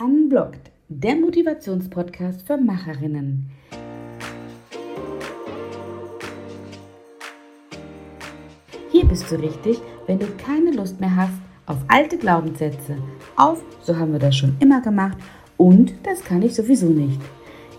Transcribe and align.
Unblocked, 0.00 0.70
der 0.88 1.16
Motivationspodcast 1.16 2.46
für 2.46 2.56
Macherinnen. 2.56 3.50
Hier 8.92 9.04
bist 9.06 9.28
du 9.28 9.34
richtig, 9.34 9.78
wenn 10.06 10.20
du 10.20 10.26
keine 10.36 10.70
Lust 10.70 11.00
mehr 11.00 11.16
hast 11.16 11.32
auf 11.66 11.78
alte 11.88 12.16
Glaubenssätze, 12.16 12.96
auf 13.34 13.60
so 13.82 13.96
haben 13.96 14.12
wir 14.12 14.20
das 14.20 14.36
schon 14.36 14.56
immer 14.60 14.80
gemacht 14.82 15.18
und 15.56 15.92
das 16.04 16.22
kann 16.22 16.42
ich 16.42 16.54
sowieso 16.54 16.86
nicht. 16.86 17.20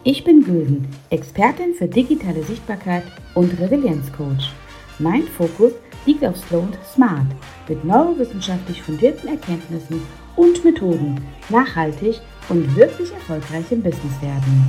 Ich 0.04 0.26
bin 0.26 0.44
Gülden, 0.44 0.90
Expertin 1.12 1.74
für 1.74 1.88
digitale 1.88 2.44
Sichtbarkeit 2.44 3.04
und 3.34 3.58
Resilienzcoach. 3.58 4.52
Mein 5.00 5.24
Fokus 5.24 5.72
liegt 6.06 6.26
auf 6.26 6.36
Slow 6.36 6.64
und 6.64 6.78
Smart 6.86 7.28
mit 7.70 7.86
neurowissenschaftlich 7.86 8.84
fundierten 8.84 9.30
Erkenntnissen 9.30 10.02
und 10.40 10.64
Methoden 10.64 11.20
nachhaltig 11.50 12.22
und 12.48 12.74
wirklich 12.78 13.12
erfolgreich 13.12 13.66
im 13.72 13.84
Business 13.84 14.22
werden. 14.22 14.64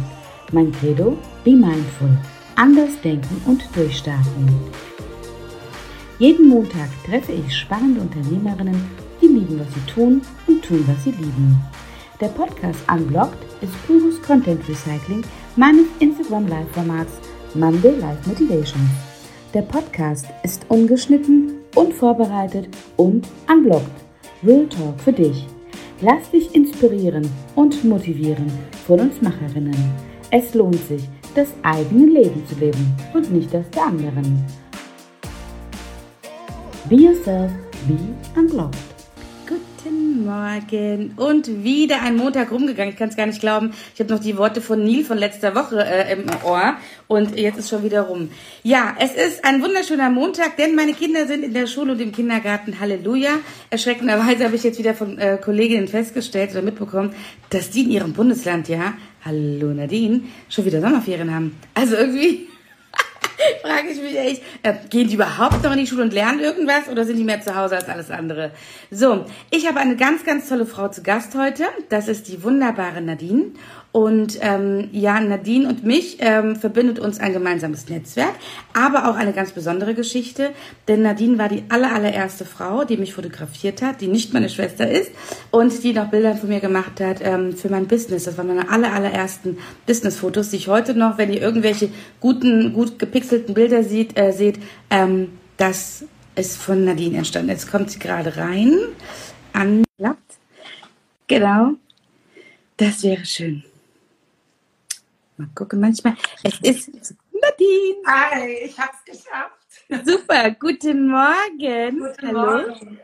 Mein 0.51 0.73
Credo, 0.73 1.16
be 1.45 1.52
mindful, 1.52 2.11
anders 2.56 3.01
denken 3.05 3.41
und 3.47 3.62
durchstarten. 3.73 4.48
Jeden 6.19 6.48
Montag 6.48 6.88
treffe 7.06 7.33
ich 7.33 7.56
spannende 7.56 8.01
Unternehmerinnen, 8.01 8.91
die 9.23 9.28
lieben, 9.28 9.61
was 9.61 9.73
sie 9.73 9.92
tun 9.92 10.23
und 10.48 10.64
tun, 10.64 10.83
was 10.88 11.05
sie 11.05 11.12
lieben. 11.12 11.61
Der 12.20 12.28
Podcast 12.28 12.80
Unblocked 12.92 13.39
ist 13.62 13.87
pures 13.87 14.20
Content 14.23 14.69
Recycling 14.69 15.23
meines 15.55 15.87
Instagram 16.00 16.48
Live-Formats 16.48 17.12
Monday 17.55 17.95
Live 18.00 18.27
Motivation. 18.27 18.91
Der 19.55 19.62
Podcast 19.62 20.27
ist 20.42 20.66
ungeschnitten, 20.69 21.52
unvorbereitet 21.77 22.69
und 22.97 23.28
unblocked. 23.48 23.87
Real 24.42 24.66
Talk 24.69 25.00
für 25.00 25.12
dich. 25.12 25.47
Lass 26.02 26.30
dich 26.30 26.54
inspirieren 26.54 27.30
und 27.56 27.84
motivieren 27.84 28.50
von 28.86 29.00
uns 29.00 29.20
Macherinnen. 29.20 29.77
Es 30.30 30.54
lohnt 30.54 30.83
sich, 30.88 31.02
das 31.34 31.48
eigene 31.62 32.06
Leben 32.06 32.42
zu 32.47 32.55
leben 32.58 32.97
und 33.12 33.30
nicht 33.30 33.52
das 33.52 33.69
der 33.70 33.84
anderen. 33.84 34.47
Be 36.88 36.97
yourself, 36.97 37.52
be 37.86 37.98
unblocked. 38.34 38.89
Guten 39.83 40.27
Morgen 40.27 41.14
und 41.17 41.64
wieder 41.64 42.03
ein 42.03 42.14
Montag 42.14 42.50
rumgegangen. 42.50 42.92
Ich 42.92 42.98
kann 42.98 43.09
es 43.09 43.17
gar 43.17 43.25
nicht 43.25 43.41
glauben. 43.41 43.73
Ich 43.95 44.00
habe 44.00 44.12
noch 44.12 44.20
die 44.20 44.37
Worte 44.37 44.61
von 44.61 44.84
Neil 44.84 45.05
von 45.05 45.17
letzter 45.17 45.55
Woche 45.55 45.83
äh, 45.83 46.12
im 46.12 46.27
Ohr 46.45 46.75
und 47.09 47.39
jetzt 47.39 47.59
ist 47.59 47.70
schon 47.70 47.83
wieder 47.83 48.03
rum. 48.03 48.28
Ja, 48.62 48.95
es 48.98 49.14
ist 49.14 49.42
ein 49.42 49.62
wunderschöner 49.62 50.11
Montag, 50.11 50.59
denn 50.59 50.75
meine 50.75 50.92
Kinder 50.92 51.27
sind 51.27 51.45
in 51.45 51.55
der 51.55 51.67
Schule 51.67 51.92
und 51.92 52.00
im 52.00 52.12
Kindergarten. 52.12 52.78
Halleluja. 52.78 53.31
Erschreckenderweise 53.70 54.45
habe 54.45 54.56
ich 54.56 54.64
jetzt 54.64 54.78
wieder 54.78 54.92
von 54.92 55.17
äh, 55.17 55.39
Kolleginnen 55.42 55.89
festgestellt 55.89 56.50
oder 56.50 56.62
mitbekommen, 56.62 57.15
dass 57.48 57.70
die 57.70 57.84
in 57.84 57.91
ihrem 57.91 58.12
Bundesland, 58.12 58.69
ja, 58.69 58.92
hallo 59.25 59.72
Nadine, 59.72 60.25
schon 60.50 60.67
wieder 60.67 60.83
Sommerferien 60.83 61.34
haben. 61.34 61.59
Also 61.75 61.97
irgendwie 61.97 62.50
frage 63.62 63.88
ich 63.88 64.00
mich 64.00 64.19
echt, 64.19 64.42
äh, 64.62 64.74
gehen 64.88 65.08
die 65.08 65.14
überhaupt 65.14 65.62
noch 65.62 65.72
in 65.72 65.78
die 65.78 65.86
Schule 65.86 66.02
und 66.02 66.12
lernen 66.12 66.41
irgendwas 66.41 66.88
oder 66.88 67.05
sind 67.05 67.16
die 67.16 67.24
mehr 67.24 67.41
zu 67.41 67.55
Hause 67.55 67.77
als 67.77 67.88
alles 67.88 68.10
andere? 68.10 68.50
So, 68.91 69.24
ich 69.50 69.66
habe 69.69 69.80
eine 69.80 69.97
ganz, 69.97 70.24
ganz 70.24 70.48
tolle 70.48 70.66
Frau 70.66 70.88
zu 70.88 71.02
Gast 71.02 71.34
heute. 71.36 71.64
Das 71.88 72.08
ist 72.08 72.28
die 72.28 72.42
wunderbare 72.42 73.00
Nadine. 73.00 73.52
Und 73.92 74.38
ähm, 74.41 74.88
ja, 74.92 75.20
Nadine 75.20 75.69
und 75.69 75.84
mich 75.84 76.19
ähm, 76.20 76.55
verbindet 76.55 77.00
uns 77.00 77.19
ein 77.19 77.33
gemeinsames 77.33 77.88
Netzwerk, 77.88 78.34
aber 78.72 79.10
auch 79.10 79.16
eine 79.16 79.32
ganz 79.32 79.50
besondere 79.50 79.94
Geschichte. 79.94 80.50
Denn 80.86 81.02
Nadine 81.02 81.38
war 81.38 81.48
die 81.48 81.64
aller, 81.70 81.92
allererste 81.92 82.44
Frau, 82.44 82.84
die 82.84 82.97
mich 82.97 83.14
fotografiert 83.14 83.82
hat, 83.82 84.00
die 84.00 84.06
nicht 84.06 84.32
meine 84.32 84.48
Schwester 84.48 84.88
ist 84.88 85.10
und 85.50 85.82
die 85.82 85.92
noch 85.92 86.08
Bilder 86.08 86.36
von 86.36 86.48
mir 86.48 86.60
gemacht 86.60 87.00
hat 87.00 87.20
ähm, 87.20 87.56
für 87.56 87.69
mein 87.69 87.88
Business. 87.88 88.24
Das 88.24 88.38
waren 88.38 88.47
meine 88.47 88.70
aller, 88.70 88.92
allerersten 88.92 89.58
Business-Fotos, 89.86 90.50
die 90.50 90.56
ich 90.56 90.69
heute 90.69 90.94
noch, 90.94 91.19
wenn 91.19 91.32
ihr 91.32 91.41
irgendwelche 91.41 91.88
guten, 92.20 92.72
gut 92.72 92.98
gepixelten 93.00 93.54
Bilder 93.54 93.82
sieht, 93.82 94.16
äh, 94.16 94.30
seht, 94.32 94.60
ähm, 94.91 95.32
das 95.56 96.04
ist 96.36 96.56
von 96.56 96.84
Nadine 96.84 97.19
entstanden. 97.19 97.50
Jetzt 97.50 97.70
kommt 97.70 97.91
sie 97.91 97.98
gerade 97.98 98.36
rein. 98.36 98.78
Anklappt. 99.53 100.38
Genau. 101.26 101.72
Das 102.76 103.03
wäre 103.03 103.26
schön. 103.26 103.65
Mal 105.41 105.49
gucken, 105.55 105.81
manchmal. 105.81 106.17
Es 106.43 106.61
ist 106.61 107.15
Nadine. 107.33 108.03
Hi, 108.06 108.53
ich 108.62 108.78
hab's 108.78 109.03
geschafft. 109.06 110.05
Super, 110.05 110.51
guten 110.51 111.09
Morgen. 111.09 111.99
Guten 111.99 112.27
Hallo. 112.27 112.69
Morgen. 112.69 113.01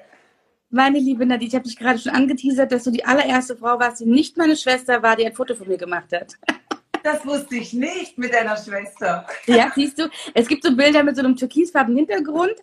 Meine 0.69 0.99
liebe 0.99 1.25
Nadine, 1.25 1.49
ich 1.49 1.55
habe 1.55 1.65
dich 1.65 1.79
gerade 1.79 1.99
schon 1.99 2.13
angeteasert, 2.13 2.71
dass 2.71 2.85
du 2.85 2.91
die 2.91 3.07
allererste 3.07 3.57
Frau 3.57 3.81
warst, 3.81 4.01
die 4.01 4.05
nicht 4.05 4.37
meine 4.37 4.55
Schwester 4.55 5.03
war, 5.03 5.17
die 5.17 5.25
ein 5.25 5.33
Foto 5.33 5.55
von 5.55 5.67
mir 5.67 5.79
gemacht 5.79 6.13
hat. 6.13 6.35
Das 7.03 7.25
wusste 7.25 7.57
ich 7.57 7.73
nicht 7.73 8.19
mit 8.19 8.35
deiner 8.35 8.59
Schwester. 8.59 9.27
Ja, 9.47 9.73
siehst 9.75 9.99
du, 9.99 10.11
es 10.35 10.47
gibt 10.47 10.63
so 10.63 10.77
Bilder 10.77 11.03
mit 11.05 11.17
so 11.17 11.23
einem 11.23 11.37
türkisfarbenen 11.37 12.05
Hintergrund. 12.05 12.57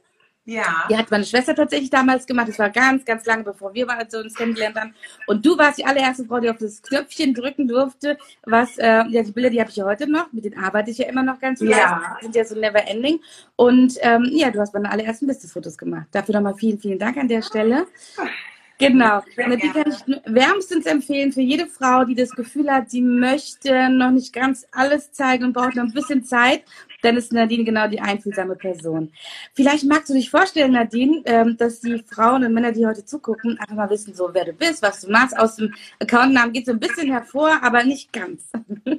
Ja. 0.46 0.86
Die 0.90 0.98
hat 0.98 1.10
meine 1.10 1.24
Schwester 1.24 1.56
tatsächlich 1.56 1.90
damals 1.90 2.26
gemacht. 2.26 2.50
Das 2.50 2.60
war 2.60 2.70
ganz, 2.70 3.06
ganz 3.06 3.26
lange, 3.26 3.44
bevor 3.44 3.74
wir 3.74 3.88
beide 3.88 4.10
so 4.10 4.20
uns 4.20 4.36
kennengelernt 4.36 4.76
haben. 4.76 4.94
Und 5.28 5.46
du 5.46 5.58
warst 5.58 5.78
die 5.78 5.86
allererste 5.86 6.26
Frau, 6.26 6.40
die 6.40 6.50
auf 6.50 6.58
das 6.58 6.82
Knöpfchen 6.82 7.34
drücken 7.34 7.68
durfte. 7.68 8.18
Was, 8.46 8.78
äh, 8.78 9.04
ja, 9.08 9.24
die 9.24 9.32
Bilder, 9.32 9.50
die 9.50 9.62
habe 9.62 9.70
ich 9.70 9.78
ja 9.78 9.86
heute 9.86 10.10
noch. 10.10 10.32
Mit 10.34 10.44
denen 10.44 10.62
arbeite 10.62 10.92
ich 10.92 10.98
ja 10.98 11.08
immer 11.08 11.24
noch 11.24 11.40
ganz 11.40 11.60
viel. 11.60 11.70
Ja. 11.70 12.18
Die 12.20 12.26
sind 12.26 12.36
ja 12.36 12.44
so 12.44 12.56
never 12.56 12.86
ending. 12.88 13.20
Und 13.56 13.98
ähm, 14.02 14.30
ja, 14.34 14.52
du 14.52 14.60
hast 14.60 14.74
meine 14.74 14.92
allerersten 14.92 15.28
Business-Fotos 15.28 15.78
gemacht. 15.78 16.08
Dafür 16.12 16.36
nochmal 16.36 16.56
vielen, 16.56 16.80
vielen 16.80 17.00
Dank 17.00 17.16
an 17.16 17.30
der 17.30 17.42
Stelle. 17.42 17.88
Genau. 18.80 19.18
Und 19.18 19.64
die 19.64 19.70
kann 19.70 19.92
ich 19.92 20.22
wärmstens 20.26 20.86
empfehlen 20.86 21.32
für 21.32 21.42
jede 21.42 21.68
Frau, 21.68 22.04
die 22.04 22.16
das 22.16 22.32
Gefühl 22.32 22.70
hat, 22.70 22.90
sie 22.90 23.02
möchte 23.02 23.90
noch 23.90 24.12
nicht 24.12 24.34
ganz 24.34 24.68
alles 24.72 25.12
zeigen 25.14 25.46
und 25.46 25.54
braucht 25.54 25.76
noch 25.76 25.84
ein 25.84 25.94
bisschen 25.94 26.26
Zeit. 26.26 26.64
Dann 27.04 27.18
ist 27.18 27.34
Nadine 27.34 27.66
genau 27.66 27.88
die 27.88 28.00
einfühlsame 28.00 28.56
Person. 28.56 29.12
Vielleicht 29.54 29.84
magst 29.86 30.10
du 30.10 30.14
dich 30.14 30.30
vorstellen, 30.30 30.72
Nadine, 30.72 31.22
ähm, 31.26 31.58
dass 31.58 31.82
die 31.82 32.04
Frauen 32.10 32.46
und 32.46 32.54
Männer, 32.54 32.72
die 32.72 32.86
heute 32.86 33.06
zugucken, 33.06 33.60
einfach 33.60 33.76
mal 33.76 33.90
wissen, 33.90 34.16
so 34.16 34.30
wer 34.34 34.46
du 34.46 34.54
bist, 34.54 34.82
was 34.82 35.02
du 35.02 35.12
machst. 35.12 35.38
Aus 35.38 35.58
dem 35.58 35.74
Accountnamen 36.00 36.54
geht 36.54 36.66
so 36.66 36.72
ein 36.72 36.80
bisschen 36.80 37.12
hervor, 37.12 37.60
aber 37.62 37.84
nicht 37.84 38.12
ganz. 38.12 38.50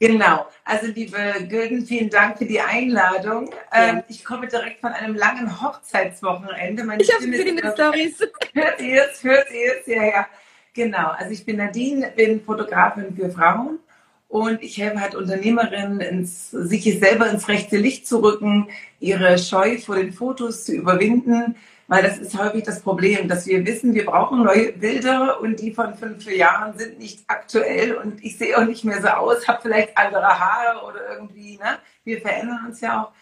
Genau. 0.00 0.46
Also, 0.64 0.86
liebe 0.92 1.18
Gülden, 1.48 1.84
vielen 1.84 2.08
Dank 2.08 2.38
für 2.38 2.46
die 2.46 2.60
Einladung. 2.60 3.50
Ähm, 3.72 4.04
ich 4.06 4.24
komme 4.24 4.46
direkt 4.46 4.80
von 4.80 4.92
einem 4.92 5.16
langen 5.16 5.60
Hochzeitswochenende. 5.60 6.84
Meine 6.84 7.02
Ich 7.02 7.12
habe 7.12 7.28
gesehen 7.28 7.56
mit 7.56 7.66
Stories. 7.72 8.20
Hört 8.54 8.80
ihr 8.80 9.08
es? 9.10 9.24
Hört 9.24 9.50
ihr 9.50 9.72
es? 9.80 9.86
Ja, 9.88 10.04
ja. 10.04 10.28
Genau. 10.72 11.08
Also 11.08 11.32
ich 11.32 11.44
bin 11.44 11.56
Nadine, 11.56 12.12
bin 12.14 12.40
Fotografin 12.44 13.12
für 13.16 13.28
Frauen 13.28 13.80
und 14.28 14.62
ich 14.62 14.76
helfe 14.78 15.00
halt 15.00 15.14
Unternehmerinnen, 15.14 16.00
ins, 16.00 16.50
sich 16.50 16.84
selber 16.98 17.30
ins 17.30 17.48
rechte 17.48 17.78
Licht 17.78 18.06
zu 18.06 18.22
rücken, 18.22 18.68
ihre 19.00 19.38
Scheu 19.38 19.78
vor 19.78 19.96
den 19.96 20.12
Fotos 20.12 20.64
zu 20.64 20.72
überwinden, 20.72 21.56
weil 21.88 22.02
das 22.02 22.18
ist 22.18 22.38
häufig 22.38 22.64
das 22.64 22.80
Problem, 22.82 23.28
dass 23.28 23.46
wir 23.46 23.64
wissen, 23.64 23.94
wir 23.94 24.04
brauchen 24.04 24.44
neue 24.44 24.72
Bilder 24.72 25.40
und 25.40 25.58
die 25.58 25.72
von 25.72 25.94
fünf 25.94 26.30
Jahren 26.30 26.78
sind 26.78 26.98
nicht 26.98 27.24
aktuell 27.26 27.94
und 27.94 28.22
ich 28.22 28.36
sehe 28.36 28.58
auch 28.58 28.66
nicht 28.66 28.84
mehr 28.84 29.00
so 29.00 29.08
aus, 29.08 29.48
habe 29.48 29.60
vielleicht 29.62 29.96
andere 29.96 30.38
Haare 30.38 30.86
oder 30.86 31.00
irgendwie, 31.14 31.56
ne? 31.56 31.78
Wir 32.04 32.20
verändern 32.20 32.66
uns 32.66 32.82
ja 32.82 33.04
auch. 33.04 33.12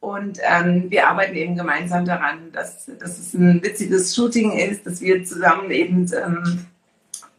Und 0.00 0.38
ähm, 0.42 0.90
wir 0.90 1.08
arbeiten 1.08 1.36
eben 1.36 1.56
gemeinsam 1.56 2.04
daran, 2.04 2.52
dass, 2.52 2.86
dass 2.98 3.18
es 3.18 3.34
ein 3.34 3.62
witziges 3.62 4.14
Shooting 4.14 4.52
ist, 4.52 4.86
dass 4.86 5.00
wir 5.00 5.24
zusammen 5.24 5.70
eben 5.70 6.10
ähm, 6.12 6.66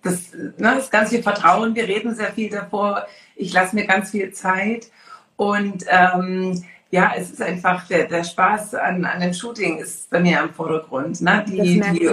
das, 0.08 0.34
ne, 0.34 0.76
das 0.76 0.90
ganz 0.90 1.10
viel 1.10 1.24
Vertrauen, 1.24 1.76
wir 1.76 1.88
reden 1.88 2.16
sehr 2.16 2.32
viel 2.34 2.50
davor, 2.50 3.06
ich 3.36 3.54
lasse 3.54 3.76
mir 3.76 3.86
ganz 3.86 4.12
viel 4.12 4.32
Zeit 4.32 4.88
und 5.36 5.86
ähm, 5.88 6.64
ja, 6.90 7.14
es 7.16 7.32
ist 7.32 7.42
einfach 7.42 7.88
der, 7.88 8.06
der 8.06 8.24
Spaß 8.24 8.76
an, 8.76 9.06
an 9.06 9.20
dem 9.20 9.34
Shooting 9.34 9.78
ist 9.78 10.10
bei 10.10 10.20
mir 10.20 10.42
im 10.42 10.54
Vordergrund. 10.54 11.22
Ne? 11.22 11.44
Die, 11.48 11.82
die, 11.82 12.10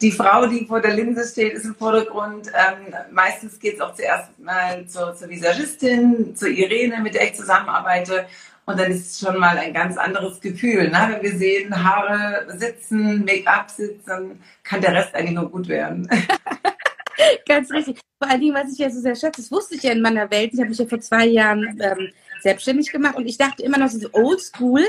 die 0.00 0.12
Frau, 0.12 0.46
die 0.46 0.66
vor 0.66 0.80
der 0.80 0.94
Linse 0.94 1.26
steht, 1.26 1.54
ist 1.54 1.64
im 1.64 1.74
Vordergrund. 1.74 2.48
Ähm, 2.48 2.94
meistens 3.10 3.58
geht 3.58 3.74
es 3.74 3.80
auch 3.80 3.94
zuerst 3.94 4.38
mal 4.38 4.86
zur, 4.86 5.14
zur 5.16 5.28
Visagistin, 5.28 6.36
zur 6.36 6.48
Irene, 6.48 7.00
mit 7.00 7.14
der 7.14 7.24
ich 7.24 7.34
zusammenarbeite. 7.34 8.26
Und 8.64 8.80
dann 8.80 8.90
ist 8.90 9.12
es 9.12 9.20
schon 9.20 9.38
mal 9.38 9.58
ein 9.58 9.72
ganz 9.72 9.96
anderes 9.96 10.40
Gefühl. 10.40 10.88
Ne? 10.90 11.08
Wenn 11.10 11.22
wir 11.22 11.38
sehen, 11.38 11.84
Haare 11.84 12.46
sitzen, 12.58 13.24
Make-up 13.24 13.70
sitzen, 13.70 14.42
kann 14.64 14.80
der 14.80 14.92
Rest 14.92 15.14
eigentlich 15.14 15.34
nur 15.34 15.50
gut 15.50 15.68
werden. 15.68 16.08
Ganz 17.48 17.70
richtig. 17.70 17.98
Vor 18.18 18.30
allen 18.30 18.40
Dingen, 18.40 18.54
was 18.54 18.72
ich 18.72 18.78
ja 18.78 18.88
so 18.90 19.00
sehr 19.00 19.14
schätze, 19.14 19.42
das 19.42 19.50
wusste 19.50 19.74
ich 19.74 19.82
ja 19.82 19.92
in 19.92 20.00
meiner 20.00 20.30
Welt. 20.30 20.50
Ich 20.54 20.58
habe 20.58 20.70
mich 20.70 20.78
ja 20.78 20.86
vor 20.86 21.00
zwei 21.00 21.26
Jahren 21.26 21.78
ähm, 21.82 22.08
selbstständig 22.40 22.90
gemacht 22.90 23.16
und 23.16 23.26
ich 23.26 23.36
dachte 23.36 23.62
immer 23.62 23.76
noch 23.78 23.90
so 23.90 24.08
oldschool. 24.12 24.82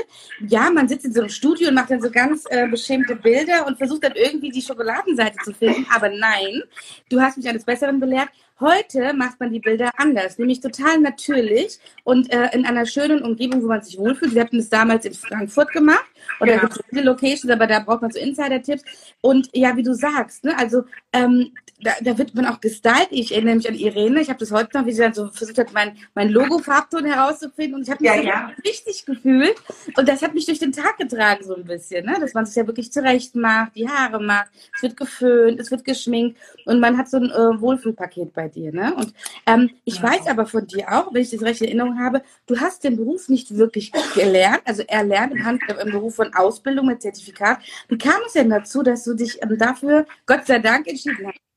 Ja, 0.46 0.70
man 0.70 0.88
sitzt 0.88 1.04
in 1.04 1.12
so 1.12 1.20
einem 1.20 1.28
Studio 1.28 1.68
und 1.68 1.74
macht 1.74 1.90
dann 1.90 2.00
so 2.00 2.10
ganz 2.10 2.44
äh, 2.48 2.66
beschämte 2.68 3.16
Bilder 3.16 3.66
und 3.66 3.76
versucht 3.76 4.04
dann 4.04 4.12
irgendwie 4.14 4.50
die 4.50 4.62
Schokoladenseite 4.62 5.36
zu 5.44 5.52
finden. 5.52 5.86
Aber 5.94 6.08
nein, 6.08 6.62
du 7.10 7.20
hast 7.20 7.36
mich 7.36 7.46
eines 7.48 7.64
Besseren 7.64 8.00
belehrt. 8.00 8.28
Heute 8.60 9.12
macht 9.12 9.38
man 9.38 9.52
die 9.52 9.60
Bilder 9.60 9.90
anders, 9.98 10.36
nämlich 10.38 10.60
total 10.60 10.98
natürlich 10.98 11.78
und 12.02 12.32
äh, 12.32 12.48
in 12.54 12.66
einer 12.66 12.86
schönen 12.86 13.22
Umgebung, 13.22 13.62
wo 13.62 13.68
man 13.68 13.82
sich 13.82 13.96
wohlfühlt. 13.98 14.34
Wir 14.34 14.40
hatten 14.42 14.58
es 14.58 14.68
damals 14.68 15.04
in 15.04 15.14
Frankfurt 15.14 15.70
gemacht 15.72 16.06
oder 16.40 16.54
Ja. 16.54 16.60
gibt 16.60 16.72
es 16.72 16.80
viele 16.88 17.02
Locations, 17.02 17.50
aber 17.52 17.68
da 17.68 17.78
braucht 17.80 18.02
man 18.02 18.10
so 18.10 18.18
Insider-Tipps. 18.18 18.82
Und 19.20 19.48
ja, 19.52 19.76
wie 19.76 19.84
du 19.84 19.94
sagst, 19.94 20.44
ne, 20.44 20.58
also 20.58 20.82
ähm, 21.12 21.52
da, 21.80 21.92
da, 22.00 22.18
wird 22.18 22.34
man 22.34 22.46
auch 22.46 22.60
gestylt. 22.60 23.08
Ich 23.10 23.32
erinnere 23.32 23.56
mich 23.56 23.68
an 23.68 23.74
Irene. 23.74 24.20
Ich 24.20 24.28
habe 24.28 24.38
das 24.38 24.50
heute 24.50 24.76
noch, 24.76 24.86
wie 24.86 24.92
sie 24.92 25.02
dann 25.02 25.14
so 25.14 25.28
versucht 25.28 25.58
hat, 25.58 25.72
mein, 25.72 25.96
mein 26.14 26.28
Logo-Farbton 26.28 27.04
herauszufinden. 27.04 27.76
Und 27.76 27.82
ich 27.82 27.90
habe 27.90 28.02
mich 28.02 28.12
ja, 28.12 28.20
ja. 28.20 28.52
richtig 28.64 29.06
gefühlt. 29.06 29.54
Und 29.96 30.08
das 30.08 30.22
hat 30.22 30.34
mich 30.34 30.46
durch 30.46 30.58
den 30.58 30.72
Tag 30.72 30.98
getragen, 30.98 31.44
so 31.44 31.54
ein 31.54 31.64
bisschen. 31.64 32.06
Ne? 32.06 32.16
Dass 32.20 32.34
man 32.34 32.46
sich 32.46 32.56
ja 32.56 32.66
wirklich 32.66 32.92
zurecht 32.92 33.36
macht, 33.36 33.76
die 33.76 33.88
Haare 33.88 34.20
macht, 34.20 34.48
es 34.74 34.82
wird 34.82 34.96
geföhnt, 34.96 35.60
es 35.60 35.70
wird 35.70 35.84
geschminkt. 35.84 36.38
Und 36.64 36.80
man 36.80 36.98
hat 36.98 37.08
so 37.08 37.18
ein 37.18 37.30
äh, 37.30 37.60
Wohlfühlpaket 37.60 38.32
bei 38.32 38.48
dir. 38.48 38.72
Ne? 38.72 38.94
Und 38.94 39.14
ähm, 39.46 39.70
ich 39.84 39.96
ja. 39.96 40.02
weiß 40.04 40.26
aber 40.26 40.46
von 40.46 40.66
dir 40.66 40.92
auch, 40.92 41.14
wenn 41.14 41.22
ich 41.22 41.30
das 41.30 41.42
recht 41.42 41.60
in 41.60 41.68
Erinnerung 41.68 42.00
habe, 42.00 42.22
du 42.46 42.58
hast 42.58 42.82
den 42.82 42.96
Beruf 42.96 43.28
nicht 43.28 43.56
wirklich 43.56 43.92
gelernt, 44.14 44.62
also 44.64 44.82
erlernt 44.88 45.32
im, 45.32 45.44
Hand, 45.44 45.62
im 45.68 45.90
Beruf 45.92 46.16
von 46.16 46.34
Ausbildung 46.34 46.86
mit 46.86 47.02
Zertifikat. 47.02 47.58
Wie 47.88 47.98
kam 47.98 48.20
es 48.26 48.32
denn 48.32 48.50
dazu, 48.50 48.82
dass 48.82 49.04
du 49.04 49.14
dich 49.14 49.40
ähm, 49.42 49.56
dafür, 49.56 50.06
Gott 50.26 50.46
sei 50.46 50.58
Dank, 50.58 50.88
entschieden 50.88 51.28
hast? 51.28 51.47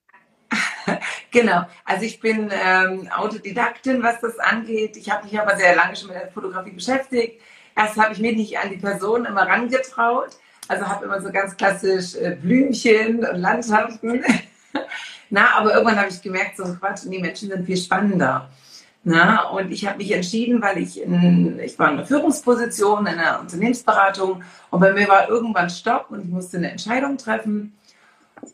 Genau, 1.32 1.64
also 1.86 2.04
ich 2.04 2.20
bin 2.20 2.52
ähm, 2.52 3.10
Autodidaktin, 3.16 4.04
was 4.04 4.20
das 4.20 4.38
angeht. 4.40 4.98
Ich 4.98 5.10
habe 5.10 5.24
mich 5.24 5.40
aber 5.40 5.56
sehr 5.56 5.76
lange 5.76 5.96
schon 5.96 6.10
mit 6.10 6.18
der 6.18 6.32
Fotografie 6.32 6.72
beschäftigt. 6.72 7.42
Erst 7.76 7.98
habe 7.98 8.14
ich 8.14 8.20
mich 8.20 8.36
nicht 8.36 8.60
an 8.60 8.70
die 8.70 8.78
Person 8.78 9.26
immer 9.26 9.44
rangetraut. 9.44 10.32
Also 10.68 10.88
habe 10.88 11.06
immer 11.06 11.22
so 11.22 11.32
ganz 11.32 11.56
klassisch 11.56 12.16
äh, 12.16 12.38
Blümchen 12.42 13.26
und 13.26 13.38
Landschaften. 13.38 14.24
Na, 15.30 15.56
aber 15.56 15.74
irgendwann 15.74 15.98
habe 15.98 16.10
ich 16.10 16.22
gemerkt, 16.22 16.58
so 16.58 16.64
Quatsch, 16.64 17.04
die 17.06 17.20
Menschen 17.20 17.50
sind 17.50 17.66
viel 17.66 17.78
spannender. 17.78 18.50
Na, 19.04 19.50
und 19.50 19.72
ich 19.72 19.88
habe 19.88 19.98
mich 19.98 20.12
entschieden, 20.12 20.62
weil 20.62 20.78
ich 20.78 21.02
in, 21.02 21.60
ich 21.60 21.80
war 21.80 21.90
in 21.90 21.98
einer 21.98 22.06
Führungsposition 22.06 23.08
in 23.08 23.18
einer 23.18 23.40
Unternehmensberatung 23.40 24.44
und 24.70 24.80
bei 24.80 24.94
mir 24.94 25.08
war 25.08 25.28
irgendwann 25.28 25.70
Stopp 25.70 26.12
und 26.12 26.22
ich 26.22 26.30
musste 26.30 26.58
eine 26.58 26.72
Entscheidung 26.72 27.18
treffen. 27.18 27.74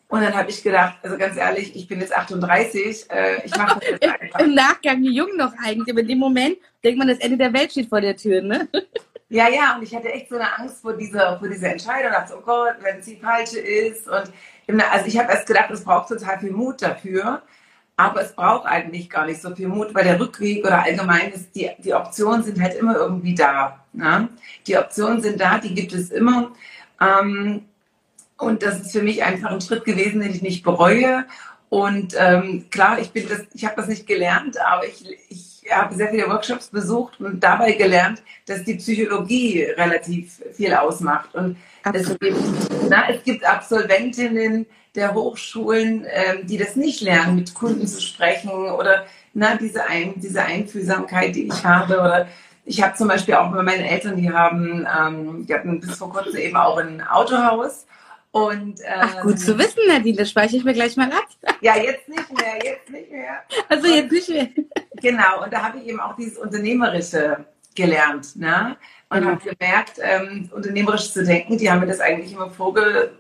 Und 0.08 0.22
dann 0.22 0.36
habe 0.36 0.50
ich 0.50 0.64
gedacht, 0.64 0.98
also 1.04 1.18
ganz 1.18 1.38
ehrlich, 1.38 1.76
ich 1.76 1.88
bin 1.88 2.00
jetzt 2.00 2.16
38, 2.16 3.10
äh, 3.10 3.46
ich 3.46 3.56
mache 3.56 3.80
das 3.80 3.90
jetzt 3.90 4.22
einfach. 4.22 4.40
Im 4.40 4.54
Nachgang, 4.54 5.02
wie 5.02 5.14
jung 5.14 5.36
noch 5.36 5.54
eigentlich, 5.64 5.92
aber 5.92 6.02
in 6.02 6.08
dem 6.08 6.20
Moment 6.20 6.58
denkt 6.84 7.00
man, 7.00 7.08
das 7.08 7.20
Ende 7.20 7.38
der 7.38 7.54
Welt 7.54 7.72
steht 7.72 7.90
vor 7.90 8.02
der 8.02 8.16
Tür, 8.16 8.42
ne? 8.42 8.68
Ja, 9.30 9.50
ja, 9.50 9.76
und 9.76 9.84
ich 9.84 9.94
hatte 9.94 10.10
echt 10.10 10.30
so 10.30 10.36
eine 10.36 10.58
Angst 10.58 10.82
vor 10.82 10.94
dieser, 10.94 11.38
vor 11.38 11.50
dieser 11.50 11.72
Entscheidung. 11.72 12.12
Ich 12.12 12.18
dachte, 12.18 12.38
oh 12.38 12.42
Gott, 12.42 12.76
wenn 12.82 13.02
sie 13.02 13.18
falsch 13.18 13.54
ist. 13.54 14.08
Und 14.08 14.32
also 14.90 15.06
ich 15.06 15.18
habe 15.18 15.32
erst 15.32 15.48
gedacht, 15.48 15.70
es 15.70 15.84
braucht 15.84 16.08
total 16.08 16.40
viel 16.40 16.52
Mut 16.52 16.82
dafür. 16.82 17.42
Aber 17.98 18.22
es 18.22 18.34
braucht 18.34 18.68
eigentlich 18.68 19.10
gar 19.10 19.26
nicht 19.26 19.42
so 19.42 19.54
viel 19.56 19.68
Mut, 19.68 19.94
weil 19.94 20.04
der 20.04 20.20
Rückweg 20.20 20.64
oder 20.64 20.84
allgemein 20.84 21.32
ist, 21.32 21.54
die, 21.56 21.70
die 21.80 21.94
Optionen 21.94 22.44
sind 22.44 22.62
halt 22.62 22.76
immer 22.76 22.96
irgendwie 22.96 23.34
da. 23.34 23.84
Ne? 23.92 24.30
Die 24.68 24.78
Optionen 24.78 25.22
sind 25.22 25.42
da, 25.42 25.58
die 25.58 25.74
gibt 25.74 25.94
es 25.94 26.12
immer. 26.12 26.52
Ähm, 27.02 27.66
und 28.38 28.64
das 28.64 28.80
ist 28.80 28.92
für 28.92 29.02
mich 29.02 29.24
einfach 29.24 29.52
ein 29.52 29.62
Schritt 29.62 29.86
gewesen, 29.86 30.22
den 30.22 30.32
ich 30.32 30.42
nicht 30.42 30.64
bereue. 30.64 31.26
Und 31.70 32.16
ähm, 32.18 32.66
klar, 32.70 33.00
ich 33.00 33.12
bin 33.12 33.28
das, 33.28 33.42
ich 33.54 33.66
habe 33.66 33.76
das 33.76 33.88
nicht 33.88 34.08
gelernt, 34.08 34.58
aber 34.60 34.86
ich, 34.86 35.04
ich 35.30 35.72
habe 35.72 35.96
sehr 35.96 36.10
viele 36.10 36.30
Workshops 36.30 36.70
besucht 36.70 37.20
und 37.20 37.44
dabei 37.44 37.74
gelernt, 37.74 38.22
dass 38.46 38.64
die 38.64 38.76
Psychologie 38.76 39.64
relativ 39.64 40.42
viel 40.54 40.74
ausmacht. 40.74 41.36
Und 41.36 41.58
es 41.94 42.18
gibt, 42.20 42.38
na, 42.90 43.10
es 43.10 43.24
gibt 43.24 43.44
Absolventinnen 43.44 44.66
der 44.96 45.14
Hochschulen, 45.14 46.06
ähm, 46.10 46.48
die 46.48 46.58
das 46.58 46.76
nicht 46.76 47.02
lernen, 47.02 47.36
mit 47.36 47.54
Kunden 47.54 47.86
zu 47.86 48.02
sprechen 48.02 48.50
oder 48.50 49.06
na, 49.34 49.56
diese, 49.56 49.86
Ein, 49.86 50.14
diese 50.18 50.44
Einfühlsamkeit, 50.44 51.36
die 51.36 51.48
ich 51.48 51.66
habe. 51.66 52.00
Oder 52.00 52.28
ich 52.66 52.82
habe 52.82 52.96
zum 52.96 53.10
Beispiel 53.10 53.36
auch 53.36 53.52
bei 53.52 53.62
meinen 53.62 53.84
Eltern, 53.84 54.16
die 54.16 54.32
haben, 54.32 54.88
ähm, 55.00 55.46
die 55.46 55.54
hatten 55.54 55.80
bis 55.82 55.98
vor 55.98 56.12
kurzem 56.12 56.38
eben 56.38 56.56
auch 56.56 56.78
ein 56.78 57.06
Autohaus 57.06 57.86
und, 58.32 58.80
ähm, 58.82 59.00
Ach, 59.00 59.22
gut 59.22 59.40
zu 59.40 59.58
wissen, 59.58 59.80
Nadine, 59.88 60.18
das 60.18 60.30
speichere 60.30 60.58
ich 60.58 60.64
mir 60.64 60.74
gleich 60.74 60.96
mal 60.96 61.12
ab. 61.12 61.28
Ja, 61.62 61.76
jetzt 61.78 62.08
nicht 62.08 62.38
mehr, 62.38 62.64
jetzt 62.64 62.90
nicht 62.90 63.12
mehr. 63.12 63.44
Also 63.70 63.88
jetzt 63.88 64.12
nicht 64.12 64.30
mehr. 64.30 64.48
Genau, 65.02 65.44
und 65.44 65.54
da 65.54 65.64
habe 65.64 65.80
ich 65.80 65.88
eben 65.88 66.00
auch 66.00 66.16
dieses 66.16 66.38
Unternehmerische 66.38 67.46
gelernt. 67.76 68.36
Ne? 68.36 68.78
Und 69.10 69.22
mhm. 69.22 69.28
habe 69.28 69.56
gemerkt, 69.56 70.00
ähm, 70.02 70.50
unternehmerisch 70.54 71.14
zu 71.14 71.24
denken, 71.24 71.58
die 71.58 71.70
haben 71.70 71.80
mir 71.80 71.88
das 71.88 72.00
eigentlich 72.00 72.34
immer 72.34 72.50
vorge... 72.50 73.12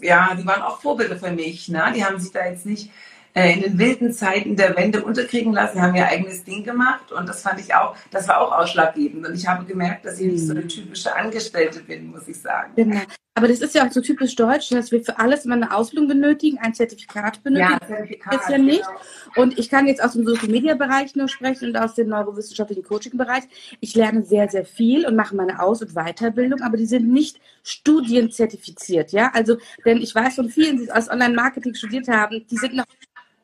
Ja, 0.00 0.34
die 0.34 0.44
waren 0.44 0.62
auch 0.62 0.80
Vorbilder 0.80 1.16
für 1.16 1.30
mich. 1.30 1.68
Ne? 1.68 1.92
Die 1.94 2.04
haben 2.04 2.18
sich 2.18 2.32
da 2.32 2.44
jetzt 2.44 2.66
nicht 2.66 2.90
äh, 3.34 3.54
in 3.54 3.62
den 3.62 3.78
wilden 3.78 4.12
Zeiten 4.12 4.56
der 4.56 4.76
Wende 4.76 5.04
unterkriegen 5.04 5.52
lassen, 5.52 5.80
haben 5.80 5.94
ihr 5.94 6.06
eigenes 6.06 6.44
Ding 6.44 6.64
gemacht 6.64 7.12
und 7.12 7.28
das 7.28 7.42
fand 7.42 7.60
ich 7.60 7.74
auch, 7.74 7.96
das 8.10 8.28
war 8.28 8.40
auch 8.40 8.52
ausschlaggebend 8.52 9.26
und 9.26 9.34
ich 9.34 9.46
habe 9.46 9.64
gemerkt, 9.64 10.04
dass 10.04 10.20
ich 10.20 10.30
nicht 10.30 10.46
so 10.46 10.52
eine 10.52 10.66
typische 10.66 11.14
Angestellte 11.14 11.80
bin, 11.80 12.10
muss 12.10 12.28
ich 12.28 12.40
sagen. 12.40 12.72
Genau. 12.76 13.00
Aber 13.34 13.48
das 13.48 13.60
ist 13.60 13.74
ja 13.74 13.86
auch 13.86 13.90
so 13.90 14.02
typisch 14.02 14.36
deutsch, 14.36 14.68
dass 14.70 14.92
wir 14.92 15.02
für 15.02 15.18
alles 15.18 15.46
immer 15.46 15.54
eine 15.54 15.74
Ausbildung 15.74 16.06
benötigen, 16.06 16.58
ein 16.58 16.74
Zertifikat 16.74 17.42
benötigen. 17.42 17.78
Ja, 17.80 17.86
Zertifikat. 17.86 18.34
Ist 18.34 18.48
ja 18.50 18.58
nicht. 18.58 18.84
Genau. 18.84 19.42
Und 19.42 19.58
ich 19.58 19.70
kann 19.70 19.86
jetzt 19.86 20.04
aus 20.04 20.12
dem 20.12 20.26
Social 20.26 20.48
Media 20.48 20.74
Bereich 20.74 21.16
nur 21.16 21.28
sprechen 21.28 21.68
und 21.68 21.76
aus 21.76 21.94
dem 21.94 22.08
neurowissenschaftlichen 22.08 22.82
Coaching 22.82 23.16
Bereich. 23.16 23.44
Ich 23.80 23.94
lerne 23.94 24.22
sehr, 24.22 24.50
sehr 24.50 24.66
viel 24.66 25.06
und 25.06 25.16
mache 25.16 25.34
meine 25.34 25.62
Aus- 25.62 25.80
und 25.80 25.94
Weiterbildung, 25.94 26.60
aber 26.60 26.76
die 26.76 26.84
sind 26.84 27.10
nicht 27.10 27.40
studienzertifiziert, 27.62 29.12
ja. 29.12 29.30
Also, 29.32 29.56
denn 29.86 30.02
ich 30.02 30.14
weiß 30.14 30.34
von 30.34 30.50
vielen, 30.50 30.76
die 30.76 30.92
aus 30.92 31.08
Online-Marketing 31.08 31.74
studiert 31.74 32.08
haben, 32.08 32.44
die 32.50 32.56
sind 32.56 32.74
noch 32.74 32.84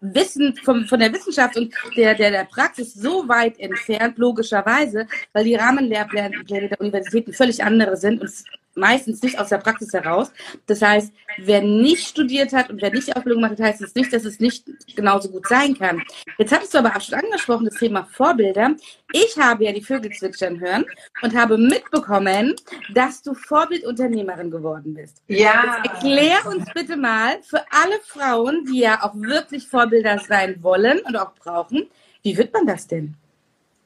Wissen 0.01 0.55
vom, 0.63 0.85
von 0.85 1.01
der 1.01 1.13
Wissenschaft 1.13 1.57
und 1.57 1.75
der, 1.97 2.15
der, 2.15 2.31
der 2.31 2.45
Praxis 2.45 2.95
so 2.95 3.27
weit 3.29 3.59
entfernt, 3.59 4.19
logischerweise, 4.19 5.07
weil 5.33 5.45
die 5.45 5.57
Rahmenlehrpläne 5.57 6.69
der 6.69 6.81
Universitäten 6.81 7.33
völlig 7.33 7.65
andere 7.65 7.97
sind 7.97 8.21
und 8.21 8.31
meistens 8.79 9.23
nicht 9.23 9.39
aus 9.39 9.49
der 9.49 9.59
Praxis 9.59 9.93
heraus. 9.93 10.33
Das 10.67 10.83
heißt, 10.83 11.13
wer 11.39 11.63
nicht 11.63 12.07
studiert 12.09 12.53
hat 12.53 12.71
und 12.71 12.81
wer 12.81 12.91
nicht 12.91 13.15
Ausbildung 13.17 13.43
macht, 13.43 13.61
heißt 13.61 13.83
es 13.83 13.95
nicht, 13.95 14.13
dass 14.13 14.25
es 14.25 14.41
nicht 14.41 14.65
genauso 14.97 15.29
gut 15.29 15.47
sein 15.47 15.77
kann. 15.77 16.03
Jetzt 16.39 16.53
hattest 16.53 16.75
du 16.75 16.79
aber 16.79 16.97
auch 16.97 17.01
schon 17.01 17.19
angesprochen, 17.19 17.67
das 17.67 17.75
Thema 17.75 18.05
Vorbilder. 18.11 18.75
Ich 19.13 19.37
habe 19.39 19.65
ja 19.65 19.73
die 19.73 19.83
Vögel 19.83 20.13
zwitschern 20.13 20.61
hören 20.61 20.85
und 21.23 21.35
habe 21.35 21.59
mitbekommen, 21.59 22.55
dass 22.95 23.23
du 23.23 23.35
Vorbildunternehmerin 23.35 24.51
geworden 24.51 24.95
bist. 24.95 25.23
Ja. 25.29 25.81
Jetzt 25.83 25.95
erklär 25.95 26.47
uns 26.47 26.65
bitte 26.75 26.97
mal 26.97 27.43
für 27.43 27.63
alle 27.71 27.99
Frauen, 28.05 28.65
die 28.65 28.81
ja 28.81 29.03
auch 29.03 29.15
wirklich 29.15 29.67
Vorbilder 29.67 30.19
sein 30.19 30.63
wollen 30.63 31.01
und 31.01 31.17
auch 31.17 31.35
brauchen, 31.35 31.89
wie 32.23 32.37
wird 32.37 32.53
man 32.53 32.67
das 32.67 32.87
denn? 32.87 33.15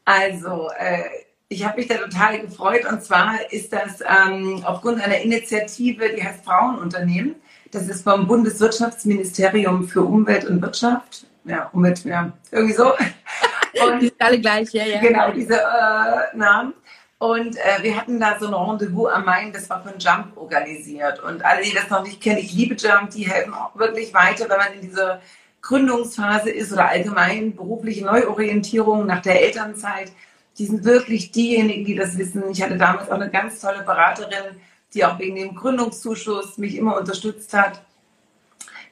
Also, 0.05 0.69
äh, 0.79 1.05
ich 1.53 1.65
habe 1.65 1.79
mich 1.79 1.89
da 1.89 1.97
total 1.97 2.41
gefreut 2.41 2.85
und 2.91 3.03
zwar 3.03 3.35
ist 3.51 3.73
das 3.73 4.01
ähm, 4.01 4.63
aufgrund 4.65 5.01
einer 5.03 5.19
Initiative, 5.19 6.09
die 6.17 6.25
heißt 6.25 6.45
Frauenunternehmen. 6.45 7.37
Das 7.71 7.89
ist 7.89 8.03
vom 8.03 8.27
Bundeswirtschaftsministerium 8.27 9.87
für 9.87 10.03
Umwelt 10.03 10.45
und 10.47 10.61
Wirtschaft. 10.61 11.27
Ja, 11.45 11.71
Umwelt, 11.73 12.05
ja, 12.05 12.33
irgendwie 12.51 12.75
so. 12.75 12.93
Und 12.93 14.01
die 14.01 14.07
sind 14.07 14.21
alle 14.21 14.41
gleich, 14.41 14.73
ja, 14.73 14.85
ja. 14.85 15.01
Genau, 15.01 15.31
diese 15.33 15.55
äh, 15.55 16.37
Namen. 16.37 16.75
Und 17.19 17.57
äh, 17.57 17.83
wir 17.83 17.97
hatten 17.97 18.19
da 18.19 18.37
so 18.41 18.49
ein 18.49 18.55
Rendezvous 18.55 19.13
am 19.13 19.25
Main, 19.25 19.53
das 19.53 19.71
war 19.71 19.83
von 19.83 19.93
Jump 19.99 20.37
organisiert. 20.37 21.23
Und 21.23 21.45
alle, 21.45 21.63
die 21.63 21.73
das 21.73 21.89
noch 21.89 22.03
nicht 22.03 22.21
kennen, 22.21 22.39
ich 22.39 22.53
liebe 22.53 22.75
Jump, 22.75 23.11
die 23.11 23.29
helfen 23.29 23.55
auch 23.55 23.77
wirklich 23.77 24.13
weiter, 24.13 24.49
wenn 24.49 24.59
man 24.59 24.73
in 24.75 24.81
dieser 24.81 25.21
Gründungsphase 25.61 26.51
ist 26.51 26.73
oder 26.73 26.89
allgemein 26.89 27.55
berufliche 27.55 28.05
Neuorientierung 28.05 29.07
nach 29.07 29.23
der 29.23 29.41
Elternzeit 29.41 30.11
die 30.59 30.67
sind 30.67 30.85
wirklich 30.85 31.33
diejenigen, 31.33 31.85
die 31.85 31.95
das 31.95 32.19
wissen. 32.19 32.45
Ich 32.51 32.63
hatte 32.63 32.77
damals 32.77 33.09
auch 33.09 33.15
eine 33.15 33.31
ganz 33.31 33.61
tolle 33.61 33.83
Beraterin, 33.83 34.61
die 34.95 35.05
auch 35.05 35.19
wegen 35.19 35.37
dem 35.37 35.55
Gründungszuschuss 35.55 36.59
mich 36.59 36.77
immer 36.77 36.97
unterstützt 36.97 37.55
hat. 37.55 37.83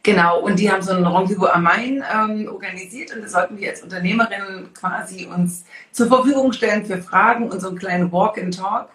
Genau, 0.02 0.40
und 0.40 0.59
die 0.59 0.71
haben 0.71 0.81
so 0.81 0.93
ein 0.93 1.05
Rendezvous 1.05 1.50
am 1.50 1.64
Main 1.64 2.02
ähm, 2.11 2.49
organisiert 2.50 3.14
und 3.14 3.23
das 3.23 3.33
sollten 3.33 3.59
wir 3.59 3.69
als 3.69 3.83
Unternehmerinnen 3.83 4.73
quasi 4.73 5.26
uns 5.26 5.67
zur 5.93 6.07
Verfügung 6.07 6.55
stellen 6.55 6.87
für 6.87 7.02
Fragen 7.02 7.50
und 7.50 7.61
so 7.61 7.69
einen 7.69 7.79
kleinen 7.79 8.11
Walk-and-Talk 8.11 8.88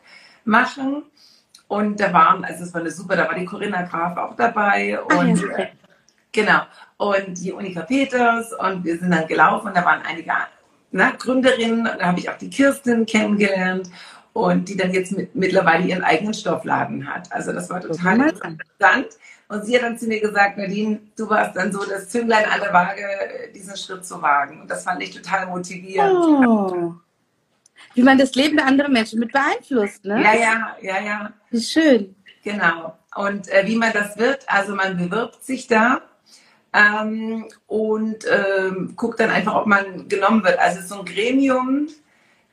machen. 0.45 1.03
Und 1.67 1.99
da 1.99 2.11
waren, 2.11 2.43
also 2.43 2.63
es 2.63 2.73
war 2.73 2.81
eine 2.81 2.89
super, 2.89 3.15
da 3.15 3.27
war 3.27 3.35
die 3.35 3.45
Corinna 3.45 3.83
Graf 3.83 4.17
auch 4.17 4.35
dabei 4.35 4.99
und 4.99 5.37
Ach, 5.37 5.41
ja, 5.41 5.49
okay. 5.51 5.67
genau, 6.31 6.61
und 6.97 7.39
die 7.39 7.51
Unika 7.51 7.81
Peters 7.81 8.53
und 8.53 8.83
wir 8.83 8.97
sind 8.97 9.11
dann 9.11 9.27
gelaufen 9.27 9.67
und 9.67 9.77
da 9.77 9.85
waren 9.85 10.01
einige 10.07 10.31
na, 10.91 11.11
Gründerin, 11.11 11.83
da 11.83 12.05
habe 12.05 12.19
ich 12.19 12.29
auch 12.29 12.37
die 12.37 12.49
Kirsten 12.49 13.05
kennengelernt 13.05 13.89
und 14.33 14.67
die 14.69 14.77
dann 14.77 14.93
jetzt 14.93 15.11
mit, 15.11 15.35
mittlerweile 15.35 15.87
ihren 15.87 16.03
eigenen 16.03 16.33
Stoffladen 16.33 17.07
hat. 17.07 17.31
Also 17.31 17.53
das 17.53 17.69
war 17.69 17.81
total 17.81 18.29
interessant. 18.29 19.17
Und 19.47 19.65
sie 19.65 19.75
hat 19.75 19.83
dann 19.83 19.97
zu 19.97 20.07
mir 20.07 20.19
gesagt, 20.19 20.57
Nadine, 20.57 20.99
du 21.15 21.29
warst 21.29 21.55
dann 21.55 21.71
so 21.71 21.85
das 21.85 22.09
Zünglein 22.09 22.45
an 22.45 22.59
der 22.59 22.73
Waage, 22.73 23.03
diesen 23.53 23.77
Schritt 23.77 24.05
zu 24.05 24.21
wagen. 24.21 24.61
Und 24.61 24.69
das 24.69 24.83
fand 24.83 25.01
ich 25.03 25.11
total 25.11 25.47
motivierend. 25.47 26.15
Oh. 26.15 26.95
Wie 27.93 28.01
man 28.01 28.17
das 28.17 28.33
Leben 28.35 28.57
der 28.57 28.65
anderen 28.65 28.91
Menschen 28.91 29.19
mit 29.19 29.31
beeinflusst, 29.31 30.03
ne? 30.03 30.21
Ja, 30.21 30.33
ja, 30.33 30.77
ja, 30.81 31.01
ja. 31.01 31.33
Wie 31.51 31.61
schön. 31.61 32.15
Genau. 32.43 32.97
Und 33.15 33.47
äh, 33.49 33.63
wie 33.65 33.75
man 33.75 33.93
das 33.93 34.17
wird, 34.17 34.43
also 34.47 34.75
man 34.75 34.97
bewirbt 34.97 35.43
sich 35.43 35.67
da 35.67 36.01
ähm, 36.75 37.45
und 37.67 38.25
ähm, 38.29 38.93
guckt 38.95 39.19
dann 39.19 39.29
einfach, 39.29 39.55
ob 39.55 39.65
man 39.65 40.07
genommen 40.09 40.43
wird. 40.43 40.59
Also 40.59 40.81
so 40.81 40.99
ein 40.99 41.05
Gremium, 41.05 41.87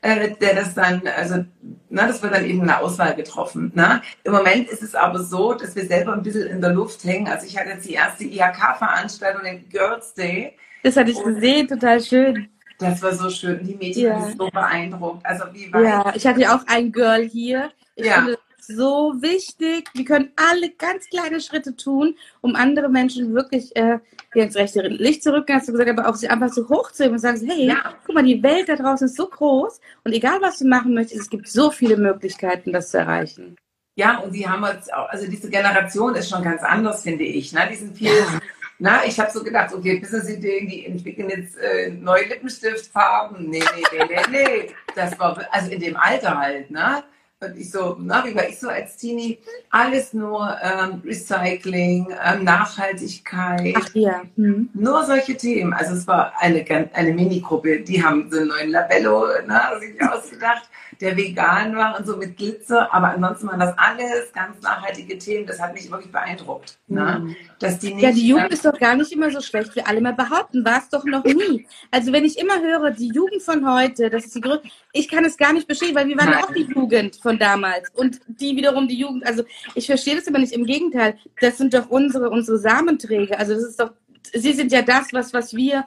äh, 0.01 0.31
der 0.39 0.55
das 0.55 0.73
dann, 0.73 1.01
also, 1.17 1.43
na, 1.89 2.07
das 2.07 2.23
wird 2.23 2.33
dann 2.33 2.45
eben 2.45 2.61
eine 2.61 2.79
Auswahl 2.79 3.15
getroffen. 3.15 3.71
Ne? 3.75 4.01
Im 4.23 4.31
Moment 4.31 4.69
ist 4.69 4.81
es 4.81 4.95
aber 4.95 5.23
so, 5.23 5.53
dass 5.53 5.75
wir 5.75 5.85
selber 5.85 6.13
ein 6.13 6.23
bisschen 6.23 6.47
in 6.47 6.61
der 6.61 6.71
Luft 6.71 7.03
hängen. 7.03 7.27
Also 7.27 7.45
ich 7.45 7.57
hatte 7.57 7.69
jetzt 7.69 7.87
die 7.87 7.93
erste 7.93 8.23
IHK-Veranstaltung, 8.23 9.43
den 9.43 9.67
Girls 9.69 10.13
Day. 10.13 10.55
Das 10.83 10.95
hatte 10.95 11.11
ich 11.11 11.21
gesehen, 11.21 11.67
total 11.67 12.01
schön. 12.01 12.49
Das 12.79 13.01
war 13.01 13.13
so 13.13 13.29
schön. 13.29 13.63
Die 13.63 13.75
Mädchen 13.75 14.03
ja. 14.03 14.21
sind 14.21 14.37
so 14.37 14.49
beeindruckt. 14.49 15.25
Also 15.25 15.45
wie 15.53 15.71
weit 15.71 15.83
ja, 15.83 16.13
ich 16.15 16.25
hatte 16.25 16.41
ja 16.41 16.55
auch 16.55 16.63
ein 16.67 16.91
Girl 16.91 17.23
hier. 17.23 17.71
Ich 17.95 18.05
ja. 18.05 18.15
finde 18.15 18.37
so 18.67 19.13
wichtig. 19.21 19.89
Wir 19.93 20.05
können 20.05 20.31
alle 20.35 20.69
ganz 20.71 21.07
kleine 21.09 21.41
Schritte 21.41 21.75
tun, 21.75 22.15
um 22.41 22.55
andere 22.55 22.89
Menschen 22.89 23.33
wirklich 23.33 23.75
äh, 23.75 23.99
ins 24.33 24.55
rechte 24.55 24.81
Licht 24.81 25.23
zu 25.23 25.33
rücken, 25.33 25.53
hast 25.53 25.67
du 25.67 25.71
gesagt, 25.71 25.89
aber 25.89 26.09
auch 26.09 26.15
sie 26.15 26.29
einfach 26.29 26.51
so 26.51 26.67
hochzuheben 26.67 27.13
und 27.13 27.19
sagen, 27.19 27.41
hey, 27.45 27.67
ja. 27.67 27.95
guck 28.05 28.15
mal, 28.15 28.23
die 28.23 28.41
Welt 28.41 28.69
da 28.69 28.75
draußen 28.75 29.07
ist 29.07 29.17
so 29.17 29.27
groß 29.27 29.79
und 30.03 30.13
egal 30.13 30.41
was 30.41 30.59
du 30.59 30.67
machen 30.67 30.93
möchtest, 30.93 31.21
es 31.21 31.29
gibt 31.29 31.47
so 31.47 31.71
viele 31.71 31.97
Möglichkeiten, 31.97 32.73
das 32.73 32.91
zu 32.91 32.97
erreichen. 32.97 33.55
Ja, 33.95 34.17
und 34.19 34.33
die 34.33 34.47
haben 34.47 34.65
jetzt 34.65 34.91
auch, 34.91 35.07
also 35.09 35.27
diese 35.29 35.49
Generation 35.49 36.15
ist 36.15 36.29
schon 36.29 36.41
ganz 36.41 36.63
anders, 36.63 37.03
finde 37.03 37.25
ich. 37.25 37.53
Ne? 37.53 37.67
Die 37.71 37.75
sind 37.75 37.95
viel, 37.95 38.07
ja. 38.07 38.39
na, 38.79 39.05
ich 39.05 39.19
habe 39.19 39.29
so 39.29 39.43
gedacht, 39.43 39.71
okay, 39.73 39.99
Business-Ideen, 39.99 40.67
die 40.67 40.85
entwickeln 40.87 41.29
jetzt 41.29 41.57
äh, 41.57 41.91
neue 41.91 42.25
Lippenstiftfarben. 42.25 43.49
Nee, 43.49 43.59
nee, 43.59 43.83
nee, 43.91 44.05
nee, 44.09 44.31
nee. 44.31 44.71
Das 44.95 45.17
war, 45.19 45.39
also 45.51 45.69
in 45.69 45.79
dem 45.79 45.95
Alter 45.95 46.39
halt, 46.39 46.71
ne? 46.71 47.03
Und 47.43 47.57
ich 47.57 47.71
so, 47.71 47.97
na, 47.99 48.25
wie 48.25 48.35
war 48.35 48.47
ich 48.47 48.59
so 48.59 48.69
als 48.69 48.97
Teenie? 48.97 49.39
Alles 49.69 50.13
nur 50.13 50.57
ähm, 50.61 51.01
Recycling, 51.05 52.07
ähm, 52.23 52.43
Nachhaltigkeit. 52.43 53.75
Ach 53.77 53.89
ja. 53.93 54.21
Hm. 54.35 54.69
Nur 54.73 55.03
solche 55.05 55.35
Themen. 55.35 55.73
Also 55.73 55.93
es 55.93 56.07
war 56.07 56.33
eine, 56.39 56.65
eine 56.93 57.13
Minigruppe, 57.13 57.81
die 57.81 58.03
haben 58.03 58.29
so 58.31 58.39
einen 58.39 58.47
neuen 58.47 58.69
Labello 58.71 59.27
ne, 59.47 59.61
sich 59.79 60.01
ausgedacht 60.01 60.69
der 61.03 61.17
vegan 61.17 61.75
war 61.75 61.99
und 61.99 62.07
so 62.07 62.15
mit 62.15 62.37
Glitzer. 62.37 62.93
Aber 62.93 63.09
ansonsten 63.09 63.47
waren 63.47 63.59
das 63.59 63.77
alles 63.77 64.31
ganz 64.33 64.61
nachhaltige 64.61 65.17
Themen. 65.17 65.45
Das 65.45 65.59
hat 65.59 65.73
mich 65.73 65.91
wirklich 65.91 66.11
beeindruckt. 66.11 66.79
Ne? 66.87 67.21
Mhm. 67.21 67.35
Dass 67.59 67.79
die 67.79 67.93
nicht, 67.93 68.03
ja, 68.03 68.11
die 68.11 68.27
Jugend 68.27 68.51
ist 68.51 68.63
doch 68.63 68.79
gar 68.79 68.95
nicht 68.95 69.11
immer 69.11 69.29
so 69.29 69.41
schlecht, 69.41 69.75
wie 69.75 69.81
alle 69.81 69.99
mal 69.99 70.13
behaupten. 70.13 70.63
War 70.63 70.79
es 70.79 70.89
doch 70.89 71.03
noch 71.03 71.25
nie. 71.25 71.67
Also 71.91 72.13
wenn 72.13 72.23
ich 72.23 72.37
immer 72.39 72.61
höre, 72.61 72.91
die 72.91 73.09
Jugend 73.09 73.41
von 73.41 73.69
heute, 73.69 74.09
das 74.09 74.25
ist 74.25 74.35
die 74.35 74.41
größte, 74.41 74.69
ich 74.93 75.09
kann 75.09 75.25
es 75.25 75.35
gar 75.35 75.51
nicht 75.51 75.67
bestätigen, 75.67 75.97
weil 75.97 76.07
wir 76.07 76.17
waren 76.17 76.31
ja 76.31 76.43
auch 76.43 76.53
die 76.53 76.67
Jugend 76.73 77.17
von 77.17 77.37
damals. 77.37 77.89
Und 77.93 78.21
die 78.27 78.55
wiederum 78.55 78.87
die 78.87 78.97
Jugend. 78.97 79.27
Also 79.27 79.43
ich 79.75 79.85
verstehe 79.85 80.15
das 80.15 80.25
immer 80.25 80.39
nicht. 80.39 80.53
Im 80.53 80.65
Gegenteil, 80.65 81.17
das 81.41 81.57
sind 81.57 81.73
doch 81.73 81.89
unsere, 81.89 82.29
unsere 82.29 82.57
Samenträger. 82.57 83.37
Also 83.37 83.53
das 83.55 83.63
ist 83.63 83.79
doch, 83.79 83.91
sie 84.33 84.53
sind 84.53 84.71
ja 84.71 84.81
das, 84.81 85.11
was, 85.11 85.33
was 85.33 85.53
wir 85.53 85.85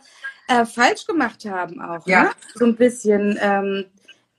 äh, 0.48 0.66
falsch 0.66 1.06
gemacht 1.06 1.46
haben 1.46 1.80
auch. 1.80 2.06
Ja. 2.06 2.24
Ne? 2.24 2.30
So 2.54 2.66
ein 2.66 2.76
bisschen. 2.76 3.38
Ähm, 3.40 3.86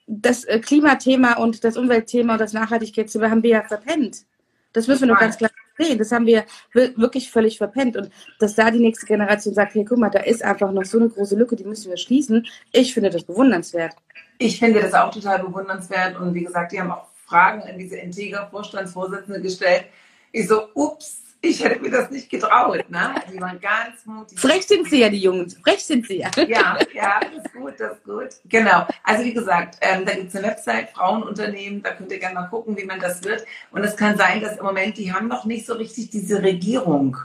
das 0.08 0.46
äh, 0.46 0.60
Klimathema 0.60 1.34
und 1.34 1.64
das 1.64 1.78
Umweltthema 1.78 2.34
und 2.34 2.42
das 2.42 2.54
Nachhaltigkeitsthema 2.54 3.30
haben 3.30 3.44
wir 3.44 3.50
ja 3.52 3.64
verpennt. 3.64 4.26
Das 4.74 4.88
müssen 4.88 5.02
wir 5.02 5.08
nur 5.08 5.18
ganz 5.18 5.38
klar 5.38 5.52
sehen. 5.78 5.98
Das 5.98 6.12
haben 6.12 6.26
wir 6.26 6.46
wirklich 6.74 7.30
völlig 7.32 7.58
verpennt. 7.58 7.98
Und 7.98 8.10
dass 8.40 8.56
da 8.56 8.72
die 8.72 8.80
nächste 8.80 9.06
Generation 9.06 9.54
sagt, 9.54 9.76
hey, 9.76 9.86
guck 9.86 9.98
mal, 9.98 10.10
da 10.10 10.20
ist 10.20 10.44
einfach 10.44 10.72
noch 10.72 10.86
so 10.86 11.00
eine 11.00 11.10
große 11.10 11.36
Lücke, 11.36 11.56
die 11.56 11.64
müssen 11.64 11.90
wir 11.90 11.98
schließen. 11.98 12.46
Ich 12.72 12.94
finde 12.94 13.10
das 13.10 13.24
bewundernswert. 13.24 13.96
Ich 14.38 14.60
finde 14.60 14.82
das 14.82 14.94
auch 14.94 15.12
total 15.12 15.40
bewundernswert. 15.40 16.20
Und 16.20 16.34
wie 16.34 16.44
gesagt, 16.44 16.72
die 16.72 16.80
haben 16.80 16.92
auch 16.92 17.08
Fragen 17.26 17.62
an 17.64 17.78
diese 17.78 17.98
Integra-Vorstandsvorsitzende 17.98 19.42
gestellt. 19.42 19.86
Ich 20.32 20.48
so, 20.48 20.68
ups, 20.74 21.24
ich 21.42 21.64
hätte 21.64 21.80
mir 21.82 21.92
das 21.92 22.10
nicht 22.10 22.30
getraut. 22.30 22.90
Ne? 22.90 23.16
Die 23.32 23.40
waren 23.40 23.60
ganz 23.60 24.06
mutig. 24.06 24.40
Frech 24.40 24.66
sind 24.66 24.90
sie 24.90 25.02
ja, 25.02 25.10
die 25.10 25.20
Jungen. 25.20 25.50
Frech 25.50 25.84
sind 25.84 26.08
sie 26.08 26.20
ja. 26.20 26.32
Ja, 26.48 26.78
ja, 26.94 27.20
das 27.20 27.46
ist 27.46 27.54
gut, 27.54 27.74
das 27.78 27.94
ist 27.94 28.04
gut. 28.04 28.30
Genau. 28.46 28.88
Also 29.04 29.24
wie 29.24 29.34
gesagt, 29.34 29.78
ähm, 29.82 30.06
da 30.06 30.14
gibt 30.14 30.30
es 30.30 30.36
eine 30.36 30.48
Website, 30.48 30.90
Frauenunternehmen, 30.90 31.84
da 31.84 31.92
könnt 31.92 32.12
ihr 32.12 32.20
gerne 32.20 32.36
mal 32.36 32.48
gucken, 32.48 32.78
wie 32.78 32.86
man 32.86 33.00
das 33.00 33.24
wird. 33.24 33.46
Und 33.72 33.84
es 33.84 33.96
kann 33.96 34.18
sein, 34.18 34.42
dass 34.42 34.58
im 34.58 34.66
Moment, 34.66 34.98
die 34.98 35.14
haben 35.14 35.28
noch 35.28 35.46
nicht 35.46 35.66
so 35.66 35.74
richtig 35.74 36.10
diese 36.10 36.42
Regierung. 36.42 37.18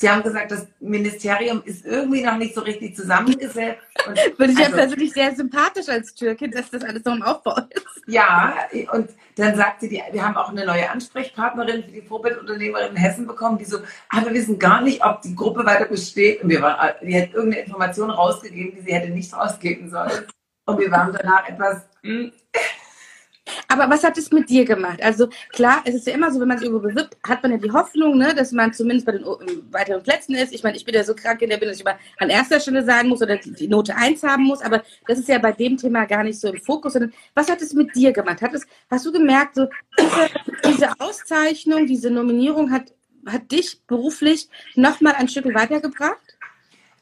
Sie 0.00 0.08
haben 0.08 0.22
gesagt, 0.22 0.50
das 0.50 0.66
Ministerium 0.80 1.60
ist 1.66 1.84
irgendwie 1.84 2.22
noch 2.22 2.38
nicht 2.38 2.54
so 2.54 2.62
richtig 2.62 2.96
zusammengesetzt. 2.96 3.82
Und 4.06 4.18
Finde 4.38 4.52
ich 4.52 4.58
also, 4.58 4.62
ja 4.62 4.68
persönlich 4.70 5.12
sehr 5.12 5.34
sympathisch 5.36 5.90
als 5.90 6.14
Türkin, 6.14 6.50
dass 6.50 6.70
das 6.70 6.82
alles 6.84 7.02
so 7.04 7.10
im 7.10 7.22
Aufbau 7.22 7.58
ist. 7.68 7.84
Ja, 8.06 8.54
und 8.92 9.10
dann 9.36 9.56
sagte 9.56 9.88
die, 9.88 10.02
wir 10.10 10.26
haben 10.26 10.38
auch 10.38 10.48
eine 10.48 10.64
neue 10.64 10.88
Ansprechpartnerin 10.88 11.84
für 11.84 11.90
die 11.90 12.00
Vorbildunternehmerin 12.00 12.92
in 12.92 12.96
Hessen 12.96 13.26
bekommen, 13.26 13.58
die 13.58 13.66
so, 13.66 13.80
aber 14.08 14.28
wir 14.28 14.32
wissen 14.32 14.58
gar 14.58 14.80
nicht, 14.80 15.04
ob 15.04 15.20
die 15.20 15.36
Gruppe 15.36 15.66
weiter 15.66 15.84
besteht. 15.84 16.42
Und 16.42 16.48
wir 16.48 16.62
waren, 16.62 16.94
die 17.02 17.20
hat 17.20 17.34
irgendeine 17.34 17.64
Information 17.64 18.08
rausgegeben, 18.08 18.76
die 18.76 18.80
sie 18.80 18.94
hätte 18.94 19.10
nicht 19.10 19.34
rausgeben 19.34 19.90
sollen. 19.90 20.26
Und 20.64 20.78
wir 20.78 20.90
waren 20.90 21.12
danach 21.12 21.46
etwas, 21.46 21.82
hm, 22.02 22.32
aber 23.70 23.88
was 23.88 24.02
hat 24.02 24.18
es 24.18 24.32
mit 24.32 24.50
dir 24.50 24.64
gemacht? 24.64 25.00
Also 25.00 25.28
klar, 25.50 25.82
es 25.84 25.94
ist 25.94 26.06
ja 26.06 26.14
immer 26.14 26.30
so, 26.32 26.40
wenn 26.40 26.48
man 26.48 26.58
sich 26.58 26.66
irgendwo 26.66 26.88
bewirbt, 26.88 27.16
hat 27.22 27.42
man 27.42 27.52
ja 27.52 27.58
die 27.58 27.70
Hoffnung, 27.70 28.18
ne, 28.18 28.34
dass 28.34 28.50
man 28.50 28.72
zumindest 28.72 29.06
bei 29.06 29.12
den 29.12 29.24
weiteren 29.70 30.02
Plätzen 30.02 30.34
ist. 30.34 30.52
Ich 30.52 30.64
meine, 30.64 30.76
ich 30.76 30.84
bin 30.84 30.94
ja 30.94 31.04
so 31.04 31.14
krank 31.14 31.40
in 31.40 31.50
der 31.50 31.56
Bindung, 31.56 31.70
dass 31.70 31.78
ich 31.78 31.86
immer 31.86 31.98
an 32.18 32.30
erster 32.30 32.58
Stelle 32.58 32.84
sein 32.84 33.08
muss 33.08 33.22
oder 33.22 33.36
die, 33.36 33.68
Note 33.68 33.94
1 33.96 34.24
haben 34.24 34.44
muss, 34.44 34.60
aber 34.60 34.82
das 35.06 35.20
ist 35.20 35.28
ja 35.28 35.38
bei 35.38 35.52
dem 35.52 35.76
Thema 35.76 36.04
gar 36.04 36.24
nicht 36.24 36.40
so 36.40 36.48
im 36.48 36.60
Fokus. 36.60 36.94
Sondern 36.94 37.12
was 37.34 37.48
hat 37.48 37.62
es 37.62 37.72
mit 37.72 37.94
dir 37.94 38.12
gemacht? 38.12 38.42
Hat 38.42 38.54
es, 38.54 38.66
hast 38.90 39.06
du 39.06 39.12
gemerkt, 39.12 39.54
so 39.54 39.68
diese, 39.98 40.28
diese 40.72 40.92
Auszeichnung, 40.98 41.86
diese 41.86 42.10
Nominierung 42.10 42.72
hat, 42.72 42.92
hat 43.26 43.52
dich 43.52 43.80
beruflich 43.86 44.48
nochmal 44.74 45.14
ein 45.14 45.28
Stück 45.28 45.46
weitergebracht? 45.54 46.29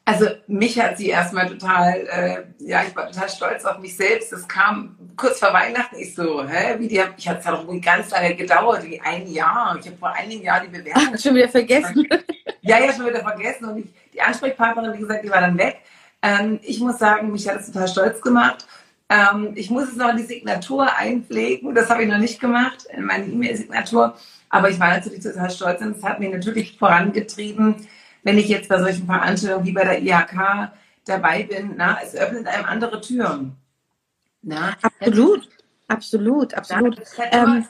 Also 0.08 0.26
mich 0.46 0.80
hat 0.80 0.96
sie 0.96 1.08
erstmal 1.08 1.48
total, 1.48 2.06
äh, 2.10 2.64
ja, 2.64 2.82
ich 2.82 2.96
war 2.96 3.10
total 3.10 3.28
stolz 3.28 3.66
auf 3.66 3.78
mich 3.78 3.94
selbst. 3.94 4.32
Das 4.32 4.48
kam 4.48 4.96
kurz 5.18 5.38
vor 5.38 5.52
Weihnachten. 5.52 5.96
Ich 5.96 6.14
so, 6.14 6.48
hä, 6.48 6.76
wie 6.78 6.88
die, 6.88 7.02
ich 7.18 7.28
hatte 7.28 7.40
es 7.40 7.44
doch 7.44 7.60
irgendwie 7.60 7.82
ganz 7.82 8.10
lange 8.10 8.34
gedauert, 8.34 8.84
wie 8.84 8.98
ein 9.02 9.26
Jahr. 9.26 9.76
Ich 9.78 9.86
habe 9.86 9.98
vor 9.98 10.10
einigen 10.10 10.42
Jahren 10.44 10.62
die 10.64 10.78
Bewerbung. 10.78 11.12
Ach, 11.14 11.18
schon 11.22 11.34
wieder 11.34 11.48
vergessen. 11.48 12.08
Ja, 12.60 12.78
ja, 12.78 12.92
schon 12.92 13.06
wieder 13.06 13.20
vergessen. 13.20 13.64
Und 13.66 13.78
ich, 13.78 13.86
die 14.12 14.20
Ansprechpartnerin, 14.20 14.92
wie 14.92 15.00
gesagt, 15.00 15.24
die 15.24 15.30
war 15.30 15.40
dann 15.40 15.56
weg. 15.56 15.78
Ähm, 16.20 16.58
ich 16.62 16.80
muss 16.80 16.98
sagen, 16.98 17.32
mich 17.32 17.48
hat 17.48 17.60
es 17.60 17.70
total 17.70 17.88
stolz 17.88 18.20
gemacht. 18.20 18.66
Ähm, 19.08 19.52
ich 19.54 19.70
muss 19.70 19.88
es 19.88 19.96
noch 19.96 20.10
in 20.10 20.18
die 20.18 20.24
Signatur 20.24 20.94
einpflegen. 20.94 21.74
Das 21.74 21.88
habe 21.88 22.02
ich 22.02 22.08
noch 22.10 22.18
nicht 22.18 22.40
gemacht, 22.40 22.86
in 22.92 23.04
meine 23.04 23.24
E-Mail-Signatur. 23.24 24.16
Aber 24.50 24.68
ich 24.68 24.78
war 24.78 24.88
natürlich 24.88 25.22
total 25.22 25.50
stolz 25.50 25.80
und 25.80 25.96
es 25.96 26.02
hat 26.02 26.20
mich 26.20 26.30
natürlich 26.30 26.76
vorangetrieben 26.76 27.86
wenn 28.28 28.36
ich 28.36 28.48
jetzt 28.48 28.68
bei 28.68 28.78
solchen 28.78 29.06
Veranstaltungen 29.06 29.64
wie 29.64 29.72
bei 29.72 29.84
der 29.84 30.02
IHK 30.02 30.70
dabei 31.06 31.44
bin, 31.44 31.76
na, 31.78 31.98
es 32.04 32.14
öffnet 32.14 32.46
einem 32.46 32.66
andere 32.66 33.00
Türen. 33.00 33.56
Na? 34.42 34.76
Absolut, 34.82 35.48
absolut, 35.88 36.52
absolut. 36.52 37.00
Das, 37.00 37.18
halt 37.18 37.28
ähm, 37.32 37.64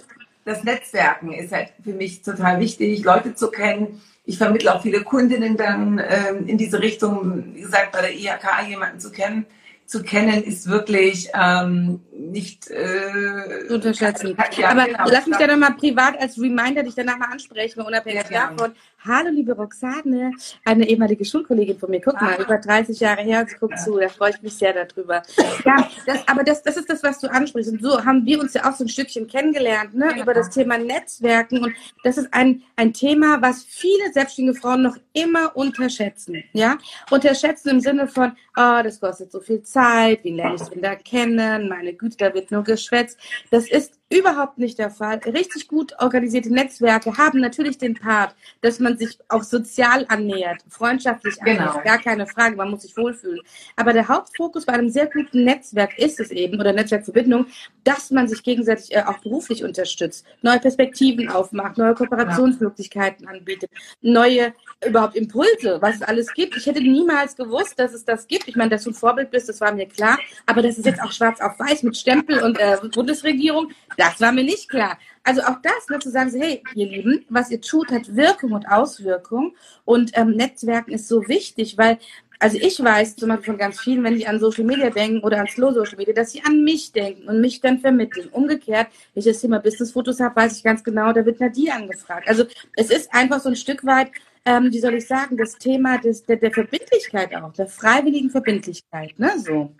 das 0.45 0.65
Netzwerken 0.65 1.33
ist 1.33 1.53
halt 1.53 1.69
für 1.85 1.93
mich 1.93 2.23
total 2.23 2.59
wichtig, 2.59 3.05
Leute 3.05 3.37
zu 3.37 3.53
kennen. 3.53 4.03
Ich 4.25 4.37
vermittle 4.37 4.75
auch 4.75 4.83
viele 4.83 5.05
Kundinnen 5.05 5.57
dann 5.57 6.03
ähm, 6.05 6.49
in 6.49 6.59
diese 6.59 6.83
Richtung, 6.83 7.55
wie 7.55 7.61
gesagt, 7.61 7.93
bei 7.93 8.01
der 8.01 8.15
IHK 8.17 8.69
jemanden 8.69 8.99
zu 8.99 9.13
kennen, 9.13 9.47
zu 9.89 10.03
kennen, 10.03 10.43
ist 10.45 10.69
wirklich 10.69 11.31
ähm, 11.33 12.01
nicht 12.13 12.71
äh, 12.71 13.73
unterschätzen. 13.73 14.37
Ja, 14.59 14.71
Aber 14.71 14.85
genau, 14.85 15.05
lass 15.11 15.27
mich 15.27 15.39
da 15.39 15.47
nochmal 15.47 15.75
privat 15.75 16.21
als 16.21 16.39
Reminder 16.39 16.83
dich 16.83 16.95
danach 16.95 17.17
mal 17.17 17.31
ansprechen, 17.33 17.81
unabhängig 17.81 18.25
ja, 18.31 18.51
davon. 18.51 18.73
Hallo, 19.07 19.31
liebe 19.31 19.53
Roxane, 19.53 20.33
eine 20.65 20.87
ehemalige 20.87 21.25
Schulkollegin 21.25 21.79
von 21.79 21.89
mir. 21.89 22.03
Guck 22.03 22.21
mal, 22.21 22.39
über 22.39 22.59
30 22.59 23.01
Jahre 23.01 23.23
her 23.23 23.41
und 23.41 23.49
sie 23.49 23.57
guckt 23.57 23.79
zu. 23.79 23.99
Da 23.99 24.09
freue 24.09 24.31
ich 24.31 24.43
mich 24.43 24.55
sehr 24.55 24.75
darüber. 24.75 25.23
Ja, 25.65 25.89
das, 26.05 26.27
aber 26.27 26.45
das, 26.45 26.63
das 26.63 26.77
ist 26.77 26.91
das, 26.91 27.03
was 27.03 27.21
du 27.21 27.31
ansprichst. 27.31 27.73
Und 27.73 27.81
so 27.81 28.05
haben 28.05 28.27
wir 28.27 28.41
uns 28.41 28.53
ja 28.53 28.69
auch 28.69 28.77
so 28.77 28.85
ein 28.85 28.89
Stückchen 28.89 29.27
kennengelernt, 29.27 29.95
ne, 29.95 30.11
ja. 30.17 30.23
über 30.23 30.35
das 30.35 30.51
Thema 30.51 30.77
Netzwerken. 30.77 31.65
Und 31.65 31.73
das 32.03 32.19
ist 32.19 32.29
ein, 32.35 32.63
ein 32.77 32.93
Thema, 32.93 33.41
was 33.41 33.65
viele 33.65 34.13
selbstständige 34.13 34.59
Frauen 34.59 34.83
noch 34.83 34.97
immer 35.15 35.57
unterschätzen. 35.57 36.43
Ja, 36.53 36.77
unterschätzen 37.11 37.71
im 37.71 37.81
Sinne 37.81 38.07
von, 38.09 38.33
oh, 38.57 38.81
das 38.83 39.01
kostet 39.01 39.33
so 39.33 39.41
viel 39.41 39.63
Zeit. 39.63 39.78
Wie 40.23 40.33
lerne 40.33 40.57
ich 40.57 40.69
den 40.69 40.83
da 40.83 40.95
kennen? 40.97 41.69
Meine 41.69 41.95
Güte, 41.95 42.17
da 42.17 42.35
wird 42.35 42.51
nur 42.51 42.65
geschwätzt. 42.65 43.19
Das 43.51 43.69
ist 43.69 43.99
Überhaupt 44.11 44.57
nicht 44.57 44.79
der 44.79 44.91
Fall. 44.91 45.19
Richtig 45.19 45.69
gut 45.69 45.93
organisierte 45.99 46.51
Netzwerke 46.51 47.19
haben 47.19 47.41
natürlich 47.41 47.77
den 47.77 47.95
Part, 47.95 48.35
dass 48.63 48.81
man 48.81 48.97
sich 48.97 49.19
auch 49.29 49.43
sozial 49.43 50.07
annähert, 50.09 50.63
freundschaftlich 50.71 51.41
annähert. 51.43 51.73
Genau. 51.73 51.85
Gar 51.85 51.99
keine 51.99 52.27
Frage, 52.27 52.57
man 52.57 52.71
muss 52.71 52.83
sich 52.83 52.97
wohlfühlen. 52.97 53.41
Aber 53.77 53.93
der 53.93 54.09
Hauptfokus 54.09 54.65
bei 54.65 54.73
einem 54.73 54.89
sehr 54.89 55.07
guten 55.07 55.45
Netzwerk 55.45 55.99
ist 55.99 56.21
es 56.21 56.31
eben, 56.31 56.59
oder 56.59 56.73
Netzwerkverbindung, 56.73 57.47
dass 57.85 58.11
man 58.11 58.29
sich 58.29 58.43
gegenseitig 58.43 58.95
äh, 58.95 59.03
auch 59.03 59.19
beruflich 59.19 59.63
unterstützt, 59.63 60.25
neue 60.41 60.59
Perspektiven 60.59 61.29
aufmacht, 61.29 61.77
neue 61.77 61.95
Kooperationsmöglichkeiten 61.95 63.27
ja. 63.27 63.33
anbietet, 63.33 63.71
neue 64.01 64.55
überhaupt 64.87 65.17
Impulse, 65.17 65.79
was 65.81 65.97
es 65.97 66.03
alles 66.03 66.33
gibt. 66.33 66.57
Ich 66.57 66.65
hätte 66.65 66.81
niemals 66.81 67.37
gewusst, 67.37 67.79
dass 67.79 67.93
es 67.93 68.07
das 68.07 68.27
gibt. 68.27 68.49
Ich 68.49 68.57
meine, 68.57 68.71
dass 68.71 68.85
du 68.85 68.91
ein 68.91 68.95
Vorbild 68.95 69.31
bist, 69.31 69.51
das 69.51 69.61
war 69.61 69.73
mir 69.73 69.87
klar. 69.87 70.19
Aber 70.47 70.63
das 70.63 70.79
ist 70.79 70.87
jetzt 70.87 71.03
auch 71.03 71.13
schwarz 71.13 71.41
auf 71.43 71.59
weiß 71.59 71.83
mit 71.83 71.97
Stempel 71.97 72.43
und 72.43 72.59
äh, 72.59 72.79
Bundesregierung, 72.91 73.71
das 73.99 74.19
war 74.23 74.33
mir 74.33 74.45
nicht 74.45 74.71
klar. 74.71 74.97
Also 75.25 75.43
auch 75.43 75.61
das, 75.63 75.89
ne, 75.91 75.99
zu 75.99 76.11
sagen, 76.11 76.33
hey, 76.41 76.63
ihr 76.75 76.87
Lieben, 76.87 77.27
was 77.29 77.51
ihr 77.51 77.61
tut, 77.61 77.91
hat 77.91 78.17
Wirkung 78.17 78.53
und 78.53 78.67
Auswirkung. 78.67 79.55
Und 79.85 80.13
ähm, 80.15 80.31
Netzwerken 80.31 80.93
ist 80.93 81.09
so 81.09 81.29
wichtig, 81.29 81.77
weil 81.77 81.99
Also 82.41 82.57
ich 82.57 82.79
weiß 82.79 83.17
zum 83.17 83.29
Beispiel 83.31 83.47
von 83.47 83.59
ganz 83.59 83.81
vielen, 83.81 84.05
wenn 84.05 84.15
die 84.15 84.27
an 84.29 84.39
Social 84.39 84.65
Media 84.65 84.91
denken 84.91 85.25
oder 85.25 85.41
an 85.41 85.49
Slow 85.49 85.73
Social 85.75 85.97
Media, 85.97 86.15
dass 86.15 86.31
sie 86.31 86.43
an 86.45 86.63
mich 86.63 86.93
denken 86.93 87.29
und 87.29 87.41
mich 87.41 87.61
dann 87.61 87.81
vermitteln. 87.81 88.29
Umgekehrt, 88.31 88.87
wenn 89.13 89.21
ich 89.21 89.25
das 89.25 89.41
Thema 89.41 89.59
Business-Fotos 89.59 90.21
habe, 90.21 90.37
weiß 90.37 90.57
ich 90.57 90.63
ganz 90.63 90.85
genau, 90.85 91.13
da 91.13 91.27
wird 91.27 91.41
Nadine 91.41 91.75
angefragt. 91.75 92.29
Also 92.29 92.45
es 92.77 92.91
ist 92.91 93.13
einfach 93.13 93.41
so 93.41 93.49
ein 93.49 93.57
Stück 93.57 93.85
weit, 93.85 94.13
ähm, 94.45 94.71
wie 94.73 94.79
soll 94.79 94.95
ich 94.95 95.07
sagen, 95.09 95.37
das 95.37 95.59
Thema 95.59 95.99
des, 95.99 96.25
der, 96.27 96.37
der 96.37 96.53
Verbindlichkeit 96.53 97.35
auch, 97.35 97.53
der 97.55 97.67
freiwilligen 97.67 98.31
Verbindlichkeit, 98.31 99.19
ne, 99.19 99.33
so. 99.39 99.75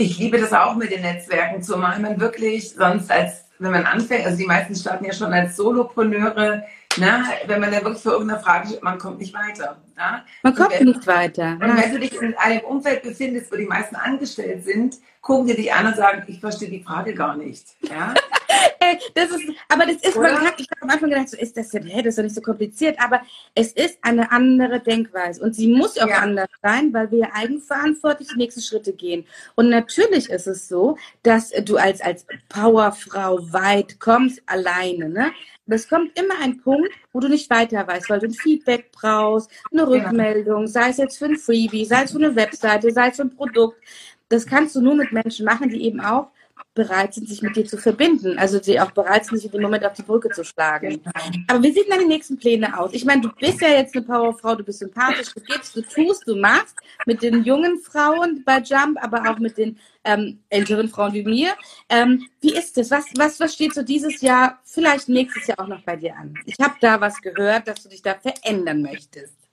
Ich 0.00 0.16
liebe 0.16 0.38
das 0.38 0.52
auch 0.52 0.76
mit 0.76 0.92
den 0.92 1.02
Netzwerken 1.02 1.60
zu 1.60 1.76
machen. 1.76 2.02
Man 2.02 2.20
wirklich 2.20 2.70
sonst 2.70 3.10
als, 3.10 3.46
wenn 3.58 3.72
man 3.72 3.84
anfängt, 3.84 4.24
also 4.26 4.38
die 4.38 4.46
meisten 4.46 4.76
starten 4.76 5.04
ja 5.04 5.12
schon 5.12 5.32
als 5.32 5.56
Solopreneure, 5.56 6.62
na, 6.96 7.24
wenn 7.46 7.60
man 7.60 7.70
da 7.70 7.82
wirklich 7.82 8.02
für 8.02 8.10
irgendeine 8.10 8.40
Frage 8.40 8.68
steht, 8.68 8.82
man 8.82 8.98
kommt 8.98 9.18
nicht 9.20 9.34
weiter. 9.34 9.76
Na? 9.96 10.24
Man 10.42 10.54
kommt 10.54 10.72
wenn, 10.72 10.86
nicht 10.86 11.06
weiter. 11.06 11.52
Und 11.52 11.76
wenn 11.76 11.92
du 11.92 12.00
dich 12.00 12.14
in 12.20 12.34
einem 12.36 12.60
Umfeld 12.60 13.02
befindest, 13.02 13.52
wo 13.52 13.56
die 13.56 13.66
meisten 13.66 13.96
angestellt 13.96 14.64
sind, 14.64 14.96
gucken 15.20 15.46
dir 15.46 15.56
dich 15.56 15.72
an 15.72 15.86
und 15.86 15.96
sagen, 15.96 16.24
ich 16.26 16.40
verstehe 16.40 16.70
die 16.70 16.82
Frage 16.82 17.14
gar 17.14 17.36
nicht. 17.36 17.66
Ja? 17.82 18.14
das 19.14 19.30
ist, 19.30 19.42
aber 19.68 19.86
das 19.86 19.96
ist, 19.96 20.16
man 20.16 20.40
hat, 20.40 20.54
ich 20.58 20.66
habe 20.70 20.82
am 20.82 20.90
Anfang 20.90 21.10
gedacht, 21.10 21.28
so 21.28 21.36
ist 21.36 21.56
das 21.56 21.68
denn, 21.68 21.86
hey, 21.86 22.02
das 22.02 22.12
ist 22.12 22.18
doch 22.18 22.22
nicht 22.22 22.34
so 22.34 22.40
kompliziert, 22.40 22.98
aber 23.00 23.20
es 23.54 23.72
ist 23.72 23.98
eine 24.02 24.30
andere 24.32 24.80
Denkweise 24.80 25.42
und 25.42 25.54
sie 25.54 25.68
muss 25.68 25.98
auch 25.98 26.08
ja. 26.08 26.18
anders 26.18 26.48
sein, 26.62 26.92
weil 26.92 27.10
wir 27.10 27.34
eigenverantwortlich 27.34 28.28
die 28.28 28.38
nächsten 28.38 28.62
Schritte 28.62 28.92
gehen. 28.92 29.26
Und 29.54 29.68
natürlich 29.68 30.30
ist 30.30 30.46
es 30.46 30.68
so, 30.68 30.96
dass 31.22 31.50
du 31.50 31.76
als, 31.76 32.00
als 32.00 32.26
Powerfrau 32.48 33.52
weit 33.52 34.00
kommst, 34.00 34.42
alleine, 34.46 35.08
ne? 35.08 35.32
Es 35.74 35.88
kommt 35.88 36.18
immer 36.18 36.34
ein 36.42 36.58
Punkt, 36.60 36.90
wo 37.12 37.20
du 37.20 37.28
nicht 37.28 37.50
weiter 37.50 37.86
weißt, 37.86 38.08
weil 38.10 38.20
du 38.20 38.26
ein 38.26 38.32
Feedback 38.32 38.90
brauchst, 38.92 39.50
eine 39.70 39.86
Rückmeldung, 39.86 40.66
sei 40.66 40.90
es 40.90 40.96
jetzt 40.96 41.18
für 41.18 41.26
ein 41.26 41.36
Freebie, 41.36 41.84
sei 41.84 42.04
es 42.04 42.12
für 42.12 42.18
eine 42.18 42.34
Webseite, 42.34 42.90
sei 42.90 43.08
es 43.08 43.16
für 43.16 43.22
ein 43.22 43.34
Produkt. 43.34 43.76
Das 44.28 44.46
kannst 44.46 44.76
du 44.76 44.80
nur 44.80 44.94
mit 44.94 45.12
Menschen 45.12 45.44
machen, 45.44 45.68
die 45.68 45.84
eben 45.84 46.00
auch 46.00 46.28
bereit 46.74 47.14
sind, 47.14 47.28
sich 47.28 47.42
mit 47.42 47.56
dir 47.56 47.64
zu 47.66 47.76
verbinden. 47.76 48.38
Also 48.38 48.60
die 48.60 48.80
auch 48.80 48.92
bereit 48.92 49.24
sind, 49.24 49.38
sich 49.38 49.46
in 49.46 49.52
dem 49.52 49.62
Moment 49.62 49.84
auf 49.84 49.94
die 49.94 50.02
Brücke 50.02 50.30
zu 50.30 50.44
schlagen. 50.44 51.00
Aber 51.48 51.62
wie 51.62 51.72
sehen 51.72 51.86
deine 51.90 52.06
nächsten 52.06 52.38
Pläne 52.38 52.78
aus? 52.78 52.92
Ich 52.92 53.04
meine, 53.04 53.22
du 53.22 53.30
bist 53.30 53.60
ja 53.60 53.68
jetzt 53.68 53.96
eine 53.96 54.04
Powerfrau, 54.04 54.54
du 54.54 54.64
bist 54.64 54.78
sympathisch, 54.78 55.34
du 55.34 55.40
gibst, 55.40 55.74
du 55.74 55.82
tust, 55.82 56.26
du 56.26 56.36
machst 56.36 56.76
mit 57.06 57.22
den 57.22 57.42
jungen 57.42 57.80
Frauen 57.80 58.42
bei 58.44 58.60
Jump, 58.60 59.02
aber 59.02 59.28
auch 59.28 59.38
mit 59.38 59.58
den 59.58 59.78
ähm, 60.04 60.40
älteren 60.48 60.88
Frauen 60.88 61.12
wie 61.12 61.24
mir. 61.24 61.54
Ähm, 61.88 62.28
wie 62.40 62.54
ist 62.54 62.76
das? 62.76 62.90
Was, 62.90 63.06
was, 63.16 63.40
was 63.40 63.54
steht 63.54 63.74
so 63.74 63.82
dieses 63.82 64.20
Jahr, 64.20 64.60
vielleicht 64.64 65.08
nächstes 65.08 65.48
Jahr 65.48 65.60
auch 65.60 65.68
noch 65.68 65.82
bei 65.82 65.96
dir 65.96 66.16
an? 66.16 66.34
Ich 66.46 66.56
habe 66.60 66.74
da 66.80 67.00
was 67.00 67.20
gehört, 67.20 67.66
dass 67.66 67.82
du 67.82 67.88
dich 67.88 68.02
da 68.02 68.14
verändern 68.14 68.82
möchtest. 68.82 69.47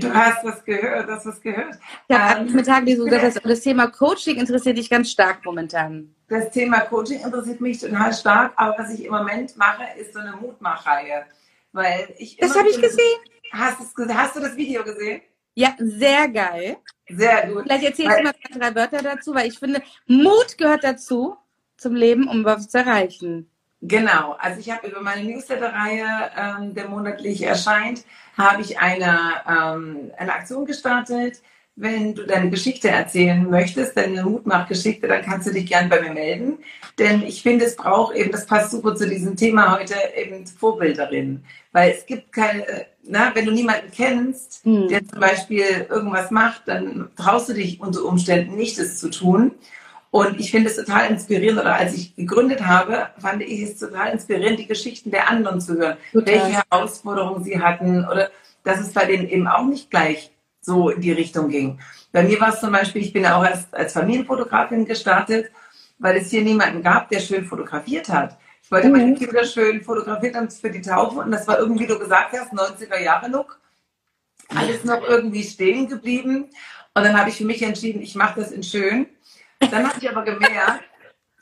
Du 0.00 0.12
hast 0.12 0.44
was 0.44 0.64
gehört, 0.64 1.08
hast 1.08 1.26
was 1.26 1.40
gehört. 1.40 1.78
Ja, 2.08 2.38
ähm, 2.38 2.52
mit 2.52 2.66
Tagen, 2.66 2.86
die 2.86 2.96
so 2.96 3.04
gesagt 3.04 3.24
hast, 3.24 3.44
das 3.44 3.60
Thema 3.60 3.88
Coaching 3.88 4.36
interessiert 4.36 4.78
dich 4.78 4.90
ganz 4.90 5.10
stark 5.10 5.44
momentan. 5.44 6.14
Das 6.28 6.50
Thema 6.50 6.80
Coaching 6.80 7.20
interessiert 7.22 7.60
mich 7.60 7.80
total 7.80 8.12
stark, 8.12 8.52
aber 8.56 8.74
was 8.78 8.92
ich 8.92 9.04
im 9.04 9.12
Moment 9.12 9.56
mache, 9.56 9.84
ist 9.98 10.12
so 10.12 10.20
eine 10.20 10.32
Mutmachreihe. 10.32 11.24
Weil 11.72 12.14
ich 12.18 12.36
das 12.36 12.56
habe 12.56 12.68
ich 12.68 12.80
gesehen. 12.80 13.18
Hast, 13.52 13.78
hast 13.80 14.36
du 14.36 14.40
das 14.40 14.56
Video 14.56 14.82
gesehen? 14.82 15.20
Ja, 15.54 15.74
sehr 15.78 16.28
geil. 16.28 16.76
Sehr 17.08 17.46
gut. 17.46 17.62
Vielleicht 17.62 17.84
erzählst 17.84 18.18
du 18.18 18.22
mal 18.22 18.34
drei 18.52 18.74
Wörter 18.74 19.02
dazu, 19.02 19.34
weil 19.34 19.48
ich 19.48 19.58
finde, 19.58 19.82
Mut 20.06 20.58
gehört 20.58 20.84
dazu 20.84 21.36
zum 21.76 21.94
Leben, 21.94 22.28
um 22.28 22.44
was 22.44 22.68
zu 22.68 22.78
erreichen. 22.78 23.50
Genau, 23.88 24.36
also 24.38 24.58
ich 24.58 24.70
habe 24.70 24.88
über 24.88 25.00
meine 25.00 25.24
Newsletter-Reihe, 25.24 26.30
ähm, 26.36 26.74
der 26.74 26.88
monatlich 26.88 27.42
erscheint, 27.42 28.04
habe 28.36 28.62
ich 28.62 28.78
eine, 28.78 29.18
ähm, 29.48 30.10
eine 30.16 30.32
Aktion 30.32 30.66
gestartet. 30.66 31.40
Wenn 31.78 32.14
du 32.14 32.24
deine 32.26 32.48
Geschichte 32.48 32.88
erzählen 32.88 33.48
möchtest, 33.48 33.96
deine 33.96 34.22
Mutmachgeschichte, 34.24 35.06
dann 35.06 35.22
kannst 35.22 35.46
du 35.46 35.52
dich 35.52 35.66
gern 35.66 35.90
bei 35.90 36.00
mir 36.00 36.12
melden. 36.12 36.58
Denn 36.98 37.22
ich 37.22 37.42
finde, 37.42 37.66
es 37.66 37.76
braucht 37.76 38.16
eben, 38.16 38.32
das 38.32 38.46
passt 38.46 38.70
super 38.70 38.96
zu 38.96 39.06
diesem 39.06 39.36
Thema 39.36 39.78
heute, 39.78 39.94
eben 40.16 40.46
Vorbilderinnen. 40.46 41.44
Weil 41.72 41.90
es 41.90 42.06
gibt 42.06 42.32
keine, 42.32 42.86
na, 43.02 43.30
wenn 43.34 43.44
du 43.44 43.52
niemanden 43.52 43.90
kennst, 43.94 44.64
hm. 44.64 44.88
der 44.88 45.06
zum 45.06 45.20
Beispiel 45.20 45.86
irgendwas 45.90 46.30
macht, 46.30 46.62
dann 46.66 47.10
traust 47.14 47.50
du 47.50 47.52
dich 47.52 47.78
unter 47.78 48.04
Umständen 48.04 48.56
nicht, 48.56 48.78
es 48.78 48.98
zu 48.98 49.10
tun. 49.10 49.52
Und 50.16 50.40
ich 50.40 50.50
finde 50.50 50.70
es 50.70 50.76
total 50.76 51.10
inspirierend, 51.10 51.60
oder 51.60 51.74
als 51.74 51.92
ich 51.92 52.16
gegründet 52.16 52.66
habe, 52.66 53.08
fand 53.18 53.42
ich 53.42 53.60
es 53.60 53.78
total 53.78 54.14
inspirierend, 54.14 54.58
die 54.58 54.66
Geschichten 54.66 55.10
der 55.10 55.28
anderen 55.28 55.60
zu 55.60 55.74
hören, 55.74 55.98
total. 56.10 56.26
welche 56.32 56.62
Herausforderungen 56.70 57.44
sie 57.44 57.60
hatten 57.60 58.02
oder 58.02 58.30
dass 58.64 58.80
es 58.80 58.94
bei 58.94 59.04
denen 59.04 59.28
eben 59.28 59.46
auch 59.46 59.66
nicht 59.66 59.90
gleich 59.90 60.32
so 60.62 60.88
in 60.88 61.02
die 61.02 61.12
Richtung 61.12 61.50
ging. 61.50 61.80
Bei 62.12 62.22
mir 62.22 62.40
war 62.40 62.48
es 62.48 62.60
zum 62.60 62.72
Beispiel, 62.72 63.02
ich 63.02 63.12
bin 63.12 63.24
ja 63.24 63.36
auch 63.36 63.44
erst 63.44 63.74
als 63.74 63.92
Familienfotografin 63.92 64.86
gestartet, 64.86 65.50
weil 65.98 66.16
es 66.16 66.30
hier 66.30 66.40
niemanden 66.40 66.82
gab, 66.82 67.10
der 67.10 67.20
schön 67.20 67.44
fotografiert 67.44 68.08
hat. 68.08 68.38
Ich 68.62 68.70
wollte 68.70 68.86
mhm. 68.88 68.96
meine 68.96 69.14
Kinder 69.16 69.44
schön 69.44 69.82
fotografiert 69.82 70.34
haben 70.34 70.48
für 70.50 70.70
die 70.70 70.80
Taufe 70.80 71.18
und 71.18 71.30
das 71.30 71.46
war 71.46 71.58
irgendwie, 71.58 71.86
du 71.86 71.98
gesagt 71.98 72.32
hast, 72.32 72.54
90er 72.54 73.02
Jahre 73.02 73.28
Look. 73.28 73.60
Alles 74.48 74.82
noch 74.82 75.06
irgendwie 75.06 75.42
stehen 75.42 75.88
geblieben. 75.88 76.48
Und 76.94 77.04
dann 77.04 77.20
habe 77.20 77.28
ich 77.28 77.36
für 77.36 77.44
mich 77.44 77.62
entschieden, 77.62 78.00
ich 78.00 78.14
mache 78.14 78.40
das 78.40 78.50
in 78.50 78.62
schön 78.62 79.08
dann 79.58 79.88
habe 79.88 79.98
ich 80.00 80.08
aber 80.08 80.22
gemerkt, 80.22 80.84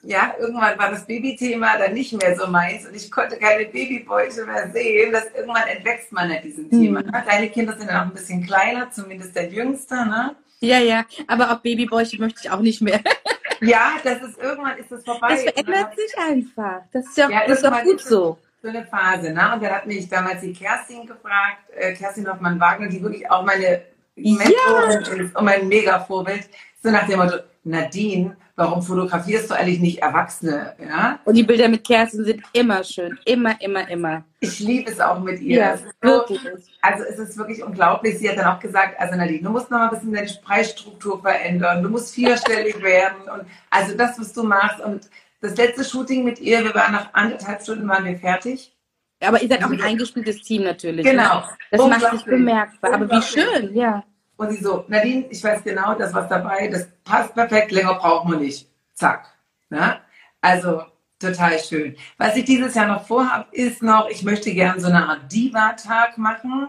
ja, 0.07 0.35
irgendwann 0.39 0.79
war 0.79 0.91
das 0.91 1.07
Babythema 1.07 1.79
dann 1.79 1.95
nicht 1.95 2.13
mehr 2.13 2.37
so 2.37 2.47
meins 2.47 2.87
und 2.87 2.95
ich 2.95 3.11
konnte 3.11 3.39
keine 3.39 3.65
Babybeute 3.67 4.45
mehr 4.45 4.71
sehen. 4.71 5.13
Das, 5.13 5.27
irgendwann 5.35 5.67
entwächst 5.67 6.13
man 6.13 6.31
ja 6.31 6.41
diesem 6.41 6.69
Thema. 6.69 7.03
Ne? 7.03 7.25
Deine 7.27 7.49
Kinder 7.49 7.77
sind 7.77 7.89
ja 7.89 7.99
noch 7.99 8.11
ein 8.11 8.15
bisschen 8.15 8.45
kleiner, 8.45 8.91
zumindest 8.91 9.35
der 9.35 9.49
Jüngste, 9.49 9.95
ne? 9.95 10.37
Ja, 10.61 10.79
ja, 10.79 11.05
aber 11.27 11.51
auch 11.51 11.61
Babybäuche 11.61 12.19
möchte 12.19 12.41
ich 12.43 12.51
auch 12.51 12.61
nicht 12.61 12.81
mehr. 12.81 13.01
ja, 13.61 13.93
das 14.03 14.23
ist 14.23 14.39
irgendwann 14.39 14.79
ist 14.79 14.91
das 14.91 15.05
vorbei. 15.05 15.29
Das 15.31 15.43
verändert 15.43 15.95
sich 15.97 16.19
einfach. 16.19 16.83
Das 16.93 17.07
ist 17.07 17.17
ja, 17.19 17.29
ja 17.29 17.47
das 17.47 17.59
ist 17.59 17.67
auch 17.67 17.83
gut 17.83 18.01
so. 18.01 18.39
So 18.63 18.69
eine 18.69 18.87
Phase, 18.87 19.31
ne? 19.33 19.53
Und 19.55 19.63
dann 19.63 19.73
hat 19.73 19.87
mich 19.87 20.09
damals 20.09 20.41
die 20.41 20.55
Kerstin 20.55 21.07
gefragt, 21.07 21.69
äh, 21.77 21.93
Kerstin 21.93 22.27
Hoffmann-Wagner, 22.27 22.89
die 22.89 23.03
wirklich 23.03 23.31
auch 23.31 23.45
meine 23.45 23.83
Mentorin 24.17 24.55
ja. 24.57 24.99
ist 24.99 25.35
und 25.35 25.45
mein 25.45 25.69
Mega-Vorbild. 25.69 26.49
So 26.83 26.91
nach 26.91 27.07
dem 27.07 27.19
Motto, 27.19 27.37
Nadine, 27.65 28.37
warum 28.57 28.83
fotografierst 28.83 29.51
du 29.51 29.55
eigentlich 29.55 29.81
nicht 29.81 30.03
Erwachsene? 30.03 30.75
Ja? 30.79 31.19
Und 31.25 31.35
die 31.35 31.43
Bilder 31.43 31.69
mit 31.69 31.85
Kerstin 31.85 32.25
sind 32.25 32.43
immer 32.53 32.85
schön. 32.85 33.19
Immer, 33.25 33.61
immer, 33.61 33.89
immer. 33.89 34.25
Ich 34.41 34.61
liebe 34.61 34.91
es 34.91 35.01
auch 35.01 35.21
mit 35.21 35.41
ihr. 35.41 35.59
Ja, 35.59 35.79
wirklich. 36.01 36.41
also 36.83 37.05
es 37.05 37.19
ist 37.19 37.37
wirklich 37.37 37.63
unglaublich. 37.63 38.19
Sie 38.19 38.29
hat 38.29 38.39
dann 38.39 38.47
auch 38.47 38.61
gesagt, 38.61 39.01
also 39.01 39.17
Nadine, 39.17 39.43
du 39.43 39.51
musst 39.51 39.71
noch 39.71 39.79
mal 39.79 39.89
ein 39.89 39.91
bisschen 39.91 40.13
deine 40.13 40.31
Preisstruktur 40.45 41.21
verändern. 41.21 41.83
Du 41.83 41.89
musst 41.89 42.15
vierstellig 42.15 42.81
werden. 42.83 43.29
Und 43.33 43.45
also 43.71 43.97
das, 43.97 44.19
was 44.19 44.33
du 44.33 44.43
machst. 44.45 44.81
Und 44.81 45.09
das 45.41 45.57
letzte 45.57 45.85
Shooting 45.85 46.25
mit 46.25 46.39
ihr, 46.41 46.63
wir 46.63 46.75
waren 46.75 46.93
nach 46.93 47.13
anderthalb 47.15 47.63
Stunden 47.63 47.89
waren 47.89 48.05
wir 48.05 48.19
fertig. 48.19 48.73
Aber 49.21 49.41
ihr 49.41 49.49
seid 49.49 49.65
auch 49.65 49.71
ein 49.71 49.81
eingespieltes 49.81 50.43
Team 50.43 50.65
natürlich. 50.65 51.05
Genau. 51.05 51.45
Das 51.71 51.87
macht 51.87 52.11
sich 52.11 52.25
bemerkbar. 52.25 52.93
Aber 52.93 53.11
wie 53.11 53.23
schön, 53.23 53.75
ja. 53.75 54.05
Und 54.37 54.51
sie 54.51 54.63
so, 54.63 54.85
Nadine, 54.89 55.27
ich 55.31 55.43
weiß 55.43 55.63
genau, 55.63 55.95
das 55.95 56.13
was 56.13 56.29
dabei, 56.29 56.69
das 56.69 56.89
passt 57.05 57.35
perfekt, 57.35 57.71
länger 57.71 57.95
brauchen 57.95 58.33
wir 58.33 58.39
nicht. 58.39 58.69
Zack. 58.95 59.27
Ja? 59.71 60.01
Also 60.41 60.83
total 61.19 61.59
schön. 61.59 61.97
Was 62.19 62.37
ich 62.37 62.45
dieses 62.45 62.75
Jahr 62.75 62.89
noch 62.89 63.07
vorhabe, 63.07 63.47
ist 63.53 63.83
noch, 63.83 64.09
ich 64.09 64.23
möchte 64.23 64.53
gerne 64.53 64.81
so 64.81 64.89
eine 64.89 65.09
Art 65.09 65.33
Diva-Tag 65.33 66.19
machen. 66.19 66.69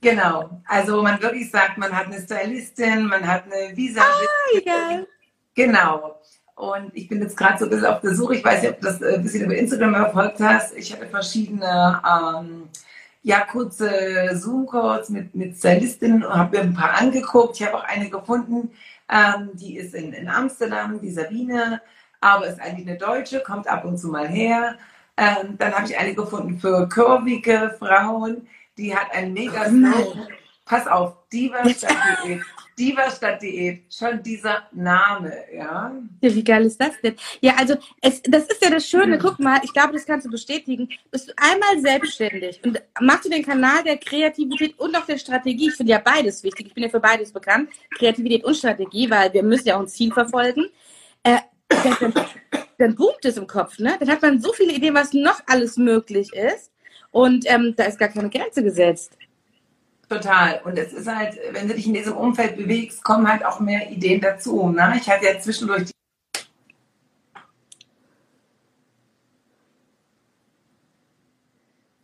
Genau. 0.00 0.62
Also 0.66 1.02
man 1.02 1.20
wirklich 1.20 1.50
sagt, 1.50 1.76
man 1.76 1.94
hat 1.94 2.06
eine 2.06 2.20
Stylistin, 2.20 3.06
man 3.06 3.26
hat 3.26 3.44
eine 3.44 3.76
Visagistin. 3.76 4.62
Ah, 4.66 5.06
genau. 5.54 6.20
Und 6.54 6.94
ich 6.94 7.08
bin 7.08 7.20
jetzt 7.20 7.36
gerade 7.36 7.58
so 7.58 7.64
ein 7.64 7.70
bisschen 7.70 7.86
auf 7.86 8.00
der 8.00 8.14
Suche. 8.14 8.36
Ich 8.36 8.44
weiß 8.44 8.62
nicht, 8.62 8.72
ob 8.72 8.80
du 8.80 8.86
das 8.86 9.02
ein 9.02 9.22
bisschen 9.22 9.44
über 9.44 9.56
Instagram 9.56 9.94
verfolgt 9.94 10.40
hast. 10.40 10.76
Ich 10.76 10.92
hatte 10.92 11.06
verschiedene 11.06 12.02
ähm, 12.06 12.68
ja, 13.22 13.40
kurze 13.40 14.30
Zoom-Calls 14.34 15.10
mit, 15.10 15.34
mit 15.34 15.56
Stylistinnen 15.56 16.24
und 16.24 16.34
habe 16.34 16.56
mir 16.56 16.62
ein 16.62 16.74
paar 16.74 16.98
angeguckt. 16.98 17.60
Ich 17.60 17.66
habe 17.66 17.76
auch 17.76 17.84
eine 17.84 18.08
gefunden, 18.08 18.70
ähm, 19.10 19.50
die 19.54 19.76
ist 19.76 19.94
in, 19.94 20.12
in 20.12 20.28
Amsterdam, 20.28 21.00
die 21.00 21.10
Sabine, 21.10 21.82
aber 22.20 22.46
ist 22.46 22.60
eigentlich 22.60 22.88
eine 22.88 22.98
Deutsche, 22.98 23.40
kommt 23.40 23.68
ab 23.68 23.84
und 23.84 23.98
zu 23.98 24.08
mal 24.08 24.28
her. 24.28 24.76
Ähm, 25.16 25.56
dann 25.58 25.74
habe 25.74 25.86
ich 25.86 25.98
eine 25.98 26.14
gefunden 26.14 26.58
für 26.58 26.88
kurvige 26.88 27.76
Frauen, 27.78 28.48
die 28.78 28.94
hat 28.94 29.12
einen 29.12 29.34
mega 29.34 29.66
Slogan. 29.66 30.28
Pass 30.64 30.86
auf, 30.86 31.14
Diva 31.32 31.68
statt 31.68 31.96
Diät. 32.24 32.42
Diva 32.80 33.10
statt 33.10 33.42
Diät. 33.42 33.82
Schon 33.92 34.22
dieser 34.22 34.62
Name, 34.72 35.44
ja. 35.54 35.94
Ja, 36.22 36.34
wie 36.34 36.42
geil 36.42 36.64
ist 36.64 36.80
das 36.80 36.98
denn? 37.02 37.14
Ja, 37.42 37.54
also 37.58 37.74
es, 38.00 38.22
das 38.22 38.44
ist 38.46 38.64
ja 38.64 38.70
das 38.70 38.86
Schöne. 38.86 39.18
Guck 39.18 39.38
mal, 39.38 39.60
ich 39.62 39.72
glaube, 39.74 39.92
das 39.92 40.06
kannst 40.06 40.26
du 40.26 40.30
bestätigen. 40.30 40.88
Bist 41.10 41.28
du 41.28 41.32
einmal 41.36 41.78
selbstständig 41.80 42.58
und 42.64 42.82
machst 43.00 43.26
du 43.26 43.28
den 43.28 43.44
Kanal 43.44 43.84
der 43.84 43.98
Kreativität 43.98 44.78
und 44.78 44.96
auch 44.96 45.04
der 45.04 45.18
Strategie. 45.18 45.68
Ich 45.68 45.74
finde 45.74 45.92
ja 45.92 45.98
beides 45.98 46.42
wichtig. 46.42 46.68
Ich 46.68 46.74
bin 46.74 46.84
ja 46.84 46.88
für 46.88 47.00
beides 47.00 47.32
bekannt. 47.32 47.68
Kreativität 47.98 48.44
und 48.44 48.56
Strategie, 48.56 49.10
weil 49.10 49.30
wir 49.34 49.42
müssen 49.42 49.68
ja 49.68 49.76
auch 49.76 49.80
ein 49.80 49.88
Ziel 49.88 50.10
verfolgen. 50.10 50.64
Äh, 51.22 51.38
dann, 51.68 52.14
dann 52.78 52.94
boomt 52.94 53.24
es 53.24 53.36
im 53.36 53.46
Kopf, 53.46 53.78
ne? 53.78 53.96
Dann 54.00 54.08
hat 54.08 54.22
man 54.22 54.40
so 54.40 54.54
viele 54.54 54.72
Ideen, 54.72 54.94
was 54.94 55.12
noch 55.12 55.40
alles 55.46 55.76
möglich 55.76 56.32
ist. 56.32 56.72
Und 57.10 57.44
ähm, 57.46 57.74
da 57.76 57.84
ist 57.84 57.98
gar 57.98 58.08
keine 58.08 58.30
Grenze 58.30 58.62
gesetzt. 58.62 59.18
Total. 60.10 60.60
Und 60.64 60.76
es 60.76 60.92
ist 60.92 61.06
halt, 61.06 61.38
wenn 61.52 61.68
du 61.68 61.74
dich 61.74 61.86
in 61.86 61.94
diesem 61.94 62.16
Umfeld 62.16 62.56
bewegst, 62.56 63.04
kommen 63.04 63.30
halt 63.30 63.44
auch 63.44 63.60
mehr 63.60 63.92
Ideen 63.92 64.20
dazu. 64.20 64.68
Ne? 64.68 64.94
Ich 65.00 65.08
hatte 65.08 65.26
ja 65.26 65.38
zwischendurch 65.38 65.84
die 65.84 65.92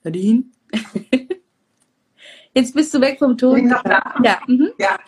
Nadine? 0.04 0.44
Jetzt 2.54 2.74
bist 2.76 2.94
du 2.94 3.00
weg 3.00 3.18
vom 3.18 3.36
Ton. 3.36 3.66
noch 3.66 3.82
da? 3.82 4.14
Ja. 4.22 4.40
Mhm. 4.46 4.70
ja. 4.78 4.98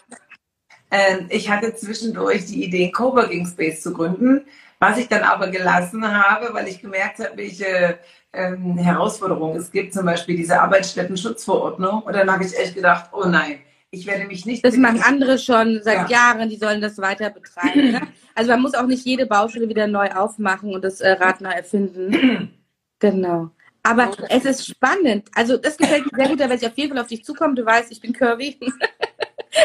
Ähm, 0.91 1.27
ich 1.29 1.49
hatte 1.49 1.77
zwischendurch 1.77 2.47
die 2.47 2.65
Idee, 2.65 2.91
Coworking 2.91 3.47
Space 3.47 3.81
zu 3.81 3.93
gründen, 3.93 4.45
was 4.81 4.99
ich 4.99 5.07
dann 5.07 5.23
aber 5.23 5.49
gelassen 5.49 6.05
habe, 6.05 6.53
weil 6.53 6.67
ich 6.67 6.81
gemerkt 6.81 7.21
habe, 7.21 7.37
welche 7.37 8.01
ähm, 8.33 8.77
Herausforderungen 8.79 9.57
es 9.57 9.71
gibt, 9.71 9.95
zum 9.95 10.05
Beispiel 10.07 10.37
diese 10.37 10.61
Arbeitsstätten-Schutzverordnung. 10.61 12.03
Und 12.03 12.13
dann 12.15 12.31
habe 12.31 12.45
ich 12.45 12.57
echt 12.59 12.75
gedacht, 12.75 13.11
oh 13.13 13.25
nein, 13.27 13.61
ich 13.91 14.07
werde 14.07 14.27
mich 14.27 14.45
nicht. 14.45 14.65
Das 14.65 14.77
machen 14.77 15.03
andere 15.03 15.39
schon 15.39 15.81
seit 15.83 16.11
ja. 16.11 16.33
Jahren, 16.33 16.49
die 16.49 16.57
sollen 16.57 16.81
das 16.81 16.99
weiter 16.99 17.31
betreiben. 17.31 17.93
Ne? 17.93 18.03
Also 18.35 18.51
man 18.51 18.63
muss 18.63 18.75
auch 18.75 18.87
nicht 18.87 19.05
jede 19.05 19.27
Baustelle 19.27 19.69
wieder 19.69 19.87
neu 19.87 20.11
aufmachen 20.11 20.75
und 20.75 20.85
das 20.85 21.01
äh, 21.01 21.11
Rad 21.13 21.41
neu 21.41 21.51
erfinden. 21.51 22.53
genau. 22.99 23.51
Aber 23.83 24.11
es 24.29 24.45
ist 24.45 24.67
spannend. 24.67 25.29
Also 25.35 25.57
das 25.57 25.77
gefällt 25.77 26.05
mir 26.13 26.19
sehr 26.19 26.29
gut, 26.29 26.41
da 26.41 26.49
werde 26.49 26.63
ich 26.63 26.71
auf 26.71 26.77
jeden 26.77 26.93
Fall 26.93 27.03
auf 27.03 27.09
dich 27.09 27.25
zukommen. 27.25 27.57
Du 27.57 27.65
weißt, 27.65 27.91
ich 27.91 28.01
bin 28.01 28.13
Curvy. 28.13 28.59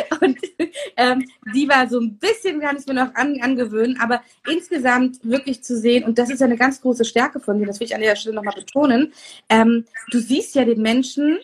Und 0.22 0.40
ähm, 0.98 1.28
die 1.54 1.68
war 1.68 1.88
so 1.88 2.00
ein 2.00 2.18
bisschen, 2.18 2.60
kann 2.60 2.78
ich 2.78 2.86
mir 2.88 2.94
noch 2.94 3.14
an, 3.16 3.40
angewöhnen, 3.42 4.00
aber 4.00 4.22
insgesamt 4.50 5.20
wirklich 5.24 5.64
zu 5.64 5.78
sehen, 5.78 6.04
und 6.04 6.18
das 6.18 6.30
ist 6.30 6.40
ja 6.40 6.46
eine 6.46 6.58
ganz 6.58 6.82
große 6.82 7.06
Stärke 7.06 7.40
von 7.40 7.60
dir, 7.60 7.66
das 7.66 7.80
will 7.80 7.88
ich 7.88 7.96
an 7.96 8.02
der 8.02 8.16
Stelle 8.16 8.36
nochmal 8.36 8.56
betonen, 8.56 9.14
ähm, 9.50 9.86
du 10.12 10.20
siehst 10.20 10.56
ja 10.56 10.66
den 10.66 10.82
Menschen 10.82 11.40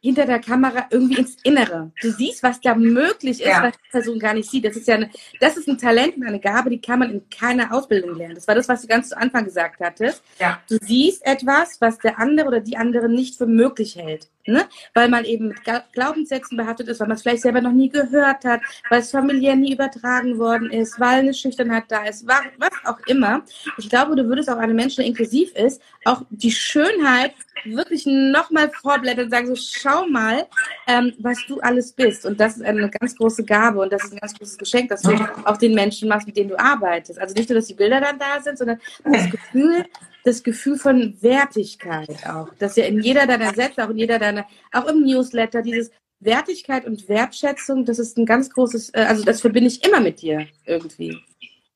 hinter 0.00 0.26
der 0.26 0.38
Kamera 0.38 0.86
irgendwie 0.90 1.18
ins 1.18 1.36
Innere. 1.42 1.90
Du 2.00 2.10
siehst, 2.12 2.42
was 2.42 2.60
da 2.60 2.74
möglich 2.74 3.40
ist, 3.40 3.48
ja. 3.48 3.64
was 3.64 3.72
die 3.72 3.90
Person 3.90 4.18
gar 4.18 4.32
nicht 4.32 4.48
sieht. 4.48 4.64
Das 4.64 4.76
ist 4.76 4.86
ja 4.86 4.94
eine, 4.94 5.10
das 5.40 5.56
ist 5.56 5.68
ein 5.68 5.76
Talent 5.76 6.16
und 6.16 6.24
eine 6.24 6.38
Gabe, 6.38 6.70
die 6.70 6.80
kann 6.80 7.00
man 7.00 7.10
in 7.10 7.28
keiner 7.30 7.74
Ausbildung 7.74 8.16
lernen. 8.16 8.36
Das 8.36 8.46
war 8.46 8.54
das, 8.54 8.68
was 8.68 8.82
du 8.82 8.86
ganz 8.86 9.08
zu 9.08 9.16
Anfang 9.16 9.44
gesagt 9.44 9.80
hattest. 9.80 10.22
Ja. 10.38 10.60
Du 10.68 10.78
siehst 10.80 11.26
etwas, 11.26 11.80
was 11.80 11.98
der 11.98 12.20
andere 12.20 12.46
oder 12.46 12.60
die 12.60 12.76
andere 12.76 13.08
nicht 13.08 13.36
für 13.36 13.46
möglich 13.46 13.96
hält. 13.96 14.28
Ne? 14.48 14.64
Weil 14.94 15.08
man 15.08 15.24
eben 15.24 15.48
mit 15.48 15.58
Glaubenssätzen 15.92 16.56
behaftet 16.56 16.88
ist, 16.88 17.00
weil 17.00 17.08
man 17.08 17.16
es 17.16 17.22
vielleicht 17.22 17.42
selber 17.42 17.60
noch 17.60 17.72
nie 17.72 17.90
gehört 17.90 18.44
hat, 18.46 18.62
weil 18.88 19.00
es 19.00 19.10
familiär 19.10 19.56
nie 19.56 19.74
übertragen 19.74 20.38
worden 20.38 20.70
ist, 20.70 20.98
weil 20.98 21.20
eine 21.20 21.34
Schüchternheit 21.34 21.84
da 21.88 22.04
ist, 22.04 22.26
was, 22.26 22.40
auch 22.84 22.98
immer. 23.06 23.42
Ich 23.76 23.90
glaube, 23.90 24.16
du 24.16 24.26
würdest 24.26 24.48
auch 24.48 24.56
einem 24.56 24.76
Menschen, 24.76 24.96
der 24.96 25.06
inklusiv 25.06 25.54
ist, 25.54 25.82
auch 26.04 26.22
die 26.30 26.50
Schönheit 26.50 27.34
wirklich 27.64 28.06
nochmal 28.06 28.70
vorblättern 28.70 29.26
und 29.26 29.30
sagen, 29.30 29.54
so 29.54 29.56
schau 29.56 30.06
mal, 30.06 30.46
ähm, 30.86 31.12
was 31.18 31.38
du 31.46 31.60
alles 31.60 31.92
bist. 31.92 32.24
Und 32.24 32.40
das 32.40 32.56
ist 32.56 32.62
eine 32.62 32.88
ganz 32.88 33.16
große 33.16 33.44
Gabe 33.44 33.80
und 33.80 33.92
das 33.92 34.04
ist 34.04 34.12
ein 34.12 34.18
ganz 34.18 34.34
großes 34.34 34.56
Geschenk, 34.56 34.88
dass 34.88 35.02
du 35.02 35.12
auch 35.44 35.56
den 35.56 35.74
Menschen 35.74 36.08
machst, 36.08 36.26
mit 36.26 36.36
denen 36.36 36.50
du 36.50 36.58
arbeitest. 36.58 37.20
Also 37.20 37.34
nicht 37.34 37.48
nur, 37.48 37.58
dass 37.58 37.66
die 37.66 37.74
Bilder 37.74 38.00
dann 38.00 38.18
da 38.18 38.40
sind, 38.40 38.56
sondern 38.56 38.80
das 39.04 39.30
Gefühl, 39.30 39.84
das 40.28 40.42
Gefühl 40.42 40.76
von 40.76 41.16
Wertigkeit 41.20 42.26
auch. 42.26 42.52
Dass 42.58 42.76
ja 42.76 42.84
in 42.84 43.00
jeder 43.00 43.26
deiner 43.26 43.54
Sätze, 43.54 43.84
auch 43.84 43.90
in 43.90 43.98
jeder 43.98 44.18
deiner, 44.18 44.46
auch 44.72 44.86
im 44.86 45.02
Newsletter, 45.02 45.62
dieses 45.62 45.90
Wertigkeit 46.20 46.84
und 46.84 47.08
Wertschätzung, 47.08 47.84
das 47.84 47.98
ist 47.98 48.18
ein 48.18 48.26
ganz 48.26 48.50
großes, 48.50 48.90
äh, 48.90 49.06
also 49.08 49.24
das 49.24 49.40
verbinde 49.40 49.68
ich 49.68 49.84
immer 49.84 50.00
mit 50.00 50.20
dir 50.20 50.46
irgendwie. 50.64 51.16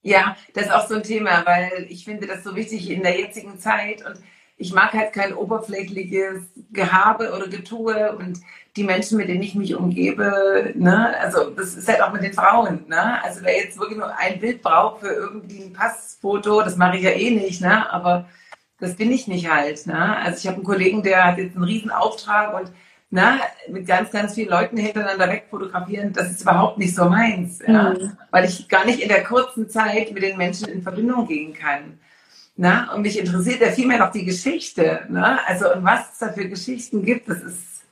Ja, 0.02 0.36
das 0.54 0.64
ist 0.64 0.72
auch 0.72 0.88
so 0.88 0.96
ein 0.96 1.02
Thema, 1.02 1.44
weil 1.46 1.86
ich 1.88 2.04
finde 2.04 2.26
das 2.26 2.42
so 2.42 2.54
wichtig 2.56 2.90
in 2.90 3.02
der 3.02 3.18
jetzigen 3.18 3.58
Zeit 3.58 4.04
und 4.04 4.16
ich 4.56 4.72
mag 4.72 4.92
halt 4.92 5.12
kein 5.12 5.34
oberflächliches 5.34 6.42
Gehabe 6.72 7.32
oder 7.32 7.48
Getue 7.48 8.16
und 8.16 8.40
die 8.76 8.84
Menschen, 8.84 9.18
mit 9.18 9.28
denen 9.28 9.42
ich 9.42 9.54
mich 9.54 9.74
umgebe, 9.74 10.72
ne, 10.74 11.16
also 11.20 11.50
das 11.50 11.74
ist 11.74 11.88
halt 11.88 12.02
auch 12.02 12.12
mit 12.12 12.22
den 12.22 12.32
Frauen, 12.32 12.84
ne, 12.88 13.22
also 13.22 13.40
wer 13.42 13.56
jetzt 13.56 13.78
wirklich 13.78 13.98
nur 13.98 14.16
ein 14.16 14.40
Bild 14.40 14.62
braucht 14.62 15.00
für 15.00 15.12
irgendwie 15.12 15.64
ein 15.64 15.72
Passfoto, 15.72 16.62
das 16.62 16.76
mache 16.76 16.96
ich 16.96 17.02
ja 17.02 17.10
eh 17.10 17.30
nicht, 17.30 17.60
ne, 17.60 17.90
aber 17.92 18.28
das 18.83 18.97
bin 18.97 19.12
ich 19.12 19.29
nicht 19.29 19.49
halt, 19.49 19.87
ne, 19.87 20.16
also 20.16 20.38
ich 20.38 20.47
habe 20.49 20.57
einen 20.57 20.64
Kollegen, 20.64 21.05
der 21.05 21.25
hat 21.25 21.38
jetzt 21.38 21.55
einen 21.55 21.64
riesen 21.64 21.92
Auftrag 21.92 22.53
und 22.61 22.73
na, 23.11 23.38
mit 23.68 23.87
ganz, 23.87 24.11
ganz 24.11 24.35
vielen 24.35 24.49
Leuten 24.49 24.77
hintereinander 24.77 25.29
wegfotografieren, 25.29 26.12
das 26.12 26.33
ist 26.33 26.42
überhaupt 26.42 26.79
nicht 26.79 26.95
so 26.95 27.09
meins, 27.09 27.61
ja? 27.64 27.90
Mhm. 27.90 28.12
weil 28.31 28.47
ich 28.47 28.68
gar 28.68 28.85
nicht 28.85 29.01
in 29.01 29.09
der 29.09 29.23
kurzen 29.23 29.68
Zeit 29.68 30.11
mit 30.12 30.23
den 30.23 30.37
Menschen 30.37 30.66
in 30.68 30.83
Verbindung 30.83 31.29
gehen 31.29 31.55
kann. 31.55 32.01
Na? 32.57 32.92
Und 32.92 33.03
mich 33.03 33.18
interessiert 33.18 33.61
ja 33.61 33.71
vielmehr 33.71 33.99
noch 33.99 34.12
die 34.12 34.25
Geschichte. 34.25 35.03
Na? 35.09 35.38
Also 35.47 35.73
und 35.73 35.85
was 35.85 36.12
es 36.12 36.18
da 36.18 36.33
für 36.33 36.49
Geschichten 36.49 37.05
gibt, 37.05 37.29
das 37.29 37.42
ist, 37.42 37.83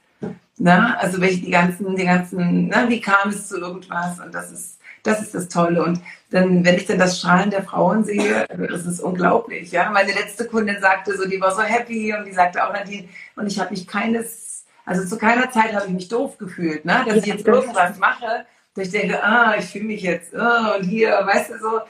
na? 0.59 0.97
also 0.97 1.21
welche 1.21 1.43
die 1.43 1.51
ganzen, 1.51 1.95
die 1.95 2.05
ganzen, 2.05 2.69
na, 2.69 2.89
wie 2.89 3.01
kam 3.01 3.29
es 3.29 3.47
zu 3.47 3.59
irgendwas 3.59 4.19
und 4.21 4.35
das 4.35 4.51
ist, 4.51 4.80
das 5.03 5.23
ist 5.23 5.35
das 5.35 5.49
Tolle. 5.49 5.83
Und 5.83 6.01
dann, 6.31 6.65
wenn 6.65 6.77
ich 6.77 6.87
dann 6.87 6.99
das 6.99 7.19
Strahlen 7.19 7.51
der 7.51 7.63
Frauen 7.63 8.05
sehe, 8.05 8.47
das 8.49 8.87
ist 8.87 9.01
unglaublich. 9.01 9.73
Ja, 9.73 9.91
meine 9.91 10.13
letzte 10.13 10.47
Kundin 10.47 10.81
sagte 10.81 11.17
so, 11.17 11.29
die 11.29 11.41
war 11.41 11.55
so 11.55 11.63
happy 11.63 12.15
und 12.15 12.25
die 12.25 12.33
sagte 12.33 12.65
auch 12.65 12.73
Nadine, 12.73 13.09
und 13.37 13.47
ich 13.47 13.59
habe 13.59 13.71
mich 13.71 13.87
keines, 13.87 14.65
also 14.85 15.07
zu 15.07 15.19
keiner 15.19 15.51
Zeit 15.51 15.75
habe 15.75 15.87
ich 15.87 15.93
mich 15.93 16.09
doof 16.09 16.39
gefühlt, 16.39 16.85
ne? 16.85 17.05
dass 17.07 17.17
ich 17.17 17.27
jetzt 17.27 17.47
irgendwas 17.47 17.99
mache, 17.99 18.47
dass 18.75 18.87
ich 18.87 18.93
denke, 18.93 19.23
ah, 19.23 19.55
ich 19.59 19.67
fühle 19.67 19.85
mich 19.85 20.03
jetzt, 20.03 20.33
oh, 20.35 20.77
und 20.77 20.85
hier, 20.85 21.11
weißt 21.11 21.51
du 21.51 21.59
so 21.59 21.81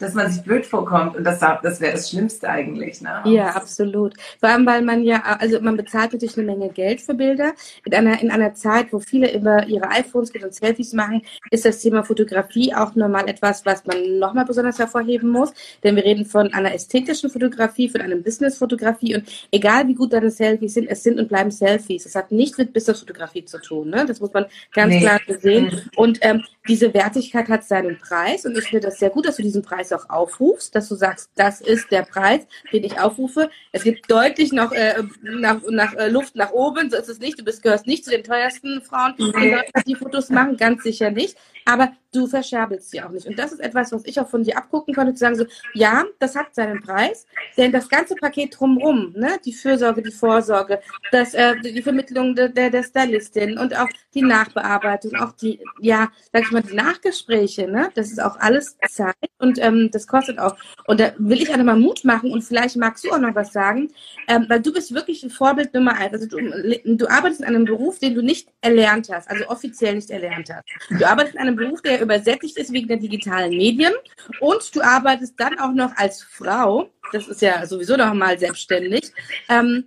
dass 0.00 0.14
man 0.14 0.30
sich 0.30 0.42
blöd 0.42 0.66
vorkommt 0.66 1.16
und 1.16 1.24
das, 1.24 1.38
das 1.38 1.80
wäre 1.80 1.92
das 1.92 2.10
Schlimmste 2.10 2.48
eigentlich. 2.48 3.00
Ne? 3.00 3.22
Ja, 3.26 3.50
absolut. 3.50 4.14
Vor 4.40 4.48
allem, 4.48 4.66
weil 4.66 4.82
man 4.82 5.02
ja, 5.02 5.22
also 5.38 5.60
man 5.60 5.76
bezahlt 5.76 6.12
natürlich 6.12 6.36
eine 6.36 6.46
Menge 6.46 6.70
Geld 6.70 7.00
für 7.00 7.14
Bilder. 7.14 7.52
In 7.84 7.94
einer, 7.94 8.20
in 8.20 8.30
einer 8.30 8.54
Zeit, 8.54 8.92
wo 8.92 8.98
viele 8.98 9.32
über 9.34 9.66
ihre 9.66 9.88
iPhones 9.90 10.32
gehen 10.32 10.44
und 10.44 10.54
Selfies 10.54 10.94
machen, 10.94 11.22
ist 11.50 11.64
das 11.64 11.80
Thema 11.80 12.02
Fotografie 12.02 12.74
auch 12.74 12.94
nochmal 12.94 13.28
etwas, 13.28 13.64
was 13.66 13.84
man 13.86 14.18
nochmal 14.18 14.46
besonders 14.46 14.78
hervorheben 14.78 15.30
muss. 15.30 15.52
Denn 15.84 15.96
wir 15.96 16.04
reden 16.04 16.24
von 16.24 16.52
einer 16.54 16.74
ästhetischen 16.74 17.30
Fotografie, 17.30 17.88
von 17.88 18.00
einem 18.00 18.22
Business-Fotografie 18.22 19.16
und 19.16 19.28
egal 19.52 19.86
wie 19.86 19.94
gut 19.94 20.12
deine 20.12 20.30
Selfies 20.30 20.74
sind, 20.74 20.88
es 20.88 21.02
sind 21.02 21.20
und 21.20 21.28
bleiben 21.28 21.50
Selfies. 21.50 22.06
Es 22.06 22.14
hat 22.14 22.32
nichts 22.32 22.56
mit 22.56 22.72
Business-Fotografie 22.72 23.44
zu 23.44 23.60
tun. 23.60 23.90
Ne? 23.90 24.06
Das 24.06 24.20
muss 24.20 24.32
man 24.32 24.46
ganz 24.72 24.94
nee. 24.94 25.00
klar 25.00 25.20
sehen. 25.40 25.82
Und 25.96 26.18
ähm, 26.22 26.42
diese 26.66 26.94
Wertigkeit 26.94 27.48
hat 27.48 27.64
seinen 27.64 27.98
Preis 27.98 28.46
und 28.46 28.56
ich 28.56 28.64
finde 28.64 28.86
das 28.86 28.98
sehr 28.98 29.10
gut, 29.10 29.26
dass 29.26 29.36
du 29.36 29.42
diesen 29.42 29.62
Preis 29.62 29.89
auch 29.92 30.08
aufrufst, 30.08 30.74
dass 30.74 30.88
du 30.88 30.94
sagst, 30.94 31.30
das 31.34 31.60
ist 31.60 31.90
der 31.90 32.02
Preis, 32.02 32.46
den 32.72 32.84
ich 32.84 32.98
aufrufe. 33.00 33.50
Es 33.72 33.82
gibt 33.82 34.10
deutlich 34.10 34.52
noch 34.52 34.72
äh, 34.72 35.02
nach, 35.22 35.60
nach 35.68 35.94
äh, 35.94 36.08
Luft 36.08 36.36
nach 36.36 36.52
oben, 36.52 36.90
so 36.90 36.96
ist 36.96 37.08
es 37.08 37.18
nicht. 37.18 37.38
Du 37.38 37.44
bist, 37.44 37.62
gehörst 37.62 37.86
nicht 37.86 38.04
zu 38.04 38.10
den 38.10 38.24
teuersten 38.24 38.82
Frauen, 38.82 39.14
die, 39.18 39.56
die 39.86 39.94
Fotos 39.94 40.30
machen, 40.30 40.56
ganz 40.56 40.82
sicher 40.82 41.10
nicht. 41.10 41.36
Aber 41.64 41.92
du 42.12 42.26
verscherbelst 42.26 42.90
sie 42.90 43.02
auch 43.02 43.10
nicht. 43.10 43.26
Und 43.26 43.38
das 43.38 43.52
ist 43.52 43.60
etwas, 43.60 43.92
was 43.92 44.04
ich 44.04 44.18
auch 44.20 44.28
von 44.28 44.42
dir 44.42 44.56
abgucken 44.56 44.94
konnte, 44.94 45.14
zu 45.14 45.20
sagen 45.20 45.36
so, 45.36 45.44
ja, 45.74 46.04
das 46.18 46.34
hat 46.34 46.54
seinen 46.54 46.82
Preis, 46.82 47.26
denn 47.56 47.72
das 47.72 47.88
ganze 47.88 48.14
Paket 48.14 48.58
drumherum, 48.58 49.12
ne, 49.16 49.38
die 49.44 49.52
Fürsorge, 49.52 50.02
die 50.02 50.10
Vorsorge, 50.10 50.80
das, 51.12 51.34
äh, 51.34 51.56
die 51.60 51.82
Vermittlung 51.82 52.34
der, 52.34 52.48
der, 52.48 52.70
der 52.70 52.82
Stylistin 52.82 53.58
und 53.58 53.76
auch 53.76 53.88
die 54.14 54.22
Nachbearbeitung, 54.22 55.14
auch 55.16 55.32
die, 55.32 55.60
ja, 55.80 56.08
sag 56.32 56.42
ich 56.42 56.50
mal, 56.50 56.62
die 56.62 56.74
Nachgespräche, 56.74 57.68
ne, 57.68 57.90
das 57.94 58.10
ist 58.10 58.20
auch 58.20 58.36
alles 58.40 58.76
Zeit 58.88 59.14
und 59.38 59.58
ähm, 59.62 59.90
das 59.92 60.06
kostet 60.06 60.38
auch. 60.38 60.56
Und 60.86 61.00
da 61.00 61.12
will 61.18 61.40
ich 61.40 61.50
auch 61.52 61.56
nochmal 61.56 61.78
Mut 61.78 62.04
machen 62.04 62.32
und 62.32 62.42
vielleicht 62.42 62.76
magst 62.76 63.04
du 63.04 63.10
auch 63.10 63.18
noch 63.18 63.34
was 63.34 63.52
sagen, 63.52 63.88
ähm, 64.26 64.46
weil 64.48 64.60
du 64.60 64.72
bist 64.72 64.92
wirklich 64.94 65.22
ein 65.22 65.30
Vorbild 65.30 65.72
Nummer 65.74 65.96
eins. 65.96 66.12
Also 66.12 66.26
du, 66.26 66.38
du 66.84 67.08
arbeitest 67.08 67.40
in 67.40 67.46
einem 67.46 67.64
Beruf, 67.64 67.98
den 67.98 68.14
du 68.14 68.22
nicht 68.22 68.48
erlernt 68.60 69.08
hast, 69.12 69.30
also 69.30 69.46
offiziell 69.48 69.94
nicht 69.94 70.10
erlernt 70.10 70.50
hast. 70.52 70.64
Du 70.90 71.04
arbeitest 71.06 71.36
in 71.36 71.40
einem 71.40 71.56
Beruf, 71.56 71.80
der 71.82 71.99
übersättigt 72.00 72.56
ist 72.56 72.72
wegen 72.72 72.88
der 72.88 72.96
digitalen 72.96 73.56
Medien. 73.56 73.92
Und 74.40 74.74
du 74.74 74.80
arbeitest 74.80 75.34
dann 75.38 75.58
auch 75.58 75.72
noch 75.72 75.96
als 75.96 76.22
Frau, 76.22 76.90
das 77.12 77.28
ist 77.28 77.42
ja 77.42 77.66
sowieso 77.66 77.96
noch 77.96 78.14
mal 78.14 78.38
selbstständig. 78.38 79.12
Ähm, 79.48 79.84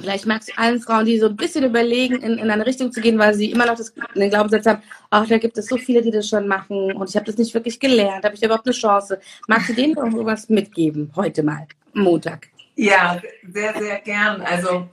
vielleicht 0.00 0.26
magst 0.26 0.48
du 0.48 0.58
allen 0.58 0.80
Frauen, 0.80 1.06
die 1.06 1.18
so 1.18 1.26
ein 1.26 1.36
bisschen 1.36 1.64
überlegen, 1.64 2.16
in, 2.16 2.38
in 2.38 2.50
eine 2.50 2.66
Richtung 2.66 2.92
zu 2.92 3.00
gehen, 3.00 3.18
weil 3.18 3.34
sie 3.34 3.50
immer 3.50 3.66
noch 3.66 3.76
das, 3.76 3.92
den 4.14 4.30
Glaubenssatz 4.30 4.66
haben, 4.66 4.82
ach, 5.10 5.26
da 5.26 5.38
gibt 5.38 5.58
es 5.58 5.66
so 5.66 5.76
viele, 5.76 6.02
die 6.02 6.10
das 6.10 6.28
schon 6.28 6.46
machen 6.46 6.92
und 6.92 7.08
ich 7.08 7.16
habe 7.16 7.26
das 7.26 7.38
nicht 7.38 7.52
wirklich 7.54 7.80
gelernt, 7.80 8.24
habe 8.24 8.34
ich 8.34 8.42
überhaupt 8.42 8.66
eine 8.66 8.74
Chance. 8.74 9.20
Magst 9.48 9.68
du 9.70 9.74
denen 9.74 9.94
noch 9.94 10.24
was 10.24 10.48
mitgeben, 10.48 11.10
heute 11.16 11.42
mal, 11.42 11.66
Montag? 11.92 12.48
Ja, 12.76 13.20
sehr, 13.48 13.74
sehr 13.78 14.00
gern. 14.00 14.42
Also 14.42 14.88